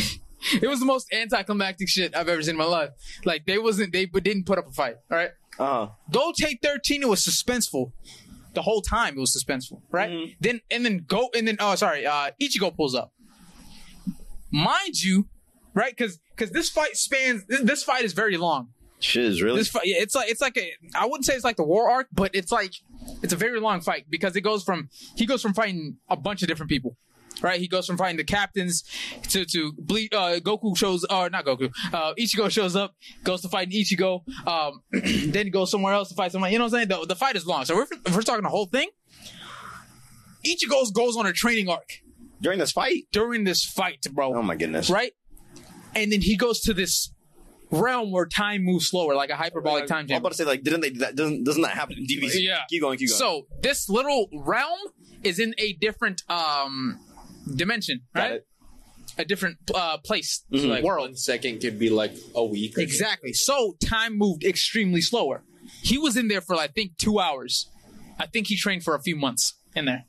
[0.62, 2.90] it was the most anticlimactic shit I've ever seen in my life.
[3.26, 4.96] Like they wasn't they didn't put up a fight.
[5.10, 5.32] All right.
[5.60, 7.92] Uh, Gotei 13, it was suspenseful.
[8.54, 10.10] The whole time it was suspenseful, right?
[10.10, 10.36] Mhm.
[10.40, 13.12] Then and then go and then oh sorry, uh Ichigo pulls up.
[14.52, 15.28] Mind you,
[15.74, 15.96] right?
[15.96, 18.70] Because because this fight spans this, this fight is very long.
[19.00, 19.58] shiz, really?
[19.60, 21.90] This fight, yeah, it's like it's like a I wouldn't say it's like the war
[21.90, 22.74] arc, but it's like
[23.22, 26.42] it's a very long fight because it goes from he goes from fighting a bunch
[26.42, 26.98] of different people.
[27.42, 28.84] Right, he goes from fighting the captains
[29.30, 33.50] to to ble- uh, Goku shows or not Goku, uh, Ichigo shows up, goes to
[33.50, 36.52] fight Ichigo, um, then he goes somewhere else to fight someone.
[36.52, 37.02] You know what I'm saying?
[37.02, 38.90] The, the fight is long, so we're, we're talking the whole thing.
[40.46, 42.02] Ichigo goes on a training arc
[42.42, 43.04] During this fight?
[43.12, 44.90] during this fight, bro Oh my goodness.
[44.90, 45.12] right?
[45.96, 47.12] And then he goes to this
[47.72, 50.18] realm where time moves slower, like a hyperbolic time I'm jam.
[50.20, 50.90] about to say, like, didn't they?
[50.92, 52.36] That doesn't doesn't that happen in DBZ?
[52.44, 52.60] Yeah.
[52.70, 52.98] Keep going.
[52.98, 53.18] Keep going.
[53.20, 54.78] So this little realm
[55.24, 57.00] is in a different um
[57.56, 58.32] dimension, Got right?
[58.34, 58.48] it.
[59.20, 60.68] A different uh place, Mhm.
[60.70, 61.08] like world.
[61.10, 62.78] one second could be like a week.
[62.78, 63.34] Or Exactly.
[63.34, 65.44] So time moved extremely slower.
[65.82, 67.68] He was in there for I think two hours.
[68.20, 70.06] I think he trained for a few months in there.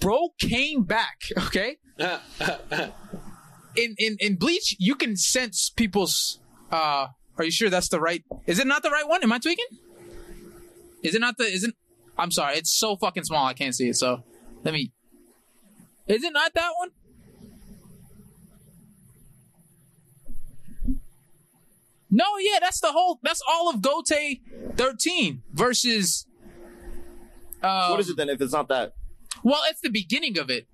[0.00, 1.18] Bro came back.
[1.46, 1.78] Okay.
[3.76, 6.38] in in in Bleach, you can sense people's.
[6.70, 7.08] uh
[7.38, 8.22] Are you sure that's the right?
[8.46, 9.22] Is it not the right one?
[9.22, 9.66] Am I tweaking?
[11.02, 11.44] Is it not the?
[11.44, 11.74] Isn't?
[12.16, 12.56] I'm sorry.
[12.56, 13.46] It's so fucking small.
[13.46, 13.96] I can't see it.
[13.96, 14.22] So
[14.64, 14.92] let me.
[16.08, 16.90] Is it not that one?
[22.10, 23.18] No, yeah, that's the whole.
[23.22, 24.40] That's all of Gotei
[24.76, 26.26] 13 versus.
[27.62, 28.30] Um, what is it then?
[28.30, 28.94] If it's not that?
[29.42, 30.66] Well, it's the beginning of it.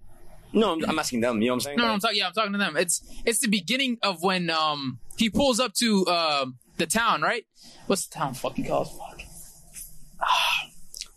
[0.52, 1.42] No, I'm, I'm asking them.
[1.42, 1.78] You know what I'm saying?
[1.78, 2.18] No, I'm talking.
[2.18, 2.76] Yeah, I'm talking to them.
[2.76, 7.44] It's it's the beginning of when um he pulls up to um the town, right?
[7.88, 8.88] What's the town fucking called?
[8.96, 9.22] Fuck.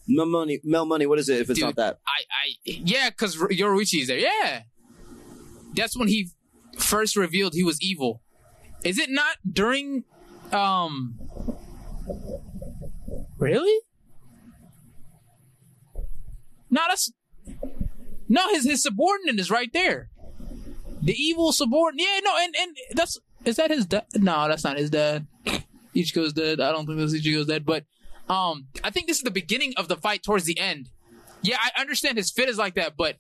[0.08, 0.60] Mel money.
[0.64, 1.06] Mel money.
[1.06, 1.42] What is it?
[1.42, 1.68] If it's Dude.
[1.68, 2.00] not that?
[2.08, 4.18] I I yeah, because Yoruichi is there.
[4.18, 4.62] Yeah,
[5.76, 6.30] that's when he
[6.78, 8.22] first revealed he was evil.
[8.84, 10.04] Is it not during
[10.52, 11.20] um?
[13.38, 13.80] Really?
[16.70, 17.12] No, that's
[18.28, 18.50] no.
[18.50, 20.10] His his subordinate is right there.
[21.02, 22.06] The evil subordinate.
[22.06, 24.06] Yeah, no, and and that's is that his dad?
[24.16, 25.28] No, that's not his dad.
[25.96, 26.60] Ichigo's dead.
[26.60, 27.86] I don't think that's Ichigo's dad, but
[28.30, 30.90] um, I think this is the beginning of the fight towards the end.
[31.42, 33.18] Yeah, I understand his fit is like that, but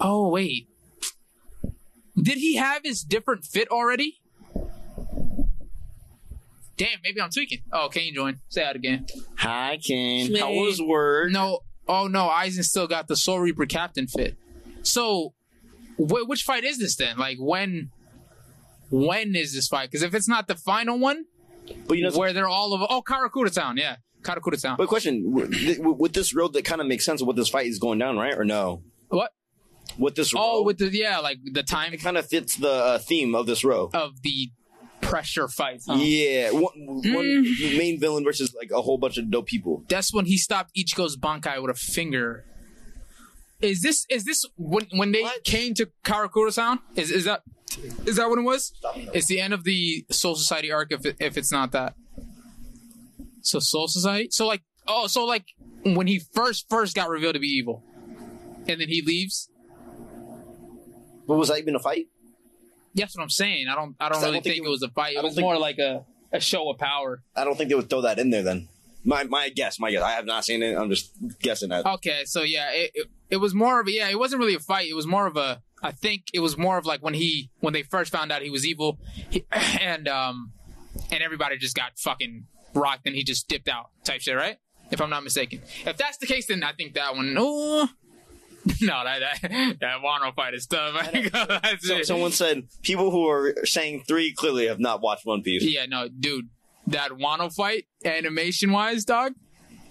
[0.00, 0.68] oh wait,
[2.20, 4.20] did he have his different fit already?
[6.76, 7.60] Damn, maybe I'm tweaking.
[7.72, 8.40] Oh, can you join?
[8.48, 9.06] Say that again.
[9.36, 10.34] Hi, King.
[10.34, 11.32] How was word?
[11.32, 14.36] No, oh no, Aizen still got the Soul Reaper captain fit.
[14.82, 15.34] So,
[15.96, 17.16] wh- which fight is this then?
[17.16, 17.90] Like when?
[18.90, 19.90] When is this fight?
[19.90, 21.24] Because if it's not the final one,
[21.86, 22.86] But you know, where they're all over.
[22.88, 23.76] Oh, Karakura Town.
[23.76, 24.76] Yeah, Karakura Town.
[24.76, 27.78] but question with, this road that kind of makes sense of what this fight is
[27.78, 28.34] going down, right?
[28.36, 28.82] Or no?
[29.08, 29.32] What?
[29.98, 32.98] With this Oh, with the yeah, like the time it kind of fits the uh,
[32.98, 33.90] theme of this row.
[33.92, 34.50] of the
[35.00, 35.84] pressure fights.
[35.86, 35.94] huh?
[35.98, 37.78] Yeah, one, one Mm.
[37.78, 39.84] main villain versus like a whole bunch of dope people.
[39.88, 42.44] That's when he stopped Ichigo's Bankai with a finger.
[43.60, 45.44] Is this is this when when they What?
[45.44, 46.80] came to Karakura Town?
[46.96, 47.42] Is is that
[48.06, 48.72] is that what it was?
[49.12, 51.94] It's the end of the Soul Society arc if it, if it's not that.
[53.42, 54.28] So Soul Society.
[54.30, 55.44] So like oh so like
[55.84, 57.82] when he first first got revealed to be evil,
[58.66, 59.48] and then he leaves.
[61.26, 62.06] But was that even a fight?
[62.94, 63.66] That's what I'm saying.
[63.68, 65.16] I don't I don't I don't really think think, it it was a fight.
[65.16, 67.22] It was think- more like a a show of power.
[67.36, 68.68] I don't think they would throw that in there then.
[69.04, 70.02] My my guess, my guess.
[70.02, 70.76] I have not seen it.
[70.76, 71.84] I'm just guessing that.
[71.86, 74.60] Okay, so yeah, it, it it was more of a yeah, it wasn't really a
[74.60, 74.88] fight.
[74.88, 77.74] It was more of a I think it was more of like when he when
[77.74, 78.98] they first found out he was evil,
[79.30, 79.44] he,
[79.80, 80.52] and um
[81.10, 84.56] and everybody just got fucking rocked and he just dipped out type shit, right?
[84.90, 85.60] If I'm not mistaken.
[85.84, 87.34] If that's the case, then I think that one.
[87.38, 87.88] Oh,
[88.80, 90.94] no, that that, that Wano fight is tough.
[91.80, 95.64] So, someone said people who are saying three clearly have not watched One Piece.
[95.64, 96.48] yeah, no, dude,
[96.88, 99.32] that Wano fight animation wise, dog.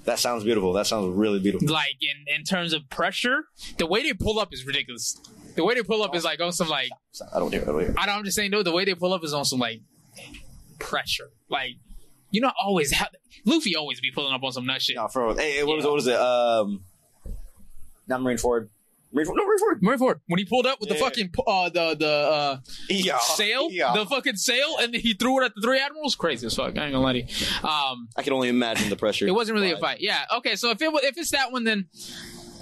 [0.05, 0.73] That sounds beautiful.
[0.73, 1.67] That sounds really beautiful.
[1.69, 3.45] like in in terms of pressure,
[3.77, 5.17] the way they pull up is ridiculous.
[5.55, 6.89] The way they pull up is like on some like
[7.33, 7.61] I don't hear.
[7.61, 7.93] I don't hear.
[7.97, 8.17] I don't.
[8.17, 8.63] I'm just saying no.
[8.63, 9.81] The way they pull up is on some like
[10.79, 11.29] pressure.
[11.49, 11.75] Like
[12.31, 13.09] you not always have
[13.45, 14.95] Luffy always be pulling up on some nut shit.
[14.97, 15.85] No, for hey, hey, what was?
[15.85, 16.15] What was it?
[16.15, 16.81] Um,
[18.07, 18.69] not Marineford.
[19.15, 19.35] Marineford.
[19.35, 19.81] No, Marine Ford.
[19.81, 22.57] Marineford when he pulled up with the fucking uh the the uh
[22.89, 23.19] Yeah.
[23.19, 23.93] sail, Yeah.
[23.93, 26.15] the fucking sail, and he threw it at the three admirals.
[26.15, 26.77] Crazy as fuck.
[26.77, 27.27] I ain't gonna lie to you.
[27.67, 29.27] Um, I can only imagine the pressure.
[29.27, 29.97] it wasn't really a fight.
[30.01, 30.25] Yeah.
[30.37, 30.55] Okay.
[30.55, 31.87] So if it wa- if it's that one, then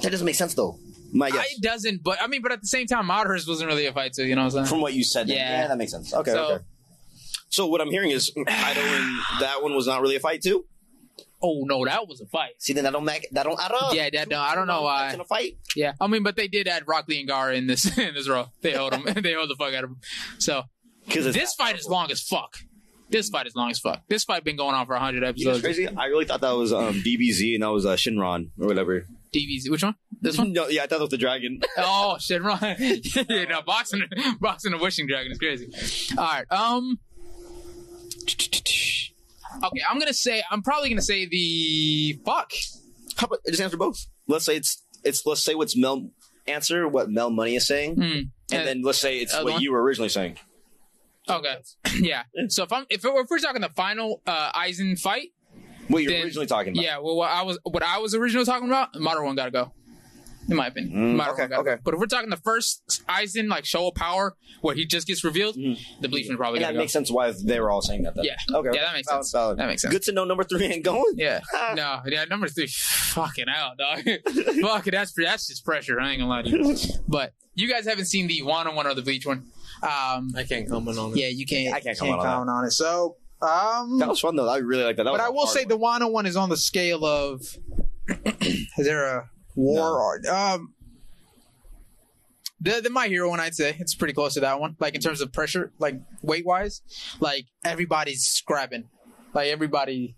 [0.02, 0.78] That doesn't make sense though.
[1.14, 1.46] My guess.
[1.56, 2.04] it doesn't.
[2.04, 4.26] But I mean, but at the same time, Madara's wasn't really a fight too.
[4.26, 4.66] You know what I'm saying?
[4.68, 5.62] From what you said, then, Yeah.
[5.62, 6.14] yeah, that makes sense.
[6.14, 6.64] Okay, So- okay.
[7.50, 10.64] So what I'm hearing is Kaido and that one was not really a fight too.
[11.44, 12.52] Oh no, that was a fight.
[12.60, 13.94] See, then that don't make that don't add up.
[13.94, 15.12] Yeah, that don't- I don't know why.
[15.14, 15.58] A fight.
[15.76, 18.28] Yeah, I mean, but they did add Rock Lee and Gar in this in this
[18.30, 18.48] row.
[18.62, 19.04] They held him.
[19.24, 19.98] they held the fuck out of him.
[20.38, 20.64] So
[21.08, 22.58] Because this fight is long as fuck.
[23.10, 24.04] This fight is long as fuck.
[24.08, 25.62] This fight been going on for hundred You know episodes.
[25.62, 25.88] crazy?
[25.88, 29.06] I really thought that was um, DBZ and that was uh, Shenron or whatever.
[29.36, 29.70] DBZ.
[29.70, 29.96] Which one?
[30.22, 30.54] This one?
[30.54, 31.60] No, yeah, I thought it was the dragon.
[31.78, 32.78] oh shit, right.
[32.80, 34.04] yeah, no, boxing,
[34.40, 35.70] boxing, the wishing dragon is crazy.
[36.18, 36.46] All right.
[36.52, 37.00] Um.
[39.64, 40.44] Okay, I'm gonna say.
[40.50, 42.52] I'm probably gonna say the fuck.
[43.18, 44.06] How about just answer both?
[44.28, 46.10] Let's say it's it's let's say what's Mel
[46.48, 48.02] answer what Mel Money is saying, Hmm.
[48.02, 49.62] and Uh, then let's say it's what one?
[49.62, 50.38] you were originally saying.
[51.30, 51.58] Okay.
[52.00, 52.24] Yeah.
[52.48, 55.30] So if I'm if, if we're talking the final uh Aizen fight,
[55.88, 56.84] What you're Then- originally talking about.
[56.84, 59.74] Yeah, well, what I was what I was originally talking about, modern one gotta go.
[60.52, 61.78] In my opinion, Mm, modern okay, okay.
[61.84, 65.24] But if we're talking the first Aizen like show of power where he just gets
[65.24, 66.60] revealed, the Bleach one's probably.
[66.60, 66.80] And that go.
[66.80, 68.16] makes sense why they were all saying that.
[68.16, 68.26] Then.
[68.26, 68.36] Yeah.
[68.54, 68.70] Okay.
[68.74, 69.32] Yeah, that makes Valid, sense.
[69.32, 69.58] valid.
[69.60, 69.92] That makes sense.
[69.94, 70.26] Good to know.
[70.26, 71.14] Number three ain't going.
[71.16, 71.40] Yeah.
[71.56, 71.74] Ah.
[71.76, 72.02] no.
[72.06, 72.26] Yeah.
[72.26, 72.68] Number three.
[72.68, 74.00] Fucking out, dog.
[74.62, 74.92] Fuck it.
[74.92, 76.00] That's that's just pressure.
[76.00, 76.76] I ain't gonna lie to you.
[77.08, 79.46] But you guys haven't seen the one on one or the Bleach one.
[79.84, 80.32] Um.
[80.36, 81.18] I can't comment on it.
[81.18, 81.74] Yeah, you can't.
[81.74, 82.72] I can't comment on comment on it.
[82.72, 83.18] So.
[83.42, 83.98] Um.
[84.00, 84.48] That was fun though.
[84.50, 85.04] I really like that.
[85.06, 86.02] that But I will hard say one.
[86.02, 87.42] the Wano one is on the scale of.
[88.42, 90.74] is there a war or um?
[92.64, 94.76] The the My Hero one, I'd say it's pretty close to that one.
[94.80, 96.82] Like in terms of pressure, like weight wise,
[97.20, 98.90] like everybody's scrapping,
[99.34, 100.16] like everybody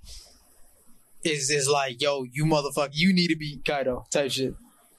[1.23, 4.53] is is like, yo, you motherfucker, you need to beat Kaido type shit.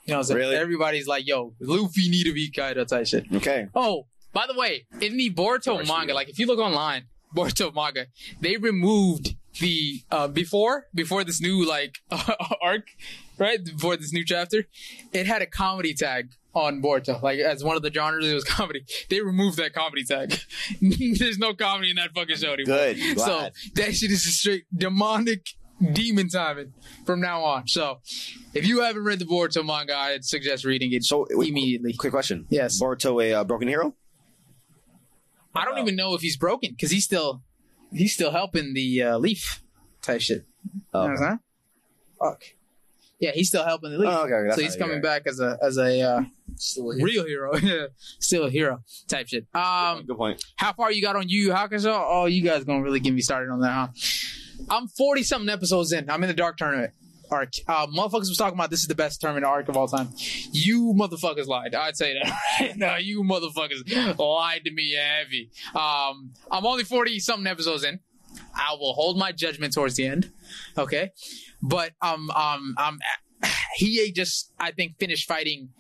[0.07, 0.39] You know what I'm saying?
[0.39, 0.57] Really?
[0.57, 3.27] Everybody's like, yo, Luffy need to beat Kaido type shit.
[3.33, 3.69] Okay.
[3.75, 7.05] Oh, by the way, in the Boruto manga, like if you look online,
[7.37, 8.07] Boruto manga,
[8.41, 11.97] they removed the uh, before before this new like
[12.63, 12.89] arc,
[13.39, 13.65] right?
[13.65, 14.67] Before this new chapter,
[15.13, 18.45] it had a comedy tag on Boruto, like as one of the genres, it was
[18.59, 18.85] comedy.
[19.11, 20.39] They removed that comedy tag.
[20.81, 22.77] There's no comedy in that fucking show anymore.
[22.77, 22.99] Good.
[23.19, 25.49] So that shit is just straight demonic
[25.93, 26.73] demon timing
[27.05, 27.67] from now on.
[27.67, 27.99] So
[28.55, 31.93] if you haven't read the Boruto manga, I'd suggest reading it So wait, immediately.
[31.95, 32.47] Quick question.
[32.49, 32.81] Yes.
[32.81, 33.95] Boruto a uh, broken hero?
[35.57, 37.43] I don't even know if he's broken because he's still
[37.93, 39.63] he's still helping the uh, leaf
[40.03, 40.47] type shit.
[40.93, 41.41] Oh, You know what I'm?
[42.21, 42.43] Fuck.
[43.21, 44.09] Yeah, he's still helping the league.
[44.11, 45.03] Oh, okay, so he's coming yeah.
[45.03, 46.23] back as a as a uh,
[46.57, 47.05] Still here.
[47.05, 47.57] real hero.
[47.63, 47.87] yeah,
[48.19, 49.47] still a hero type shit.
[49.55, 50.45] Um, Good point.
[50.57, 51.95] how far you got on Yu Yu Hakusho?
[52.07, 53.89] Oh, you guys gonna really get me started on that, huh?
[54.71, 56.09] I'm 40 something episodes in.
[56.11, 56.93] I'm in the dark tournament
[57.31, 57.53] arc.
[57.67, 60.09] Uh, motherfuckers was talking about this is the best tournament arc of all time.
[60.53, 61.75] You motherfuckers lied.
[61.75, 62.97] I'd say that no.
[62.97, 65.51] You motherfuckers lied to me heavy.
[65.75, 68.01] Um, I'm only 40 something episodes in.
[68.55, 70.31] I will hold my judgment towards the end.
[70.77, 71.11] Okay.
[71.67, 72.99] But um um um
[73.77, 75.71] he just I think finished fighting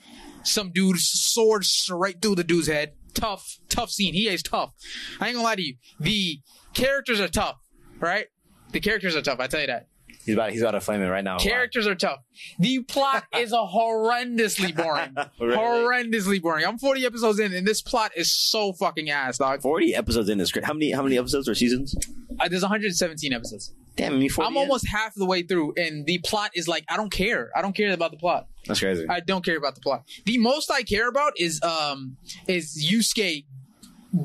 [0.43, 2.93] some dude's sword straight through the dude's head.
[3.15, 4.12] Tough, tough scene.
[4.15, 4.73] He is tough.
[5.20, 5.77] I ain't gonna lie to you.
[6.01, 6.40] The
[6.74, 7.56] characters are tough.
[8.01, 8.27] right?
[8.73, 9.39] The characters are tough.
[9.40, 9.89] I tell you that.
[10.25, 11.39] He's about he's about to flame it right now.
[11.39, 12.21] Characters are tough.
[12.59, 15.15] The plot is a horrendously boring.
[15.41, 15.57] Really?
[15.57, 16.65] Horrendously boring.
[16.65, 19.61] I'm 40 episodes in, and this plot is so fucking ass, dog.
[19.61, 20.53] Forty episodes in this.
[20.63, 21.95] How many how many episodes or seasons?
[22.41, 23.75] Uh, there's 117 episodes.
[23.97, 26.97] Damn, mean, 40 I'm almost half the way through, and the plot is like I
[26.97, 27.51] don't care.
[27.55, 28.49] I don't care about the plot.
[28.67, 29.07] That's crazy.
[29.09, 30.05] I don't care about the plot.
[30.25, 32.17] The most I care about is um
[32.49, 33.45] is Yusuke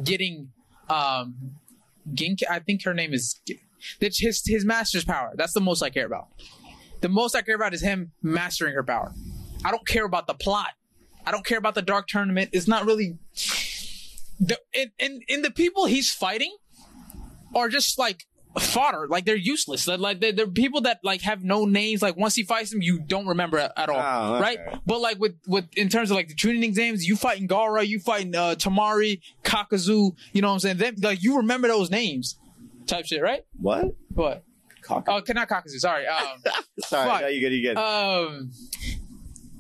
[0.03, 0.49] getting
[0.89, 1.35] um
[2.15, 2.39] Gink.
[2.49, 3.39] I think her name is
[3.99, 5.33] that's his his master's power.
[5.35, 6.27] That's the most I care about.
[7.01, 9.13] The most I care about is him mastering her power.
[9.63, 10.69] I don't care about the plot.
[11.25, 12.49] I don't care about the dark tournament.
[12.53, 13.17] It's not really
[14.39, 16.55] the and and, and the people he's fighting
[17.55, 18.25] are just like
[18.57, 19.07] fodder.
[19.07, 19.85] Like they're useless.
[19.85, 22.01] They're like they're, they're people that like have no names.
[22.01, 24.41] Like once he fights them, you don't remember at, at all, Oh, okay.
[24.41, 24.59] right?
[24.85, 27.99] But like with with in terms of like the Chunin exams, you fighting Gaara, you
[27.99, 30.11] fighting uh, Temari, Kakuzu.
[30.33, 30.77] You know what I'm saying?
[30.77, 32.37] Them, like you remember those names,
[32.89, 33.45] type shit, right?
[33.59, 33.85] What?
[34.13, 34.43] What?
[34.89, 35.77] Oh, not Kakuzu.
[35.77, 36.07] Sorry.
[36.07, 36.41] Um,
[36.79, 37.21] Sorry, fuck.
[37.21, 37.77] no, you good, you good.
[37.77, 38.51] um,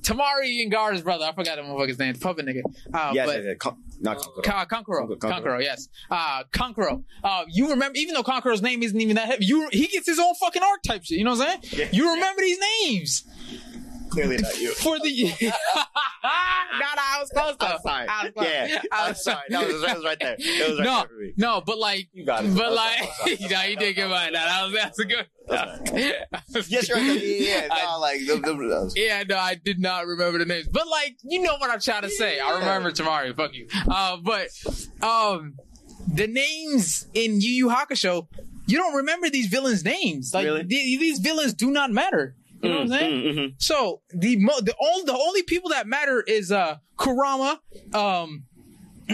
[0.01, 0.71] Temari and
[1.03, 1.25] brother.
[1.25, 2.13] I forgot the motherfucker's name.
[2.13, 2.61] The puppet nigga.
[2.91, 3.57] Uh, yes, but, yes, yes.
[3.59, 4.43] Con- not Conqueror.
[4.43, 5.07] Ka- Kankuro.
[5.07, 5.43] Kankuro, Kankuro.
[5.43, 5.89] Kankuro, yes.
[6.09, 7.03] Uh, Kankuro.
[7.23, 10.17] Uh, you remember, even though Conqueror's name isn't even that heavy, you, he gets his
[10.19, 11.17] own fucking arc type shit.
[11.19, 11.73] You know what I'm saying?
[11.79, 11.89] Yeah.
[11.91, 13.23] You remember these names
[14.09, 14.71] Clearly not you.
[14.73, 15.23] for the.
[15.23, 15.51] no, no,
[16.97, 17.65] I was close though.
[17.67, 18.07] I'm sorry.
[18.07, 18.47] I was close.
[18.47, 19.41] Yeah, I I'm was sorry.
[19.49, 20.35] That was, that was right there.
[20.37, 21.33] That was right no, there for me.
[21.37, 22.55] no, but like, You got it.
[22.55, 24.33] but That's like, fine, that's no, you did get mine.
[24.33, 25.25] No, that was that's a good.
[26.67, 27.05] Yes, you're right.
[27.07, 27.17] there.
[27.17, 27.67] Yeah, yeah.
[27.71, 28.93] I- No, like, them, them, those.
[28.95, 32.03] Yeah, no, I did not remember the names, but like, you know what I'm trying
[32.03, 32.39] to say.
[32.39, 33.35] I remember Temari.
[33.35, 33.67] Fuck you.
[33.89, 34.47] Uh, but
[35.01, 35.55] um,
[36.13, 38.27] the names in Yu Yu Hakusho,
[38.67, 40.33] you don't remember these villains' names.
[40.33, 40.61] Like Really?
[40.63, 42.35] the- these villains do not matter.
[42.61, 43.23] You know what I'm saying?
[43.23, 43.53] Mm, mhm.
[43.61, 47.59] So the mo- the only the only people that matter is uh Kurama,
[47.93, 48.43] um,
[49.09, 49.13] uh,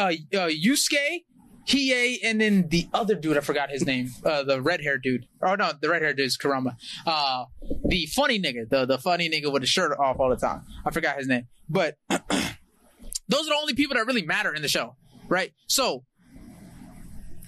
[0.00, 0.12] uh
[0.48, 1.24] Yusuke,
[1.66, 5.26] Hiei, and then the other dude I forgot his name, uh, the red haired dude.
[5.42, 6.76] Oh no, the red haired dude is Kurama.
[7.06, 7.44] Uh,
[7.84, 10.62] the funny nigga, the the funny nigga with the shirt off all the time.
[10.86, 14.68] I forgot his name, but those are the only people that really matter in the
[14.68, 14.96] show,
[15.28, 15.52] right?
[15.66, 16.04] So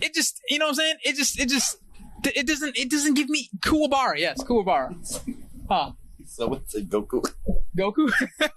[0.01, 0.95] it just you know what I'm saying?
[1.05, 1.79] It just it just
[2.25, 4.19] it doesn't it doesn't give me Kuwabara.
[4.19, 4.95] Yes, Kuwabara.
[5.69, 5.93] Huh.
[6.27, 7.25] So what's a Goku?
[7.79, 8.11] Goku.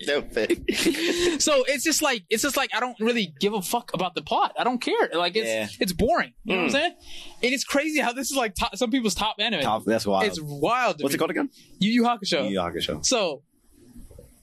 [0.00, 0.64] Stupid.
[1.42, 4.22] so it's just like it's just like I don't really give a fuck about the
[4.22, 4.54] plot.
[4.56, 5.10] I don't care.
[5.12, 5.66] Like it's Yeah.
[5.80, 6.34] it's boring.
[6.44, 6.66] You know what.
[6.66, 6.72] I'm hmm.
[6.72, 6.94] saying?
[7.42, 9.60] And It is crazy how this is like top, some people's top anime.
[9.60, 10.24] Top, that's wild.
[10.24, 11.02] It's wild.
[11.02, 11.16] What's me.
[11.16, 11.50] it called again?
[11.80, 12.44] Yu Yu Hakusho.
[12.44, 13.04] Yu Yu Hakusho.
[13.04, 13.42] So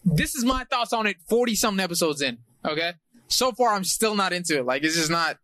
[0.04, 1.16] this is my thoughts on it.
[1.30, 2.40] Forty something episodes in.
[2.66, 2.94] Okay.
[3.30, 4.66] So far, I'm still not into it.
[4.66, 5.38] Like it's just not.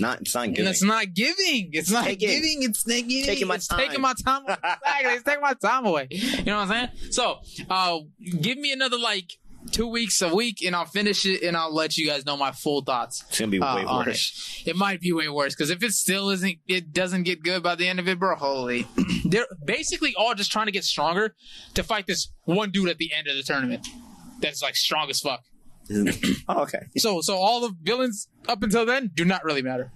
[0.00, 1.70] Not, it's not And it's not giving.
[1.72, 2.28] It's not Taking.
[2.28, 2.62] giving.
[2.62, 3.24] It's not giving.
[3.24, 3.78] Taking my it's time.
[3.80, 4.42] taking my time.
[4.48, 5.12] exactly.
[5.12, 6.06] It's taking my time away.
[6.10, 7.12] You know what I'm saying?
[7.12, 7.38] So,
[7.68, 7.98] uh,
[8.40, 9.32] give me another like
[9.72, 12.52] two weeks, a week, and I'll finish it, and I'll let you guys know my
[12.52, 13.24] full thoughts.
[13.28, 14.62] It's gonna be uh, way worse.
[14.64, 14.70] It.
[14.70, 17.74] it might be way worse because if it still isn't, it doesn't get good by
[17.74, 18.36] the end of it, bro.
[18.36, 18.86] Holy,
[19.24, 21.34] they're basically all just trying to get stronger
[21.74, 23.86] to fight this one dude at the end of the tournament.
[24.40, 25.42] That's like strong as fuck.
[26.48, 26.80] oh, okay.
[26.96, 29.90] So, so all the villains up until then do not really matter.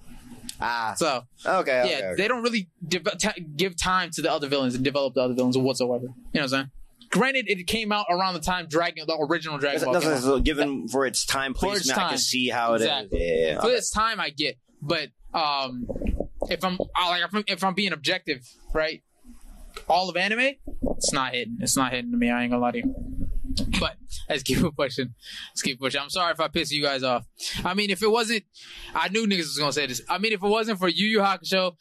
[0.60, 1.80] Ah, So, okay.
[1.80, 2.22] okay, yeah, okay.
[2.22, 5.34] they don't really dev- ta give time to the other villains and develop the other
[5.34, 6.04] villains whatsoever.
[6.04, 6.70] You know what I'm saying?
[7.10, 9.92] Granted, it came out around the time Dragon, the original Dragon Ball.
[10.00, 12.82] that's, so given for its time its placement, I can see how it is.
[12.82, 13.18] Exactly.
[13.20, 13.74] Yeah, yeah, For yeah.
[13.74, 15.86] this time, I get, but um,
[16.48, 19.02] if I'm like if I'm, if I'm being objective, right?
[19.88, 20.52] All of anime,
[20.96, 21.58] it's not hidden.
[21.60, 22.30] It's not hidden to me.
[22.30, 23.21] I ain't gonna lie to you.
[23.80, 23.96] But
[24.28, 25.14] let's keep it pushing.
[25.50, 26.00] Let's keep pushing.
[26.00, 27.24] I'm sorry if I piss you guys off.
[27.64, 28.44] I mean, if it wasn't,
[28.94, 30.00] I knew niggas was gonna say this.
[30.08, 31.76] I mean, if it wasn't for Yu Yu Hakusho,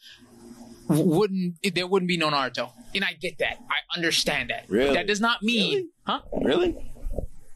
[0.88, 2.70] wouldn't there wouldn't be no Naruto?
[2.94, 3.58] And I get that.
[3.70, 4.66] I understand that.
[4.68, 4.94] Really?
[4.94, 5.88] That does not mean, Really?
[6.06, 6.20] huh?
[6.42, 6.76] Really?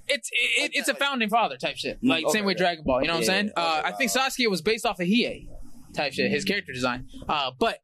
[0.09, 1.99] It's it, it's a founding father type shit.
[2.03, 2.59] Mm, Like same okay, way yeah.
[2.59, 3.03] Dragon Ball.
[3.03, 3.51] You know what I'm Yeah, saying?
[3.57, 5.49] Uh, okay, I think Sasuke was based off of Hiei
[5.95, 7.09] type shit, his character design.
[7.29, 7.81] Uh, but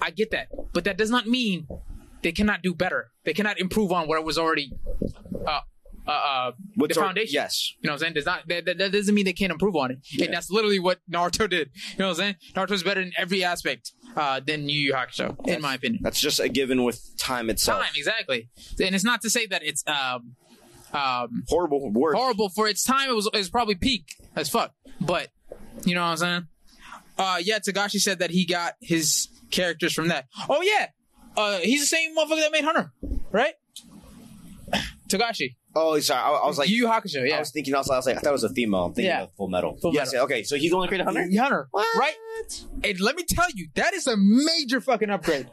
[0.00, 0.48] I get that.
[0.72, 1.68] But that does not mean
[2.22, 3.10] they cannot do better.
[3.24, 4.72] They cannot improve on what was already
[5.46, 5.60] uh
[6.06, 7.34] uh, uh the our- foundation.
[7.34, 7.72] Yes.
[7.80, 8.14] You know what I'm saying?
[8.14, 9.98] Does not that, that, that doesn't mean they can't improve on it.
[10.10, 10.26] Yeah.
[10.26, 11.70] And that's literally what Naruto did.
[11.74, 12.36] You know what I'm saying?
[12.54, 16.02] Naruto's better in every aspect uh, than Yu Yu Hakusho, in my opinion.
[16.02, 17.82] That's just a given with time itself.
[17.82, 18.48] Time, exactly.
[18.82, 20.36] And it's not to say that it's um
[20.92, 22.14] um Horrible word.
[22.14, 23.10] horrible for its time.
[23.10, 24.04] It was it was probably peak
[24.34, 24.72] as fuck.
[25.00, 25.28] But
[25.84, 26.46] you know what I'm saying?
[27.18, 27.58] Uh, yeah.
[27.58, 30.26] Togashi said that he got his characters from that.
[30.48, 30.88] Oh yeah,
[31.36, 32.92] uh, he's the same motherfucker that made Hunter,
[33.30, 33.54] right?
[35.08, 36.20] Togashi, Oh, sorry.
[36.22, 37.92] I, I was like, Yu Yu Hakusho, I was thinking also.
[37.92, 38.86] I was like, I thought it was a female.
[38.86, 39.24] I'm thinking Yeah.
[39.24, 39.76] of Full Metal.
[39.82, 40.12] Full yes.
[40.12, 40.24] Metal.
[40.24, 40.42] Okay.
[40.42, 41.28] So he's the that created Hunter.
[41.38, 41.86] Hunter, What?
[41.98, 42.14] right?
[42.82, 45.48] And let me tell you, that is a major fucking upgrade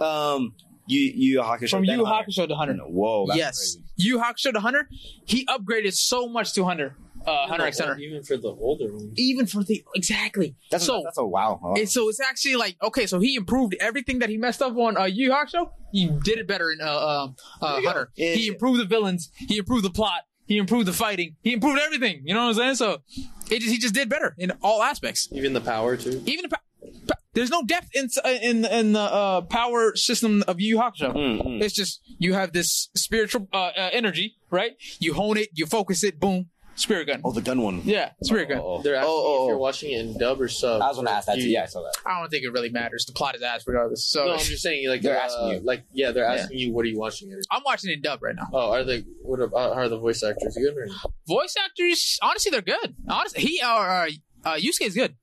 [0.00, 0.54] Um,
[0.86, 1.70] Yu Yu Hakusho.
[1.70, 2.30] from then Yu Hunter.
[2.30, 2.74] Hakusho to Hunter.
[2.86, 3.26] Whoa.
[3.26, 3.84] That's yes, crazy.
[4.08, 4.88] Yu Hakusho to Hunter.
[5.26, 6.96] He upgraded so much to Hunter.
[7.28, 7.98] Uh, Hunter x Hunter.
[7.98, 9.12] Even for the older ones.
[9.16, 10.56] Even for the exactly.
[10.70, 11.60] That's so a, that's a wow.
[11.62, 11.74] wow.
[11.76, 14.96] And so it's actually like okay, so he improved everything that he messed up on
[14.96, 15.70] uh, Yu Yu Hakusho.
[15.92, 17.28] He did it better in uh, uh,
[17.60, 17.88] uh, There you go.
[17.88, 18.10] Hunter.
[18.16, 19.30] Yeah, he improved the villains.
[19.34, 20.22] He improved the plot.
[20.46, 21.36] He improved the fighting.
[21.42, 22.22] He improved everything.
[22.24, 22.74] You know what I'm saying?
[22.76, 23.02] So
[23.50, 25.28] it just, he just did better in all aspects.
[25.32, 26.22] Even the power too.
[26.24, 26.62] Even the, pa-
[27.06, 28.08] pa- there's no depth in
[28.42, 31.14] in in the uh, power system of Yu Yu Hakusho.
[31.14, 31.62] Mm, mm.
[31.62, 34.72] It's just you have this spiritual uh, uh, energy, right?
[34.98, 36.48] You hone it, you focus it, boom,
[36.78, 37.20] spirit gun.
[37.24, 37.82] Oh, the gun one.
[37.84, 38.60] Yeah, spirit gun.
[38.62, 39.60] Oh, They're asking oh, oh, if you're oh.
[39.60, 40.80] watching it in dub or sub.
[40.80, 41.48] I was gonna ask that too.
[41.48, 41.94] Yeah, I saw that.
[42.06, 43.04] I don't think it really matters.
[43.04, 44.04] The plot is ass regardless.
[44.10, 45.60] So No, I'm just saying, like They're uh, asking you.
[45.60, 47.46] like yeah, they're asking you, what are you watching it?
[47.50, 48.48] I'm watching it in dub right now.
[48.52, 49.04] Oh, are they?
[49.22, 50.76] What about, are the voice actors good?
[50.76, 50.88] Or?
[51.26, 52.96] voice actors, honestly, they're good.
[53.08, 54.08] Honestly, he uh, uh,
[54.44, 55.16] uh Yusuke is good.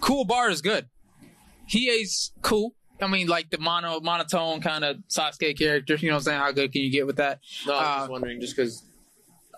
[0.00, 0.88] Kuwabara is good.
[1.66, 2.74] He is cool.
[3.00, 5.94] I mean, like the mono monotone kind of Sasuke character.
[5.94, 6.40] You know what I'm saying?
[6.40, 7.40] How good can you get with that?
[7.66, 8.82] No, I'm Uh, just wondering, just because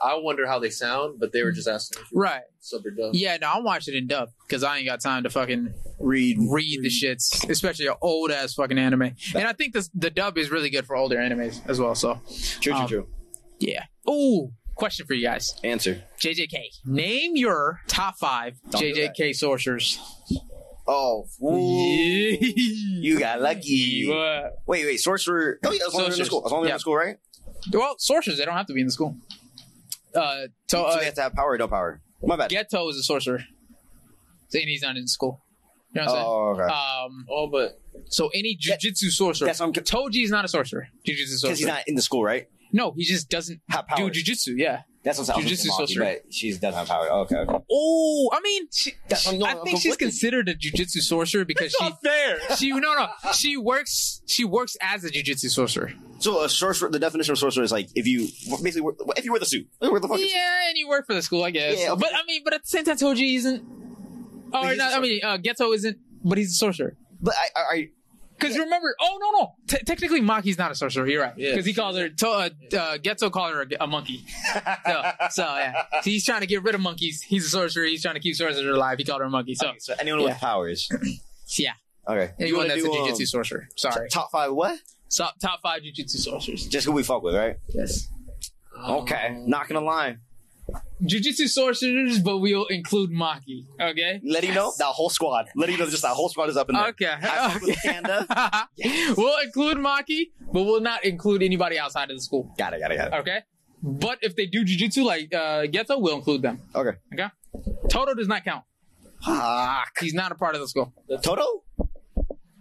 [0.02, 2.42] I wonder how they sound, but they were just asking if you Right.
[2.60, 3.14] sub or dub.
[3.14, 3.36] Yeah.
[3.40, 6.38] No, I'm watching it in dub because I ain't got time to fucking Read.
[6.40, 9.02] read the shits, especially an old ass fucking anime.
[9.34, 11.94] And I think this, the dub is really good for older animes as well.
[11.94, 12.20] So
[12.60, 13.08] True, true, Um, true.
[13.58, 13.84] yeah.
[14.08, 15.54] Ooh, question for you guys.
[15.62, 16.02] Answer.
[16.18, 16.56] JJK.
[16.86, 19.14] Name your top five Don't do that.
[19.16, 19.98] JJK sorcerers.
[20.88, 21.46] Oh, ooh.
[22.40, 24.08] you got lucky.
[24.08, 24.58] What?
[24.66, 25.58] Wait, wait, sorcerer.
[25.64, 26.26] Oh yeah, as long as they're in the Sorcerers.
[26.26, 26.42] school.
[26.46, 26.74] As long as they're in Yeah.
[26.76, 27.16] the school, right?
[27.72, 29.16] Well, sorcerers, they don't have to be in the school.
[30.14, 32.00] Uh, to, so uh they have to have power or no power.
[32.22, 32.50] My bad.
[32.50, 33.40] Geto is a sorcerer.
[34.48, 35.42] Saying he's not in school.
[35.94, 36.60] You know what I'm oh, okay.
[36.60, 37.04] saying?
[37.04, 39.46] Um, Oh, but so any jujitsu sorcerer.
[39.46, 40.88] That's what I'm Toji is not a sorcerer.
[41.06, 41.48] Jujitsu sorcerer.
[41.50, 42.46] Because he's not in the school, right?
[42.72, 44.10] No, he just doesn't Have do power.
[44.10, 44.54] jujitsu.
[44.56, 44.82] Yeah.
[45.02, 45.48] That's what I'm saying.
[45.56, 46.04] Jujitsu Maki, sorcerer.
[46.24, 47.08] But she doesn't have power.
[47.22, 47.58] Okay, okay.
[47.72, 50.08] Oh, I mean, she, That's- I'm- no, I I'm think she's conflicted.
[50.08, 52.38] considered a jujitsu sorcerer because she fair.
[52.56, 55.92] she no no she works she works as a jujitsu sorcerer.
[56.18, 58.28] So a sorcerer, the definition of sorcerer is like if you
[58.62, 60.34] basically wear- if you wear the suit, wear the fucking suit.
[60.34, 61.78] Yeah, and you work for the school, I guess.
[61.80, 62.00] Yeah, okay.
[62.00, 63.64] But I mean, but at the same time, Toji isn't.
[64.52, 66.96] Oh, he's a not, I mean, uh, Geto isn't, but he's a sorcerer.
[67.22, 67.88] But I, I, I
[68.40, 71.06] Because remember, oh no no, T- technically Maki's not a sorcerer.
[71.06, 71.34] You're right.
[71.36, 71.50] Yeah.
[71.50, 74.24] Because he calls her to, uh, uh, called her a, a monkey.
[74.86, 77.22] So, so yeah, so he's trying to get rid of monkeys.
[77.22, 77.84] He's a sorcerer.
[77.84, 78.98] He's trying to keep sorcerers alive.
[78.98, 79.54] He called her a monkey.
[79.54, 80.26] So okay, so anyone yeah.
[80.28, 80.88] with powers.
[81.58, 81.72] yeah,
[82.08, 82.32] Okay.
[82.40, 83.68] Anyone that's do, a um, jujitsu sorcerer.
[83.76, 84.78] Sorry, Top five what?
[85.08, 86.66] so, top five jujitsu sorcerers.
[86.66, 87.56] Just who we fuck with, right?
[87.68, 88.08] Yes,
[88.88, 89.42] Okay.
[89.46, 90.16] Not gonna lie.
[91.02, 93.66] Jujitsu sorcerers, but we'll include Maki.
[93.80, 94.20] Okay.
[94.24, 95.48] Let you know that whole squad.
[95.56, 96.88] Let you know just that whole squad is up in there.
[96.88, 97.14] Okay.
[97.62, 98.68] With Panda.
[99.16, 102.54] We'll include Maki, but we'll not include anybody outside of the school.
[102.58, 102.80] Got it.
[102.80, 102.96] Got it.
[102.96, 103.14] Got it.
[103.20, 103.38] Okay.
[103.82, 106.60] But if they do jujitsu like uh, Geto, we'll include them.
[106.74, 106.96] Okay.
[107.12, 107.28] Okay.
[107.88, 108.64] Toto does not count.
[109.24, 109.98] Fuck.
[110.00, 110.92] He's not a part of the school.
[111.22, 111.64] Toto?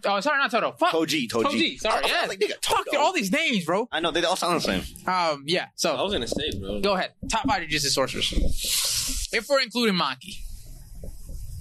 [0.04, 0.72] Oh, sorry, not Toto.
[0.72, 0.92] Fuck.
[0.92, 1.28] Toji.
[1.28, 1.44] Toji.
[1.44, 1.78] Toji.
[1.78, 1.94] Sorry.
[1.94, 2.26] I, I was Yeah.
[2.28, 2.98] like, nigga, Fuck Toto.
[2.98, 3.88] all these names, bro.
[3.92, 4.82] I know they all sound the same.
[5.06, 5.44] Um.
[5.46, 5.66] Yeah.
[5.76, 5.94] So.
[5.94, 6.80] I was gonna say, bro.
[6.80, 7.12] go ahead.
[7.30, 9.28] Top five jujitsu sorcerers.
[9.32, 10.36] If we're including Maki,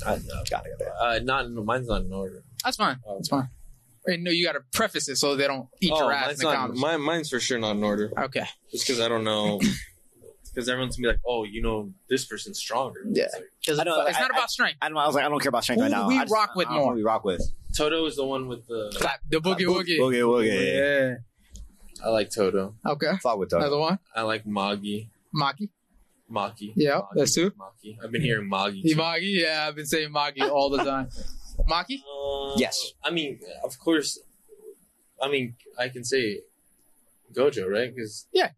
[0.06, 0.50] I, Got it.
[0.50, 0.82] Got it.
[1.02, 2.44] uh, not mine's not in order.
[2.64, 2.98] that's fine.
[3.08, 3.50] Oh, That's fine.
[4.06, 6.38] And no, you got to preface it so they don't eat Oh, your ass in
[6.38, 6.82] the not, comments.
[6.82, 8.12] mine, mine's for sure not in order.
[8.18, 8.46] okay.
[8.72, 9.60] Just because I don't know.
[10.60, 13.02] Because everyone's gonna be like, oh, you know, this person's stronger.
[13.10, 13.24] Yeah.
[13.26, 14.78] It's like, It's I know, it's I- not I- about strength.
[14.82, 16.08] I, don't, I was like, I don't care about strength Who right now.
[16.08, 16.94] we I just- rock with I more?
[16.94, 17.42] we rock with.
[17.78, 18.92] Toto is the one with the.
[18.98, 20.00] Clap the boogie Bo- woogie.
[20.00, 20.76] Boogie woogie.
[21.14, 21.16] Yeah.
[22.06, 22.76] I like Toto.
[22.86, 23.12] Okay.
[23.24, 23.62] Fuck with Toto.
[23.62, 24.00] Another one.
[24.16, 25.04] I like Magi.
[25.34, 25.70] Maki.
[26.32, 26.74] Maki.
[26.76, 27.52] Yeah, Magi, that's two.
[27.52, 27.98] Maki.
[28.04, 28.78] I've been hearing Magi.
[28.82, 29.00] He too.
[29.00, 29.42] Maki.
[29.42, 31.10] Yeah, I've been saying Maki all the time.
[31.70, 32.00] Maki.
[32.04, 32.94] Uh, Yes.
[33.04, 34.20] I mean, of course.
[35.22, 36.42] I mean, I can say
[37.34, 37.94] Gojo, right?
[37.94, 38.50] Because Yeah.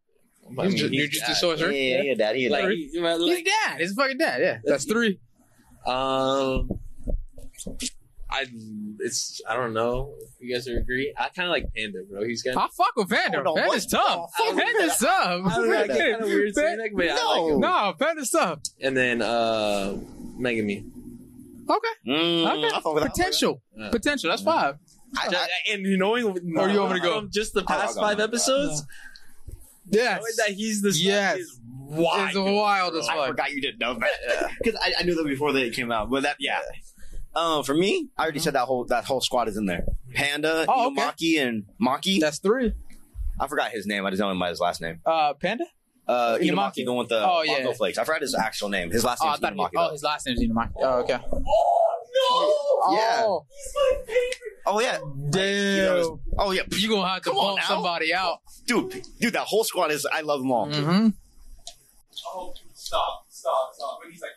[0.45, 1.34] I He's mean, ju- he's jujitsu dad.
[1.38, 1.72] sorcerer.
[1.72, 2.49] Yeah, yeah, daddy.
[2.49, 3.80] Like, Like, he- like, He's dad.
[3.80, 4.41] He's fucking dad.
[4.41, 5.19] Yeah, that's three.
[5.85, 6.69] Um,
[8.30, 8.45] I
[8.99, 11.13] it's I don't know if you guys would agree.
[11.18, 12.23] I kind of like Panda, bro.
[12.23, 12.55] He's got.
[12.57, 13.43] I fuck with Panda.
[13.43, 13.99] Hold on, Panda's what?
[13.99, 14.30] tough.
[14.39, 15.41] Oh, fuck Panda's tough.
[15.45, 17.57] I don't know, I get kind of weird saying that, but I like.
[17.59, 18.59] No, Panda's tough.
[18.81, 19.97] And then uh,
[20.39, 20.85] Megumi.
[21.69, 21.88] Okay.
[22.07, 22.76] mm, Okay.
[22.76, 23.13] I that.
[23.15, 23.61] Potential.
[23.77, 23.89] Yeah.
[23.91, 24.30] Potential.
[24.30, 24.76] That's five.
[25.18, 27.27] I, I, and you knowing Or you want me to go?
[27.30, 28.85] just the past five episodes,
[29.91, 30.19] Yes.
[30.22, 31.38] knowing that he's the Yes.
[31.38, 32.30] is wild.
[32.30, 33.27] It's wild as I fuck.
[33.27, 36.09] forgot you didn't know that because I, I knew that before they came out.
[36.09, 36.59] But that, yeah.
[37.35, 39.85] Um, for me, I already said that whole that whole squad is in there.
[40.13, 41.01] Panda, Oh, okay.
[41.01, 42.19] Inumaki, and Maki.
[42.19, 42.73] That's three.
[43.39, 44.05] I forgot his name.
[44.05, 44.99] I just know him by his last name.
[45.05, 45.63] Uh, Panda.
[46.07, 46.49] Uh, Inumaki.
[46.51, 47.72] Inumaki, the one with the Oh, yeah.
[47.73, 47.97] flakes.
[47.97, 48.91] I forgot his actual name.
[48.91, 49.69] His last Oh, name I is thought he, Inumaki.
[49.77, 49.91] oh, though.
[49.93, 50.72] his last name's Inumaki.
[50.77, 51.19] Oh, okay.
[52.91, 53.22] Yeah.
[53.23, 53.45] Oh,
[54.65, 54.99] Oh yeah.
[55.30, 55.76] damn.
[55.76, 56.61] You know, oh yeah.
[56.72, 57.68] you gonna have to Come on bump now.
[57.68, 58.39] somebody out.
[58.65, 60.06] Dude, dude, that whole squad is.
[60.11, 60.68] I love them all.
[60.68, 61.07] Mm-hmm.
[62.34, 63.99] Oh, stop, stop, stop.
[64.03, 64.31] But he's like,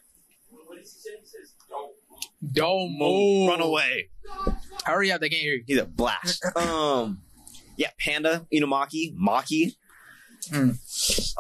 [0.51, 1.11] what what does he say?
[1.21, 1.93] He says, don't.
[2.11, 2.53] move.
[2.55, 3.49] Don't Move, move.
[3.51, 4.09] run away.
[4.85, 5.21] Hurry up!
[5.21, 5.65] They can't hear you.
[5.67, 6.45] He's a blast.
[6.57, 7.21] um,
[7.77, 9.77] yeah, Panda, Inumaki, Maki.
[10.51, 10.71] Hmm.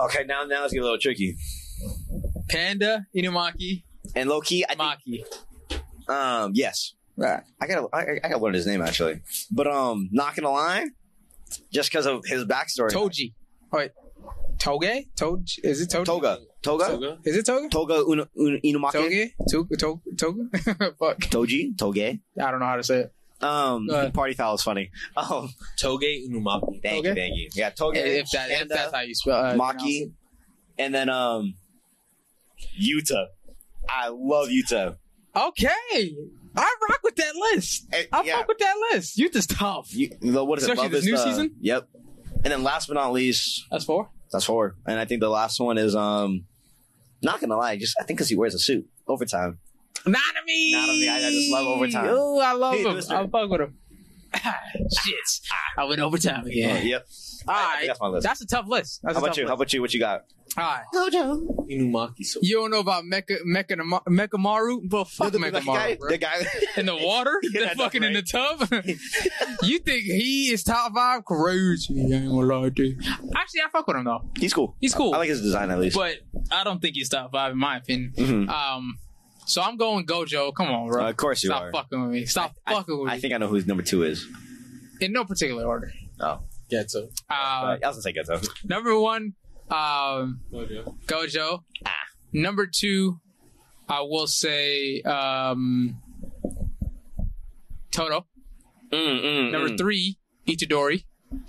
[0.04, 1.36] Okay, now now it's getting a little tricky.
[2.48, 3.82] Panda, Inumaki,
[4.14, 5.24] And low key, I Maki.
[5.24, 5.26] think,
[6.08, 9.20] um, yes, I gotta, I, I gotta learn his name actually.
[9.50, 10.86] But um, not gonna lie,
[11.72, 12.90] just because of his backstory.
[12.90, 13.34] Toji.
[13.72, 13.92] Oh, wait.
[14.58, 15.08] Toge?
[15.16, 15.58] Toge?
[15.64, 16.04] Is it Toge?
[16.06, 17.18] Toga, Toga, Soga?
[17.24, 17.70] Is it Toge?
[17.70, 19.32] Toga, Una, Una, Inumake, Toge?
[19.50, 19.76] Toge?
[19.76, 20.00] Toge?
[20.16, 20.96] Toge?
[20.98, 21.18] Fuck.
[21.30, 22.20] Toji, Toge.
[22.40, 23.12] I don't know how to say it.
[23.42, 24.90] Um, party foul is funny.
[25.16, 26.80] Um, Toge Unumaki.
[26.82, 27.48] thank you, thank you.
[27.52, 30.12] Yeah, Toge, If, that, if that's how you spell uh, Maki,
[30.78, 31.54] and then um,
[32.80, 33.26] Yuta.
[33.88, 34.96] I love Yuta.
[35.36, 36.14] Okay.
[36.56, 37.86] I rock with that list.
[37.92, 38.36] Eh, I yeah.
[38.38, 39.18] fuck with that list.
[39.18, 39.92] Youth is tough.
[39.94, 40.92] You, what is Especially it?
[40.92, 41.54] Love this is new the- season?
[41.60, 41.88] Yep.
[42.44, 44.10] And then last but not least, That's four.
[44.30, 44.76] that's four.
[44.86, 46.44] And I think the last one is um,
[47.22, 49.58] not gonna lie, just I think because he wears a suit overtime.
[50.06, 51.06] not me Nanami!
[51.06, 52.06] Nanami, I- I just love overtime.
[52.10, 52.96] Oh, I love Hey, him.
[53.10, 53.78] I fuck with him.
[54.34, 55.14] Shit.
[55.78, 56.76] I went overtime again.
[56.76, 57.06] Uh, yep.
[57.48, 57.76] All I- I right.
[57.78, 58.24] think that's my list.
[58.26, 59.00] That's a tough list.
[59.02, 59.46] That's How a about tough you?
[59.48, 59.80] How about you?
[59.80, 60.24] What you got?
[60.56, 60.84] All right.
[60.94, 61.66] Gojo.
[61.68, 62.24] Inumaki.
[62.24, 63.76] So You don't know about Mecha Mecha
[64.08, 64.88] Mechamaru?
[64.88, 66.10] Bro, fuck the, the guy, Mechamaru, bro.
[66.10, 66.46] the guy.
[66.76, 67.40] In the water?
[67.42, 68.58] Yeah, the that's fucking in the right.
[68.68, 68.84] tub?
[69.62, 71.24] you think he is top five?
[71.24, 71.94] Crazy.
[72.12, 72.98] I ain't gonna lie to you.
[73.34, 74.30] Actually, I fuck with him though.
[74.38, 74.76] He's cool.
[74.80, 75.14] He's cool.
[75.14, 75.96] I like his design at least.
[75.96, 76.18] But
[76.52, 78.12] I don't think he's top five in my opinion.
[78.16, 78.48] Mhm.
[78.48, 78.98] Um,
[79.46, 80.54] so I'm going Gojo.
[80.54, 81.04] Come on, bro.
[81.04, 81.72] Uh, of course you Stop are.
[81.72, 82.26] fucking with me.
[82.26, 83.12] Stop I, fucking with me.
[83.12, 84.26] I think I know who his number two is.
[85.00, 85.92] In no particular order.
[86.20, 86.40] Oh,
[86.74, 87.04] Getsu.
[87.30, 88.48] Uh, I was gonna say Geto.
[88.68, 89.34] number one,
[89.70, 90.96] um, Gojo.
[91.06, 91.60] Gojo.
[91.86, 91.90] Ah.
[92.32, 93.20] Number two,
[93.88, 96.00] I will say um,
[97.92, 98.26] Toto.
[98.92, 99.78] Mm, mm, Number mm.
[99.78, 101.04] three, Itadori.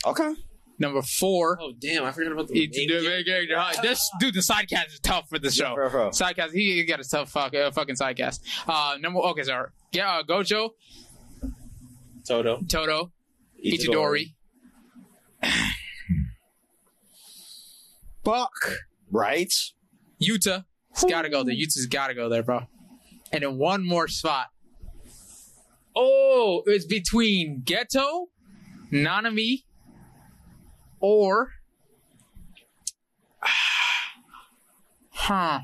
[0.06, 0.34] Okay.
[0.77, 2.03] Number four, Oh damn!
[2.03, 3.26] I forgot about the main Itadori.
[3.26, 3.81] character.
[3.81, 5.73] This dude, the sidecast is tough for the show.
[5.73, 6.10] Bro, bro.
[6.10, 8.41] Sidecast, he got a tough fuck, uh, fucking sidecast.
[8.68, 9.69] Uh, number okay, sorry.
[9.93, 10.72] Yeah, uh, Gojo,
[12.27, 12.61] Toto.
[12.68, 13.11] Toto,
[13.65, 14.34] Itadori.
[18.26, 18.80] Buck,
[19.11, 19.53] Right?
[20.22, 20.65] Yuta.
[20.91, 21.53] It's gotta go there.
[21.53, 22.61] Yuta's gotta go there, bro.
[23.31, 24.47] And in one more spot.
[25.95, 28.26] Oh, it's between Geto,
[28.91, 29.64] Nanami,
[30.99, 31.52] or.
[35.11, 35.61] Huh.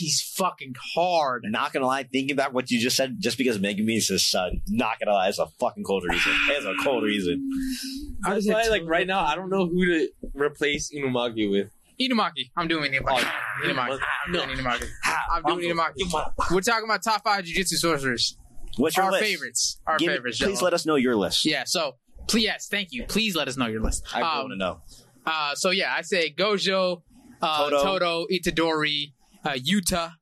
[0.00, 1.44] Maki's fucking hard.
[1.48, 4.60] Not gonna lie, thinking back what you just said, just because Megan is his son,
[4.68, 6.32] not gonna lie, it's a fucking cold reason.
[6.48, 7.48] It's a cold reason.
[8.24, 11.70] I That's why, like right now, I don't know who to replace Inumaki with.
[12.00, 12.50] Inumaki.
[12.56, 13.26] I'm doing Inumaki.
[13.64, 13.98] Inumaki.
[14.26, 14.88] I'm doing Inumaki.
[15.32, 16.50] I'm doing Inumaki.
[16.50, 18.38] We're talking about top five Jiu-Jitsu sorcerers.
[18.78, 19.24] What's your Our list?
[19.24, 19.80] favorites.
[19.86, 20.38] Our Give me- favorites.
[20.38, 20.64] please Jello.
[20.64, 21.44] let us know your list.
[21.44, 21.96] Yeah, so
[22.28, 23.04] please, yes, thank you.
[23.04, 24.04] Please let us know your list.
[24.14, 24.80] I Um, want to know.
[25.26, 27.02] uh, so yeah, I say Gojo,
[27.42, 27.82] uh, Toto.
[27.98, 28.26] Toto.
[28.32, 29.12] Itadori,
[29.44, 30.12] uh, Yuta,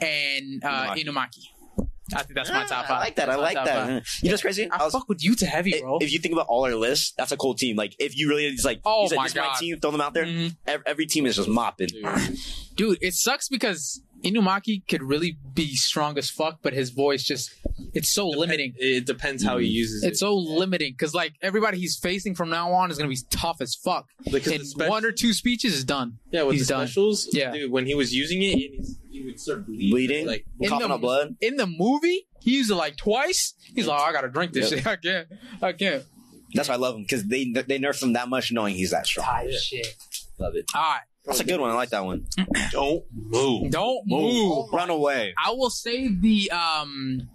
[0.00, 1.04] and uh, Inumaki.
[1.04, 1.44] Inumaki.
[2.12, 2.90] I think that's my top Ah, five.
[2.90, 3.28] I like that.
[3.28, 3.86] I That's my like that.
[3.86, 4.18] five.
[4.22, 4.68] You know what's crazy?
[4.68, 5.98] I, I was- fuck with Yuta heavy, bro.
[6.00, 7.76] if you think about all our lists, that's a cool team.
[7.76, 9.56] Like if you really just like, Oh my this is my God.
[9.60, 10.24] team, throw them out there.
[10.24, 10.56] Mhm.
[10.66, 11.88] Every, every team is just mopping.
[12.74, 17.54] Dude, it sucks because Inumaki could really be strong as fuck, but his voice just
[17.94, 18.74] it's so limiting.
[18.76, 19.74] It depends how he mm-hmm.
[19.74, 20.08] uses it.
[20.08, 20.20] It's it.
[20.20, 23.74] so limiting because like everybody he's facing from now on is gonna be tough as
[23.74, 24.08] fuck.
[24.24, 26.18] Because In the special- one or two speeches is done.
[26.30, 26.86] yeah, with he's the done.
[26.86, 27.52] specials, Yeah.
[27.52, 29.90] dude, when he was using it, and he would start bleeding.
[29.90, 30.26] Bleeding?
[30.26, 31.36] Like, In Coughing the- up blood.
[31.40, 33.54] In the movie, he used it like twice.
[33.74, 34.80] He's like, oh, I gotta drink this Yep.
[34.80, 34.86] shit.
[34.86, 35.28] I can't.
[35.62, 36.04] I can't.
[36.54, 39.06] That's why I love him because they they nerf him that much, knowing he's that
[39.06, 39.24] strong.
[39.26, 39.86] Type shit.
[40.38, 40.64] Love it.
[40.74, 41.70] All right, That's a good one.
[41.70, 42.26] I like that one.
[42.72, 43.70] don't move.
[43.70, 44.68] don't move.
[44.72, 45.32] Run away.
[45.38, 47.28] I will save the um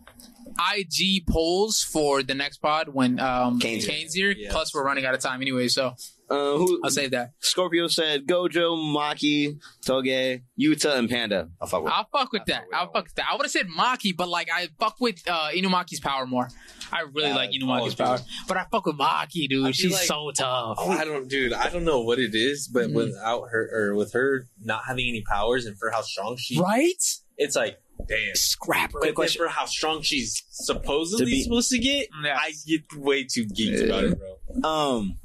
[0.60, 4.34] IG polls for the next pod when um Kane's Kane's, here.
[4.34, 4.44] here.
[4.44, 4.52] Yes.
[4.52, 5.96] Plus, we're running out of time anyway, so
[6.30, 6.82] Uh, who?
[6.84, 7.32] I'll save that.
[7.40, 11.50] Scorpio said Gojo, Maki, Toge, Yuta, and Panda.
[11.62, 11.94] I'll fuck with.
[11.94, 12.64] I'll fuck with that.
[12.74, 13.28] I'll fuck with that.
[13.32, 16.50] I would have said Maki, but like I fuck with uh, Inumaki's power more.
[16.92, 19.62] I really Yeah, like Inumaki's oh, power, but I fuck with Maki, dude.
[19.66, 20.78] I feel She's like- so tough.
[20.80, 21.54] Oh, I don't, dude.
[21.54, 22.94] I don't know what it is, but Mhm.
[22.94, 26.94] without her or with her not having any powers and for how strong she, Right?
[27.38, 28.36] it's like, damn.
[28.36, 29.00] Scrapper.
[29.02, 32.38] But then for how strong she's supposedly To be- supposed to get, Yeah.
[32.40, 34.70] I get way too geeked about it, bro.
[34.70, 35.18] Um,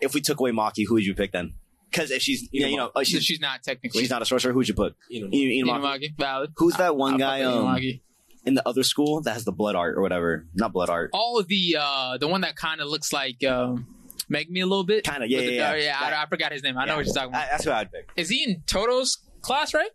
[0.00, 1.54] if we took away Maki, who would you pick then?
[1.90, 4.52] Because if she's, yeah, you know, uh, she's, she's not technically she's not a sorcerer,
[4.52, 4.94] who would you put?
[5.08, 5.64] You Inumaki.
[5.64, 6.18] Inumaki.
[6.18, 6.52] Valid.
[6.56, 8.00] Who's that one I- I guy fuck with um, Inumaki.
[8.46, 10.46] in the other school that has the blood art or whatever?
[10.54, 11.10] Not blood art.
[11.14, 13.86] Oh, the uh, the one that kind of looks like um,
[14.28, 15.02] Meg me a little bit.
[15.04, 15.98] Kinda, yeah, With the- yeah, uh, yeah.
[16.00, 16.78] I, I forgot his name.
[16.78, 17.42] I know what you're talking about.
[17.42, 18.08] I, that's who I'd pick.
[18.16, 19.90] Is he in Toto's class, right?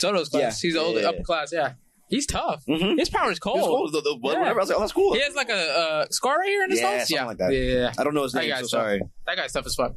[0.00, 0.62] Toto's class.
[0.62, 0.68] Yeah.
[0.68, 1.52] He's the Yeah, older yeah, upper class.
[1.52, 1.74] Yeah,
[2.08, 2.64] he's tough.
[2.66, 2.98] Mm-hmm.
[2.98, 3.92] His power is cold.
[3.92, 4.38] The, the blood, Yeah.
[4.40, 4.60] whatever.
[4.60, 5.14] I was like, oh, that's cool.
[5.14, 7.10] He has like a uh, scar right here in his Yeah, nose.
[7.10, 7.52] Yeah, like that.
[7.52, 7.92] Yeah.
[7.98, 9.00] I don't know his name, so sorry.
[9.26, 9.94] That guy's tough as fuck.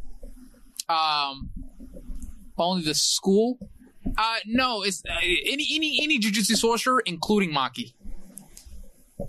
[0.89, 1.49] Um,
[2.57, 3.57] only the school.
[4.17, 7.93] Uh, no, it's uh, any any any jujutsu sorcerer, including Maki.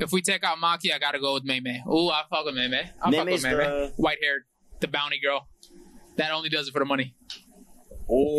[0.00, 1.82] If we take out Maki, I gotta go with Mei Mei.
[1.86, 2.90] Ooh, I fuck with Mei Mei.
[3.02, 3.92] I fuck with Mei Mei.
[3.96, 4.44] White haired,
[4.80, 5.46] the bounty girl.
[6.16, 7.14] That only does it for the money.
[8.10, 8.36] Oh,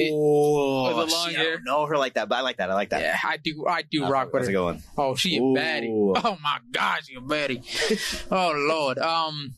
[1.04, 1.54] With the long shit, I hair.
[1.56, 2.70] don't know her like that, but I like that.
[2.72, 3.02] I like that.
[3.02, 3.66] Yeah, I do.
[3.68, 4.58] I do That's rock a, with that's a her.
[4.58, 4.84] good one.
[4.98, 5.54] Oh, she a Ooh.
[5.56, 6.14] baddie.
[6.26, 8.28] Oh my gosh, you a baddie.
[8.32, 8.98] oh lord.
[9.00, 9.54] Um,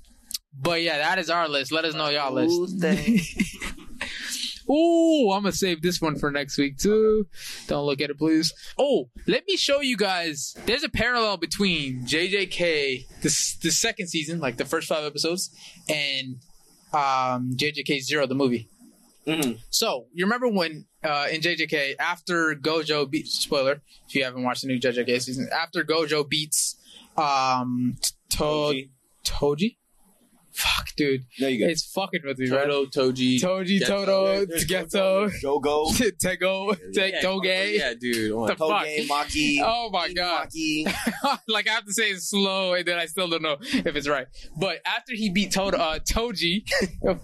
[0.57, 1.71] but yeah, that is our list.
[1.71, 2.83] Let us know y'all list.
[4.69, 7.27] Ooh, I'm gonna save this one for next week too.
[7.67, 8.51] Don't look at it, please.
[8.79, 10.55] Oh, let me show you guys.
[10.65, 15.51] There's a parallel between JJK, this the second season, like the first five episodes,
[15.87, 16.37] and
[16.93, 18.67] um, JJK Zero, the movie.
[19.27, 19.59] Mhm.
[19.69, 24.61] So you remember when uh, in JJK after Gojo beats spoiler if you haven't watched
[24.63, 26.75] the new JJK season after Gojo beats
[27.17, 27.95] um
[28.29, 28.87] to-
[29.23, 29.77] Toji.
[30.51, 31.71] Fuck, dude, No, you good.
[31.71, 32.65] it's fucking with me, right?
[32.67, 33.87] Toto, Toji, Toji, Geto.
[33.87, 35.87] Toto, There's Geto, Jogo,
[36.23, 37.75] Tego, Te- Yeah, Toge.
[37.77, 38.31] Yeah, dude.
[38.31, 38.85] oh, The fuck?
[39.09, 39.57] Maki.
[39.61, 40.47] Oh my god!
[41.49, 44.07] Like I have to say it slow, and then I still don't know if it's
[44.07, 44.27] right.
[44.57, 46.63] But after he beat Toto, uh, Toji,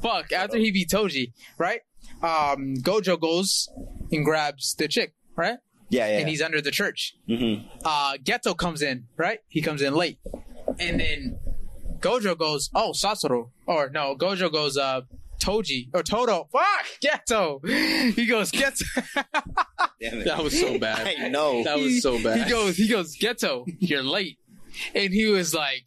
[0.02, 1.80] fuck, after he beat Toji, right?
[2.24, 3.68] Um, Gojo goes
[4.12, 5.58] and grabs the chick, right?
[5.90, 6.20] Yeah, yeah.
[6.20, 7.16] And he's under the church.
[7.28, 9.40] hmm Uh, Geto comes in, right?
[9.50, 10.20] He comes in late,
[10.80, 11.40] and then
[12.00, 15.02] Gojo goes, "Oh, Sasoro," or no, Gojo goes, "Uh,
[15.40, 17.60] Toji or Toto." Fuck, Geto.
[18.16, 18.84] He goes, Geto.
[20.02, 20.26] Damn it.
[20.26, 21.08] That was so bad.
[21.20, 21.64] I know.
[21.64, 22.44] That was so bad.
[22.44, 24.38] He goes, he goes, Geto, you're late.
[24.96, 25.86] And he was like,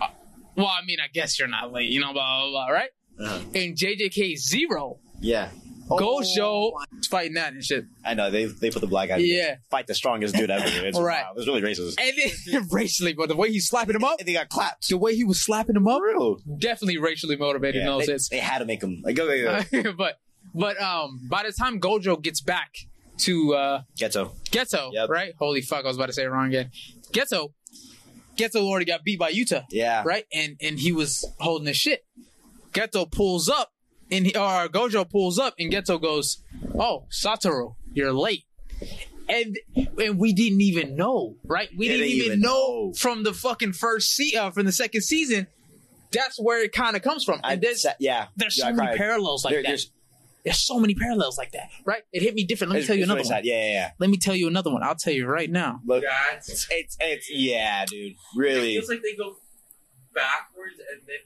[0.00, 0.08] uh,
[0.56, 2.90] well, I mean, I guess you're not late, you know, blah, blah, blah, right?
[3.20, 3.38] Uh-huh.
[3.54, 5.50] And JJK Zero, Yeah.
[5.88, 6.72] Gojo
[7.08, 7.84] fighting that and shit.
[8.04, 9.18] I know they they put the black guy.
[9.18, 9.56] Yeah.
[9.70, 10.64] Fight the strongest dude ever.
[10.86, 11.22] It's Right.
[11.24, 11.32] wow.
[11.36, 11.94] It's really racist.
[12.00, 12.16] And
[12.52, 14.88] then racially, but the way he's slapping him up, And they got clapped.
[14.88, 16.38] the way he was slapping him up, Real.
[16.58, 18.28] definitely racially motivated in Yeah, those they, hits.
[18.30, 19.92] they had to make him like go go go.
[19.96, 20.18] but,
[20.54, 22.74] but, um, by the time Gojo gets back
[23.18, 24.32] to, uh, Geto.
[24.50, 25.08] Geto, Yep.
[25.08, 25.34] right?
[25.38, 26.70] Holy fuck, I was about to say it wrong again.
[27.12, 27.52] Geto,
[28.36, 29.64] Geto already got beat by Yuta.
[29.70, 30.02] Yeah.
[30.04, 30.24] right?
[30.32, 32.04] And and he was holding his shit.
[32.72, 33.70] Geto pulls up,
[34.10, 36.42] and he, or Gojo pulls up, and Geto goes,
[36.78, 38.44] "Oh, Satoru, you're late."
[39.28, 39.58] And
[39.98, 41.68] and we didn't even know, right?
[41.76, 42.92] We didn't didn't even even know, know.
[42.96, 45.48] from the fucking first se- uh, from the second season.
[46.12, 47.40] That's where it kind of comes from.
[47.42, 48.28] I And there's sa- yeah.
[48.36, 49.68] there's Yeah, so I many parallels like There- that.
[49.68, 49.90] there's-
[50.44, 52.04] There's, so many parallels like that, right?
[52.12, 52.70] It hit me different.
[52.70, 53.40] Let me it's- tell you another really one.
[53.44, 53.90] Yeah, yeah, yeah.
[53.98, 54.84] Let me tell you another one.
[54.84, 55.80] I'll tell you right now.
[55.84, 58.12] Look, That's it's, it's it's yeah, dude.
[58.12, 59.34] It Really, feels like they go
[60.14, 61.16] backwards and then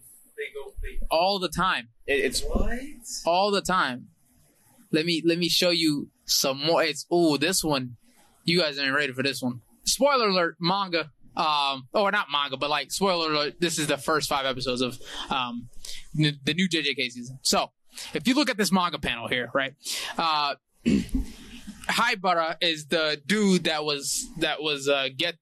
[0.40, 0.72] they go.
[0.82, 1.88] They, All the time.
[2.06, 2.78] It- it's what?
[3.26, 4.08] all the time.
[4.90, 6.82] Let me let me show you some more.
[6.82, 7.96] It's oh this one.
[8.44, 9.60] You guys ain't ready for this one.
[9.84, 11.10] Spoiler alert, manga.
[11.36, 13.60] Um, or not manga, but like spoiler alert.
[13.60, 14.98] This is the first five episodes of
[15.30, 15.68] um
[16.18, 17.38] n- the new JJK season.
[17.42, 17.70] So
[18.14, 19.74] if you look at this manga panel here, right?
[20.18, 20.56] Uh,
[21.88, 25.36] Haibara is the dude that was that was uh get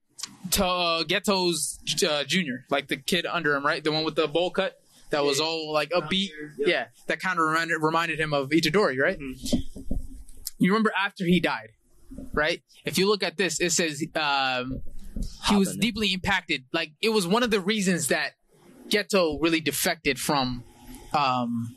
[0.52, 3.82] to uh, Geto's uh, junior, like the kid under him, right?
[3.82, 4.78] The one with the bowl cut
[5.10, 6.30] that was all like upbeat.
[6.58, 9.18] Yeah, that kind of reminded reminded him of Itadori, right?
[10.58, 11.70] You remember after he died,
[12.32, 12.62] right?
[12.84, 14.82] If you look at this, it says um,
[15.48, 16.64] he was deeply impacted.
[16.72, 18.32] Like it was one of the reasons that
[18.88, 20.64] Geto really defected from
[21.12, 21.76] um,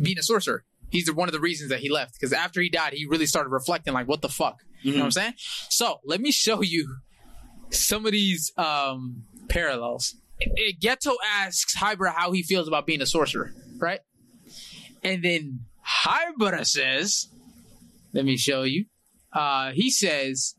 [0.00, 0.64] being a sorcerer.
[0.88, 3.50] He's one of the reasons that he left because after he died, he really started
[3.50, 4.60] reflecting, like, what the fuck?
[4.82, 5.34] You know what I'm saying?
[5.68, 6.98] So let me show you
[7.70, 10.14] some of these um, parallels.
[10.40, 14.00] I- Geto asks Haibara how he feels about being a sorcerer, right?
[15.02, 17.28] And then Haibara says,
[18.12, 18.86] let me show you.
[19.32, 20.54] Uh, he says,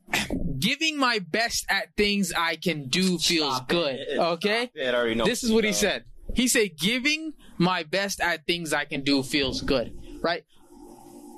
[0.59, 3.95] giving my best at things I can do feels Stop good.
[3.95, 4.19] it.
[4.19, 4.69] Okay?
[4.73, 5.25] it know.
[5.25, 6.05] This is what he said.
[6.35, 10.43] He said, giving my best at things I can do feels good, right?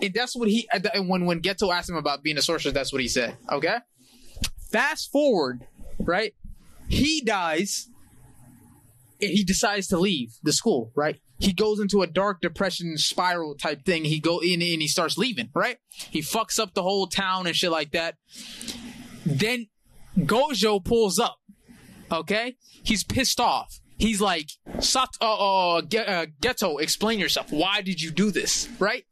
[0.02, 2.91] And that's what he, and when, when Geto asked him about being a sorcerer, that's
[2.91, 3.78] what he said, okay?
[4.72, 5.66] Fast forward,
[5.99, 6.34] right?
[6.90, 7.90] He dies
[9.20, 11.20] he decides to leave the school, right?
[11.40, 14.06] He goes into a dark depression spiral type thing.
[14.06, 15.78] He go in and he starts leaving, right?
[15.90, 18.16] He fucks up the whole town and shit like that.
[19.26, 19.68] Then
[20.18, 21.38] Gojo pulls up,
[22.12, 22.58] okay?
[22.84, 23.80] He's pissed off.
[23.98, 27.52] He's like, Sat- uh, uh, Ge- uh, Geto, explain yourself.
[27.52, 28.70] Why did you do this?
[28.80, 29.04] Right?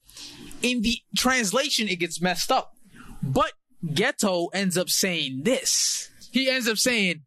[0.61, 2.73] In the translation, it gets messed up.
[3.21, 3.51] But
[3.85, 6.09] Geto ends up saying this.
[6.31, 7.23] He ends up saying,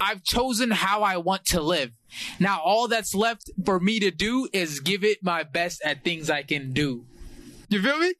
[0.00, 1.92] I've chosen how I want to live.
[2.38, 6.30] Now, all that's left for me to do is give it my best at things
[6.30, 7.04] I can do.
[7.68, 8.14] You feel me?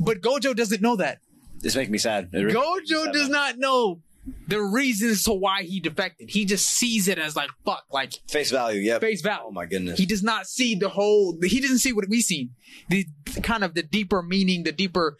[0.00, 1.20] But Gojo doesn't know that.
[1.60, 2.30] This makes me sad.
[2.32, 4.00] Really Gojo sad, does not know
[4.48, 6.30] the reasons to why he defected.
[6.30, 8.80] He just sees it as like fuck, like face value.
[8.80, 9.44] Yeah, face value.
[9.46, 9.98] Oh my goodness.
[9.98, 11.38] He does not see the whole.
[11.42, 12.50] He doesn't see what we see.
[12.88, 15.16] The, the kind of the deeper meaning, the deeper,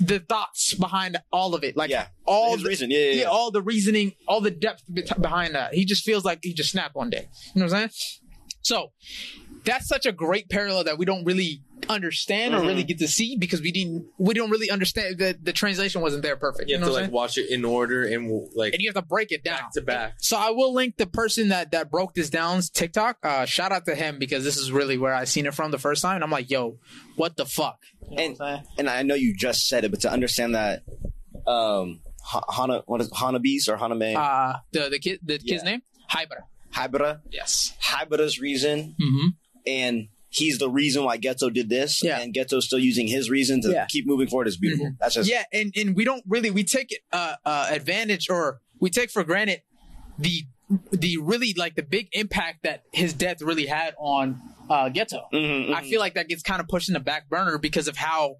[0.00, 1.76] the thoughts behind all of it.
[1.76, 2.06] Like yeah.
[2.24, 2.90] all His the, reason.
[2.90, 3.12] Yeah, yeah.
[3.12, 4.82] yeah, all the reasoning, all the depth
[5.20, 5.74] behind that.
[5.74, 7.28] He just feels like he just snapped one day.
[7.54, 7.90] You know what I'm saying?
[8.62, 8.92] So
[9.64, 13.36] that's such a great parallel that we don't really understand or really get to see
[13.38, 16.68] because we didn't we don't really understand the the translation wasn't there perfect.
[16.68, 17.12] You You, have know to like saying?
[17.12, 19.56] watch it in order and like And you have to break it down.
[19.58, 20.14] back to back.
[20.18, 23.18] So I will link the person that that broke this down's TikTok.
[23.22, 25.78] Uh, shout out to him because this is really where I seen it from the
[25.78, 26.78] first time, and I'm like, yo,
[27.16, 27.78] what the fuck?
[28.10, 30.82] You know And and I know you just said it, but to understand that,
[31.46, 32.00] um,
[32.54, 35.70] Hana, what is Hanabi's or Haname Uh, the the kid the kid's Yeah.
[35.70, 36.42] name Haibara.
[36.74, 37.72] Haibara, Yes.
[37.82, 39.26] Haibara's reason, Mm-hmm.
[39.66, 42.20] and he's the reason why Geto did this, Yeah.
[42.20, 43.86] and Geto's still using his reason to Yeah.
[43.86, 44.92] keep moving forward is beautiful.
[45.00, 48.90] That's just Yeah, and and we don't really we take uh, uh advantage or we
[48.90, 49.62] take for granted
[50.18, 50.44] the
[50.92, 54.40] the really like the big impact that his death really had on
[54.70, 55.24] uh Geto.
[55.34, 55.88] Mhm, I mhm.
[55.90, 58.36] feel like that gets kind of pushed in the back burner because of how.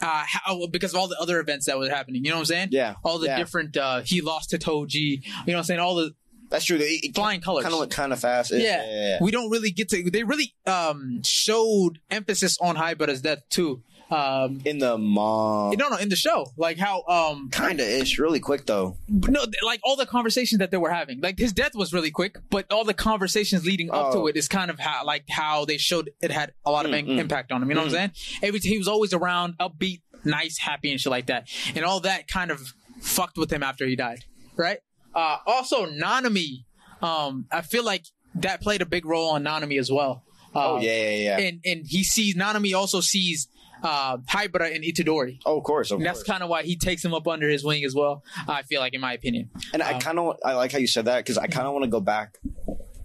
[0.00, 2.46] Uh, how because of all the other events that was happening, you know what I'm
[2.46, 2.68] saying?
[2.72, 3.36] Yeah, All the yeah.
[3.38, 3.76] different.
[3.76, 4.96] uh He lost to Toji.
[4.96, 5.78] You know what I'm saying?
[5.80, 6.12] All the
[6.50, 6.76] that's true.
[6.80, 7.62] It flying colors.
[7.62, 8.50] kind of went kind of fast.
[8.52, 8.84] It- Yeah.
[8.84, 9.18] yeah, yeah.
[9.20, 10.10] we don't really get to.
[10.10, 13.84] They really um showed emphasis on Haibara's death too.
[14.12, 18.18] Um, in the mom, no, no, in the show, like how um kind of ish,
[18.18, 18.96] really quick though.
[19.08, 21.20] no, like all the conversations that they were having.
[21.20, 24.12] Like his death was really quick, but all the conversations leading up Oh.
[24.22, 26.90] to it is kind of how like how they showed it had a lot of
[26.92, 27.18] Mm, im- mm.
[27.20, 27.68] impact on him.
[27.70, 28.40] You know what I'm saying?
[28.42, 32.28] Every he was always around, upbeat, nice, happy, and shit like that, and all that
[32.28, 34.24] kind of fucked with him after he died,
[34.56, 34.78] right?
[35.14, 36.64] Uh, also, Nanami,
[37.00, 40.22] um, I feel like that played a big role on Nanami as well.
[40.54, 41.38] Oh Um, yeah, yeah, yeah.
[41.46, 43.48] and and he sees Nanami also sees
[43.82, 45.38] uh, Haibara and Itadori.
[45.46, 47.64] oh, of course, of And that's kind of why he takes him up under his
[47.64, 48.22] wing as well.
[48.48, 49.50] I feel like, in my opinion.
[49.72, 51.72] And I Um, kind of I like how you said that because I kind of
[51.72, 52.38] want to go back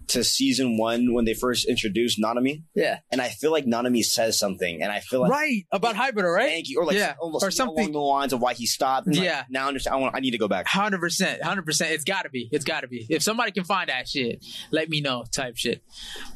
[0.10, 3.00] to season one when they first introduced Nanami, Yeah.
[3.12, 6.48] and I feel like Nanami says something, and I feel like right about Haibara, right?
[6.50, 9.08] thank you, or like Yeah, almost or something- along the lines of why he stopped.
[9.08, 9.44] like, Yeah.
[9.50, 9.96] now I understand.
[9.96, 10.16] I want.
[10.16, 10.66] I need to go back.
[10.66, 11.92] Hundred percent, hundred percent.
[11.92, 12.48] It's got to be.
[12.54, 13.06] It's got to be.
[13.10, 15.26] If somebody can find that shit, let me know.
[15.30, 15.84] Type shit.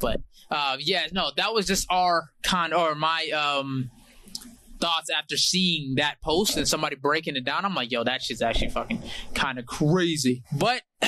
[0.01, 0.19] But
[0.49, 3.89] uh, yeah, no, that was just our con or my um
[4.81, 7.63] thoughts after seeing that post and somebody breaking it down.
[7.63, 9.01] I'm like, yo, that shit's actually fucking
[9.33, 10.43] kind of crazy.
[10.57, 10.81] But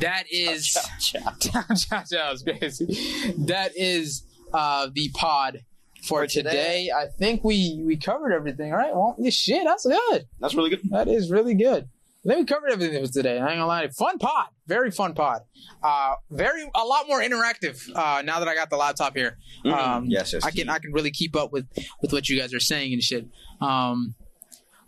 [0.00, 0.66] that is
[1.00, 1.36] Cha
[1.76, 2.02] cha
[2.32, 3.34] is crazy.
[3.46, 5.60] That is uh the pod
[6.02, 6.50] for, For today.
[6.50, 6.90] today.
[6.96, 8.94] I think we we covered everything, right?
[8.94, 10.26] Well, shit, that's good.
[10.40, 10.80] That's really good.
[10.90, 11.88] That is really good.
[12.28, 13.38] I think we covered everything for today.
[13.38, 13.88] I ain't gonna lie.
[13.88, 14.48] Fun pod.
[14.66, 15.42] Very fun pod.
[15.82, 17.88] Uh, very a lot more interactive.
[17.94, 19.38] Uh, now that I got the laptop here.
[19.64, 19.72] Mhm.
[19.72, 20.44] Um, yes, yes.
[20.44, 21.66] I can I can really keep up with
[22.02, 23.26] with what you guys are saying and shit.
[23.62, 24.14] Um,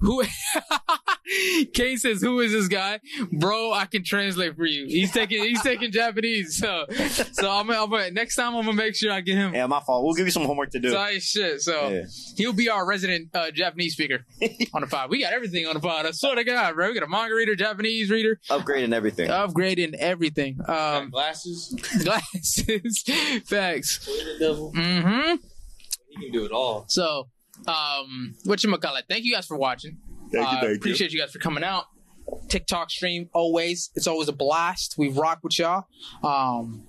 [0.00, 0.22] who?
[1.74, 2.98] Kane says, "Who is this guy,
[3.30, 3.72] bro?
[3.72, 4.86] I can translate for you.
[4.86, 6.56] He's taking he's taking Japanese.
[6.58, 6.86] So
[7.32, 9.54] so I'm, gonna- I'm gonna, next time I'm gonna make sure I get him.
[9.54, 10.04] Yeah, my fault.
[10.04, 10.92] We'll give you some homework to do.
[10.92, 11.60] Tight shit.
[11.60, 12.02] So Yeah.
[12.36, 14.24] he'll be our resident uh, Japanese speaker
[14.74, 15.10] on the pod.
[15.10, 16.06] We got everything on the pod.
[16.06, 16.88] I swear to God, bro.
[16.88, 19.28] We got a manga reader, Japanese reader, Upgrading everything.
[19.30, 20.58] upgrading everything.
[20.66, 21.74] Um, glasses.
[22.02, 23.02] glasses,
[23.46, 24.04] facts.
[24.06, 24.72] Toilet devil.
[24.74, 25.36] Mm-hmm.
[26.08, 26.86] He can do it all.
[26.88, 27.28] So,
[27.66, 29.04] um, what you call it?
[29.08, 29.98] Thank you guys for watching.
[30.32, 30.74] Thank you, Uh, thank you.
[30.76, 31.84] appreciate you guys for coming out.
[32.48, 33.90] TikTok stream always.
[33.96, 34.94] It's always a blast.
[34.96, 35.84] We rock with y'all.
[36.22, 36.84] Um,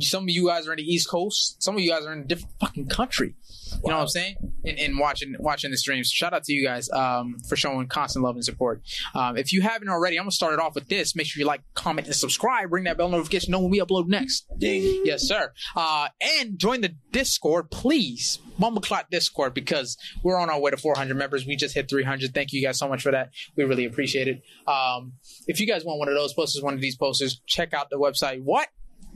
[0.00, 1.62] some of you guys are in the East Coast.
[1.62, 3.34] Some of you guys are in a different fucking country.
[3.72, 4.36] You know what I'm saying?
[4.64, 6.10] And, and watching watching the streams.
[6.10, 8.82] Shout out to you guys um, for showing constant love and support.
[9.14, 11.16] Um, if you haven't already, I'm gonna start it off with this.
[11.16, 12.72] Make sure you like, comment, and subscribe.
[12.72, 13.52] Ring that bell notification.
[13.52, 14.46] Know when we upload next.
[14.58, 15.02] Ding.
[15.04, 15.52] Yes, sir.
[15.74, 18.38] Uh, and join the Discord, please.
[18.60, 21.46] Mumbleclot Discord, because we're on our way to 400 members.
[21.46, 22.34] We just hit 300.
[22.34, 23.30] Thank you guys so much for that.
[23.56, 24.42] We really appreciate it.
[24.70, 25.14] Um,
[25.46, 27.98] if you guys want one of those posters, one of these posters, check out the
[27.98, 28.42] website.
[28.42, 28.68] What?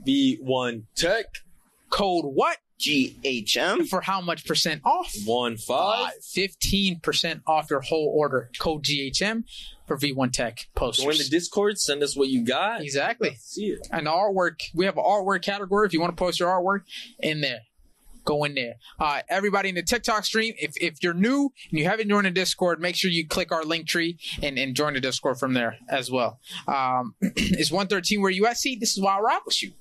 [0.07, 1.27] V1 Tech
[1.91, 2.59] Code what?
[2.81, 3.89] GHM.
[3.89, 5.15] For how much percent off?
[5.25, 6.13] one five.
[6.37, 8.51] 15% off your whole order.
[8.59, 9.45] Code GHM
[9.87, 11.05] for V1 Tech posters.
[11.05, 11.79] Join the Discord.
[11.79, 12.83] Send us what you got.
[12.83, 13.37] exactly.
[13.39, 13.87] See it.
[13.91, 14.61] and the artwork.
[14.75, 15.87] We have an artwork category.
[15.87, 16.83] If you want to post your artwork
[17.21, 17.61] in there,
[18.25, 18.75] go in there.
[18.99, 22.31] Uh, everybody in the TikTok stream, if, if you're new and you haven't joined the
[22.31, 25.77] Discord, make sure you click our link tree and, and join the Discord from there
[25.89, 26.41] as well.
[26.67, 28.57] Um, it's 113 where you at?
[28.57, 29.73] See, this is why I rock with you.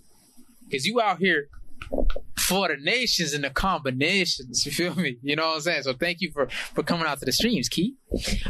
[0.65, 1.47] Because you out here
[2.37, 4.65] for the nations and the combinations.
[4.65, 5.17] You feel me?
[5.21, 5.83] You know what I'm saying?
[5.83, 7.95] So thank you for, for coming out to the streams, Keith.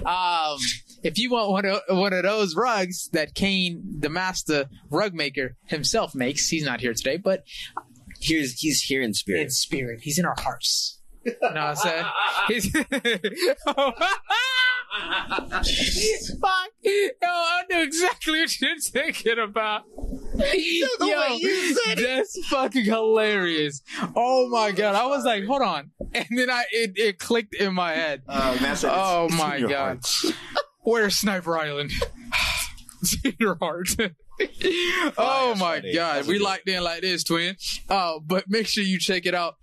[0.06, 0.58] Um,
[1.04, 5.56] if you want one of, one of those rugs that Kane, the master rug maker
[5.66, 7.44] himself makes, he's not here today, but
[8.20, 9.42] Here's he's here in spirit.
[9.42, 10.00] in spirit.
[10.02, 11.00] he's in our hearts.
[11.26, 12.06] You know what I'm saying?
[12.48, 12.72] He's
[16.40, 16.70] Fuck.
[16.84, 19.84] Yo, I knew exactly what you're thinking about.
[20.36, 21.38] Yo,
[21.96, 23.82] that's fucking hilarious.
[24.16, 24.96] Oh my god.
[24.96, 25.92] I was like, hold on.
[26.14, 28.22] And then I it, it clicked in my head.
[28.28, 30.00] Uh, man said it's- Oh it's my your god.
[30.04, 30.36] heart.
[30.82, 31.92] Where's Sniper Island?
[33.02, 33.90] it's in your heart.
[34.00, 34.08] oh
[34.40, 35.94] that's my funny.
[35.94, 36.16] god.
[36.18, 37.56] That's We a good- locked in like this, twin.
[37.90, 39.56] Uh, but make sure you check it out.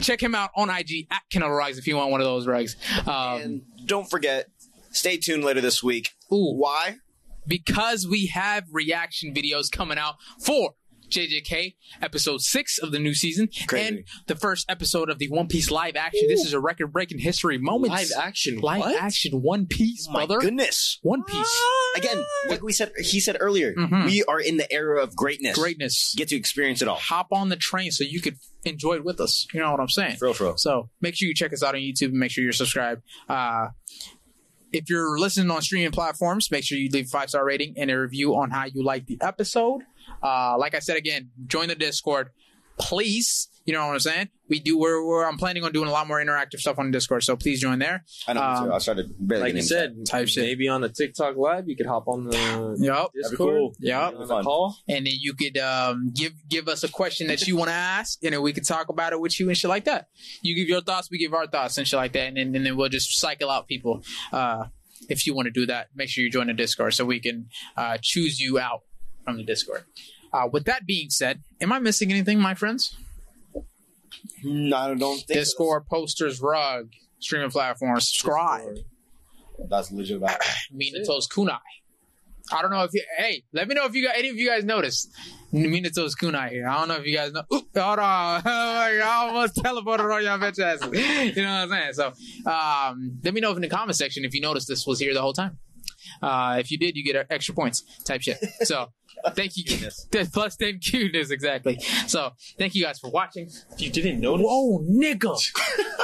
[0.00, 2.76] Check him out on IG at Canelo Rugs if you want one of those rugs.
[3.06, 4.46] Um, And don't forget,
[4.90, 6.10] stay tuned later this week.
[6.32, 6.54] Ooh.
[6.56, 6.96] Why?
[7.46, 10.74] Because we have reaction videos coming out for
[11.08, 13.86] JJK episode six of the new season Crazy.
[13.86, 16.26] and the first episode of the One Piece live action.
[16.26, 17.92] This is a record breaking history moment.
[17.92, 18.58] Live action.
[18.58, 19.00] live what?
[19.00, 20.40] action One Piece, Oh my brother.
[20.40, 20.98] goodness.
[21.02, 21.62] One Piece.
[21.94, 24.04] Again, like we said, he said earlier, Mhm.
[24.06, 25.56] we are in the era of greatness.
[25.56, 26.12] Greatness.
[26.16, 26.96] Get to experience it all.
[26.98, 29.46] Hop on the train so you could enjoy it with us.
[29.54, 30.16] You know what I'm saying?
[30.16, 30.56] For real, for real.
[30.56, 33.02] So make sure you check us out on YouTube and make sure you're subscribed.
[33.28, 33.68] Uh,
[34.72, 37.90] if you're listening on streaming platforms, make sure you leave a five star rating and
[37.90, 39.82] a review on how you like the episode.
[40.22, 42.30] Uh, like I said again, join the Discord,
[42.78, 43.48] please.
[43.66, 44.28] You know what I'm saying?
[44.48, 44.78] We do.
[44.78, 47.60] We're, we're I'm planning on doing a lot more interactive stuff on Discord, so please
[47.60, 48.04] join there.
[48.28, 48.42] I know.
[48.42, 48.72] Um, too.
[48.72, 50.44] I started barely Like you said, Type shit.
[50.44, 53.12] maybe on the TikTok live, you could hop on the Yep.
[53.12, 53.36] be Discord.
[53.38, 53.74] cool.
[53.80, 54.14] Yep.
[54.14, 54.44] on the Fun.
[54.44, 54.76] call.
[54.88, 58.22] And then you could um, give give us a question that you want to ask,
[58.22, 60.08] and then we could talk about it with you and shit like that.
[60.42, 62.64] You give your thoughts, we give our thoughts and shit like that, and then, and
[62.64, 64.04] then we'll just cycle out people.
[64.32, 64.66] Uh,
[65.08, 67.48] if you want to do that, make sure you join the Discord so we can
[67.76, 68.82] uh, choose you out
[69.24, 69.82] from the Discord.
[70.32, 72.96] Uh, with that being said, am I missing anything, my friends?
[74.42, 78.78] No, I don't think Discord, posters, rug, streaming platform, subscribe.
[79.68, 80.18] That's legit.
[80.18, 80.38] About
[80.74, 81.58] Minato's kunai.
[82.52, 83.02] I don't know if you.
[83.18, 85.10] Hey, let me know if you got any of you guys noticed
[85.52, 86.68] Minato's kunai here.
[86.68, 87.42] I don't know if you guys know.
[87.52, 90.86] Oop, hold on, I almost teleported on y'all bitch asses.
[91.36, 91.92] You know what I'm saying?
[91.94, 92.06] So,
[92.50, 95.12] um, let me know if in the comment section if you noticed this was here
[95.12, 95.58] the whole time.
[96.22, 97.82] Uh, if you did, you get extra points.
[98.04, 98.38] Type shit.
[98.62, 98.86] So,
[99.30, 99.64] thank you.
[100.32, 101.78] Plus ten cuteness exactly.
[102.06, 103.48] So, thank you guys for watching.
[103.72, 105.36] If you didn't notice, Whoa, nigga.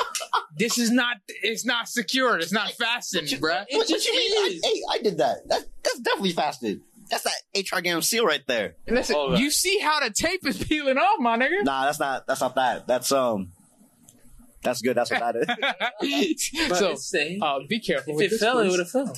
[0.56, 1.18] this is not.
[1.28, 2.42] It's not secured.
[2.42, 3.64] It's not fastened, bruh.
[3.70, 4.32] what, what you mean?
[4.32, 5.48] I, hey, I did that.
[5.48, 6.80] That that's definitely fastened.
[7.10, 8.76] That's that HR game seal right there.
[8.88, 9.38] Listen, All right.
[9.38, 11.62] you see how the tape is peeling off, my nigga.
[11.62, 12.26] Nah, that's not.
[12.26, 12.86] That's not that.
[12.86, 13.52] That's um.
[14.62, 14.96] That's good.
[14.96, 16.50] That's what that is.
[16.68, 18.12] but so, it's uh, be careful.
[18.12, 19.14] if with it this, fell, it would have fell.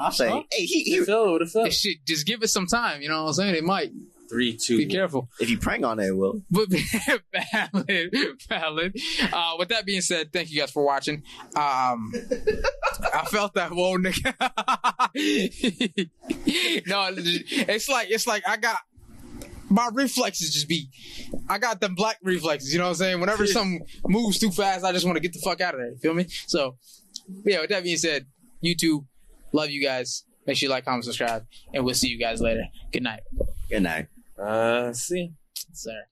[0.00, 1.64] I'm saying, hey, he, If he, it fell, it fell.
[1.64, 3.02] This shit, just give it some time.
[3.02, 3.54] You know what I'm saying?
[3.56, 3.90] It might.
[4.28, 4.90] Three, two, Be one.
[4.90, 5.28] careful.
[5.38, 6.40] if you prank on it, it will.
[6.50, 6.68] But
[7.52, 8.16] valid,
[8.48, 8.96] valid.
[9.32, 11.22] Uh, with that being said, thank you guys for watching.
[11.54, 12.12] Um,
[13.12, 14.34] I felt that whoa, nigga.
[16.86, 18.78] no, it's like it's like I got
[19.68, 20.88] my reflexes just be.
[21.48, 22.72] I got them black reflexes.
[22.72, 23.20] You know what I'm saying?
[23.20, 25.90] Whenever something moves too fast, I just want to get the fuck out of there.
[25.90, 26.26] You feel me?
[26.46, 26.76] So,
[27.44, 27.60] yeah.
[27.60, 28.26] With that being said,
[28.64, 29.04] YouTube,
[29.54, 30.24] love you guys.
[30.46, 32.64] Make sure you like, comment, subscribe, and we'll see you guys later.
[32.92, 33.20] Good night,
[33.70, 34.08] Good night.
[34.38, 35.32] Uh, see.
[35.72, 36.02] sir.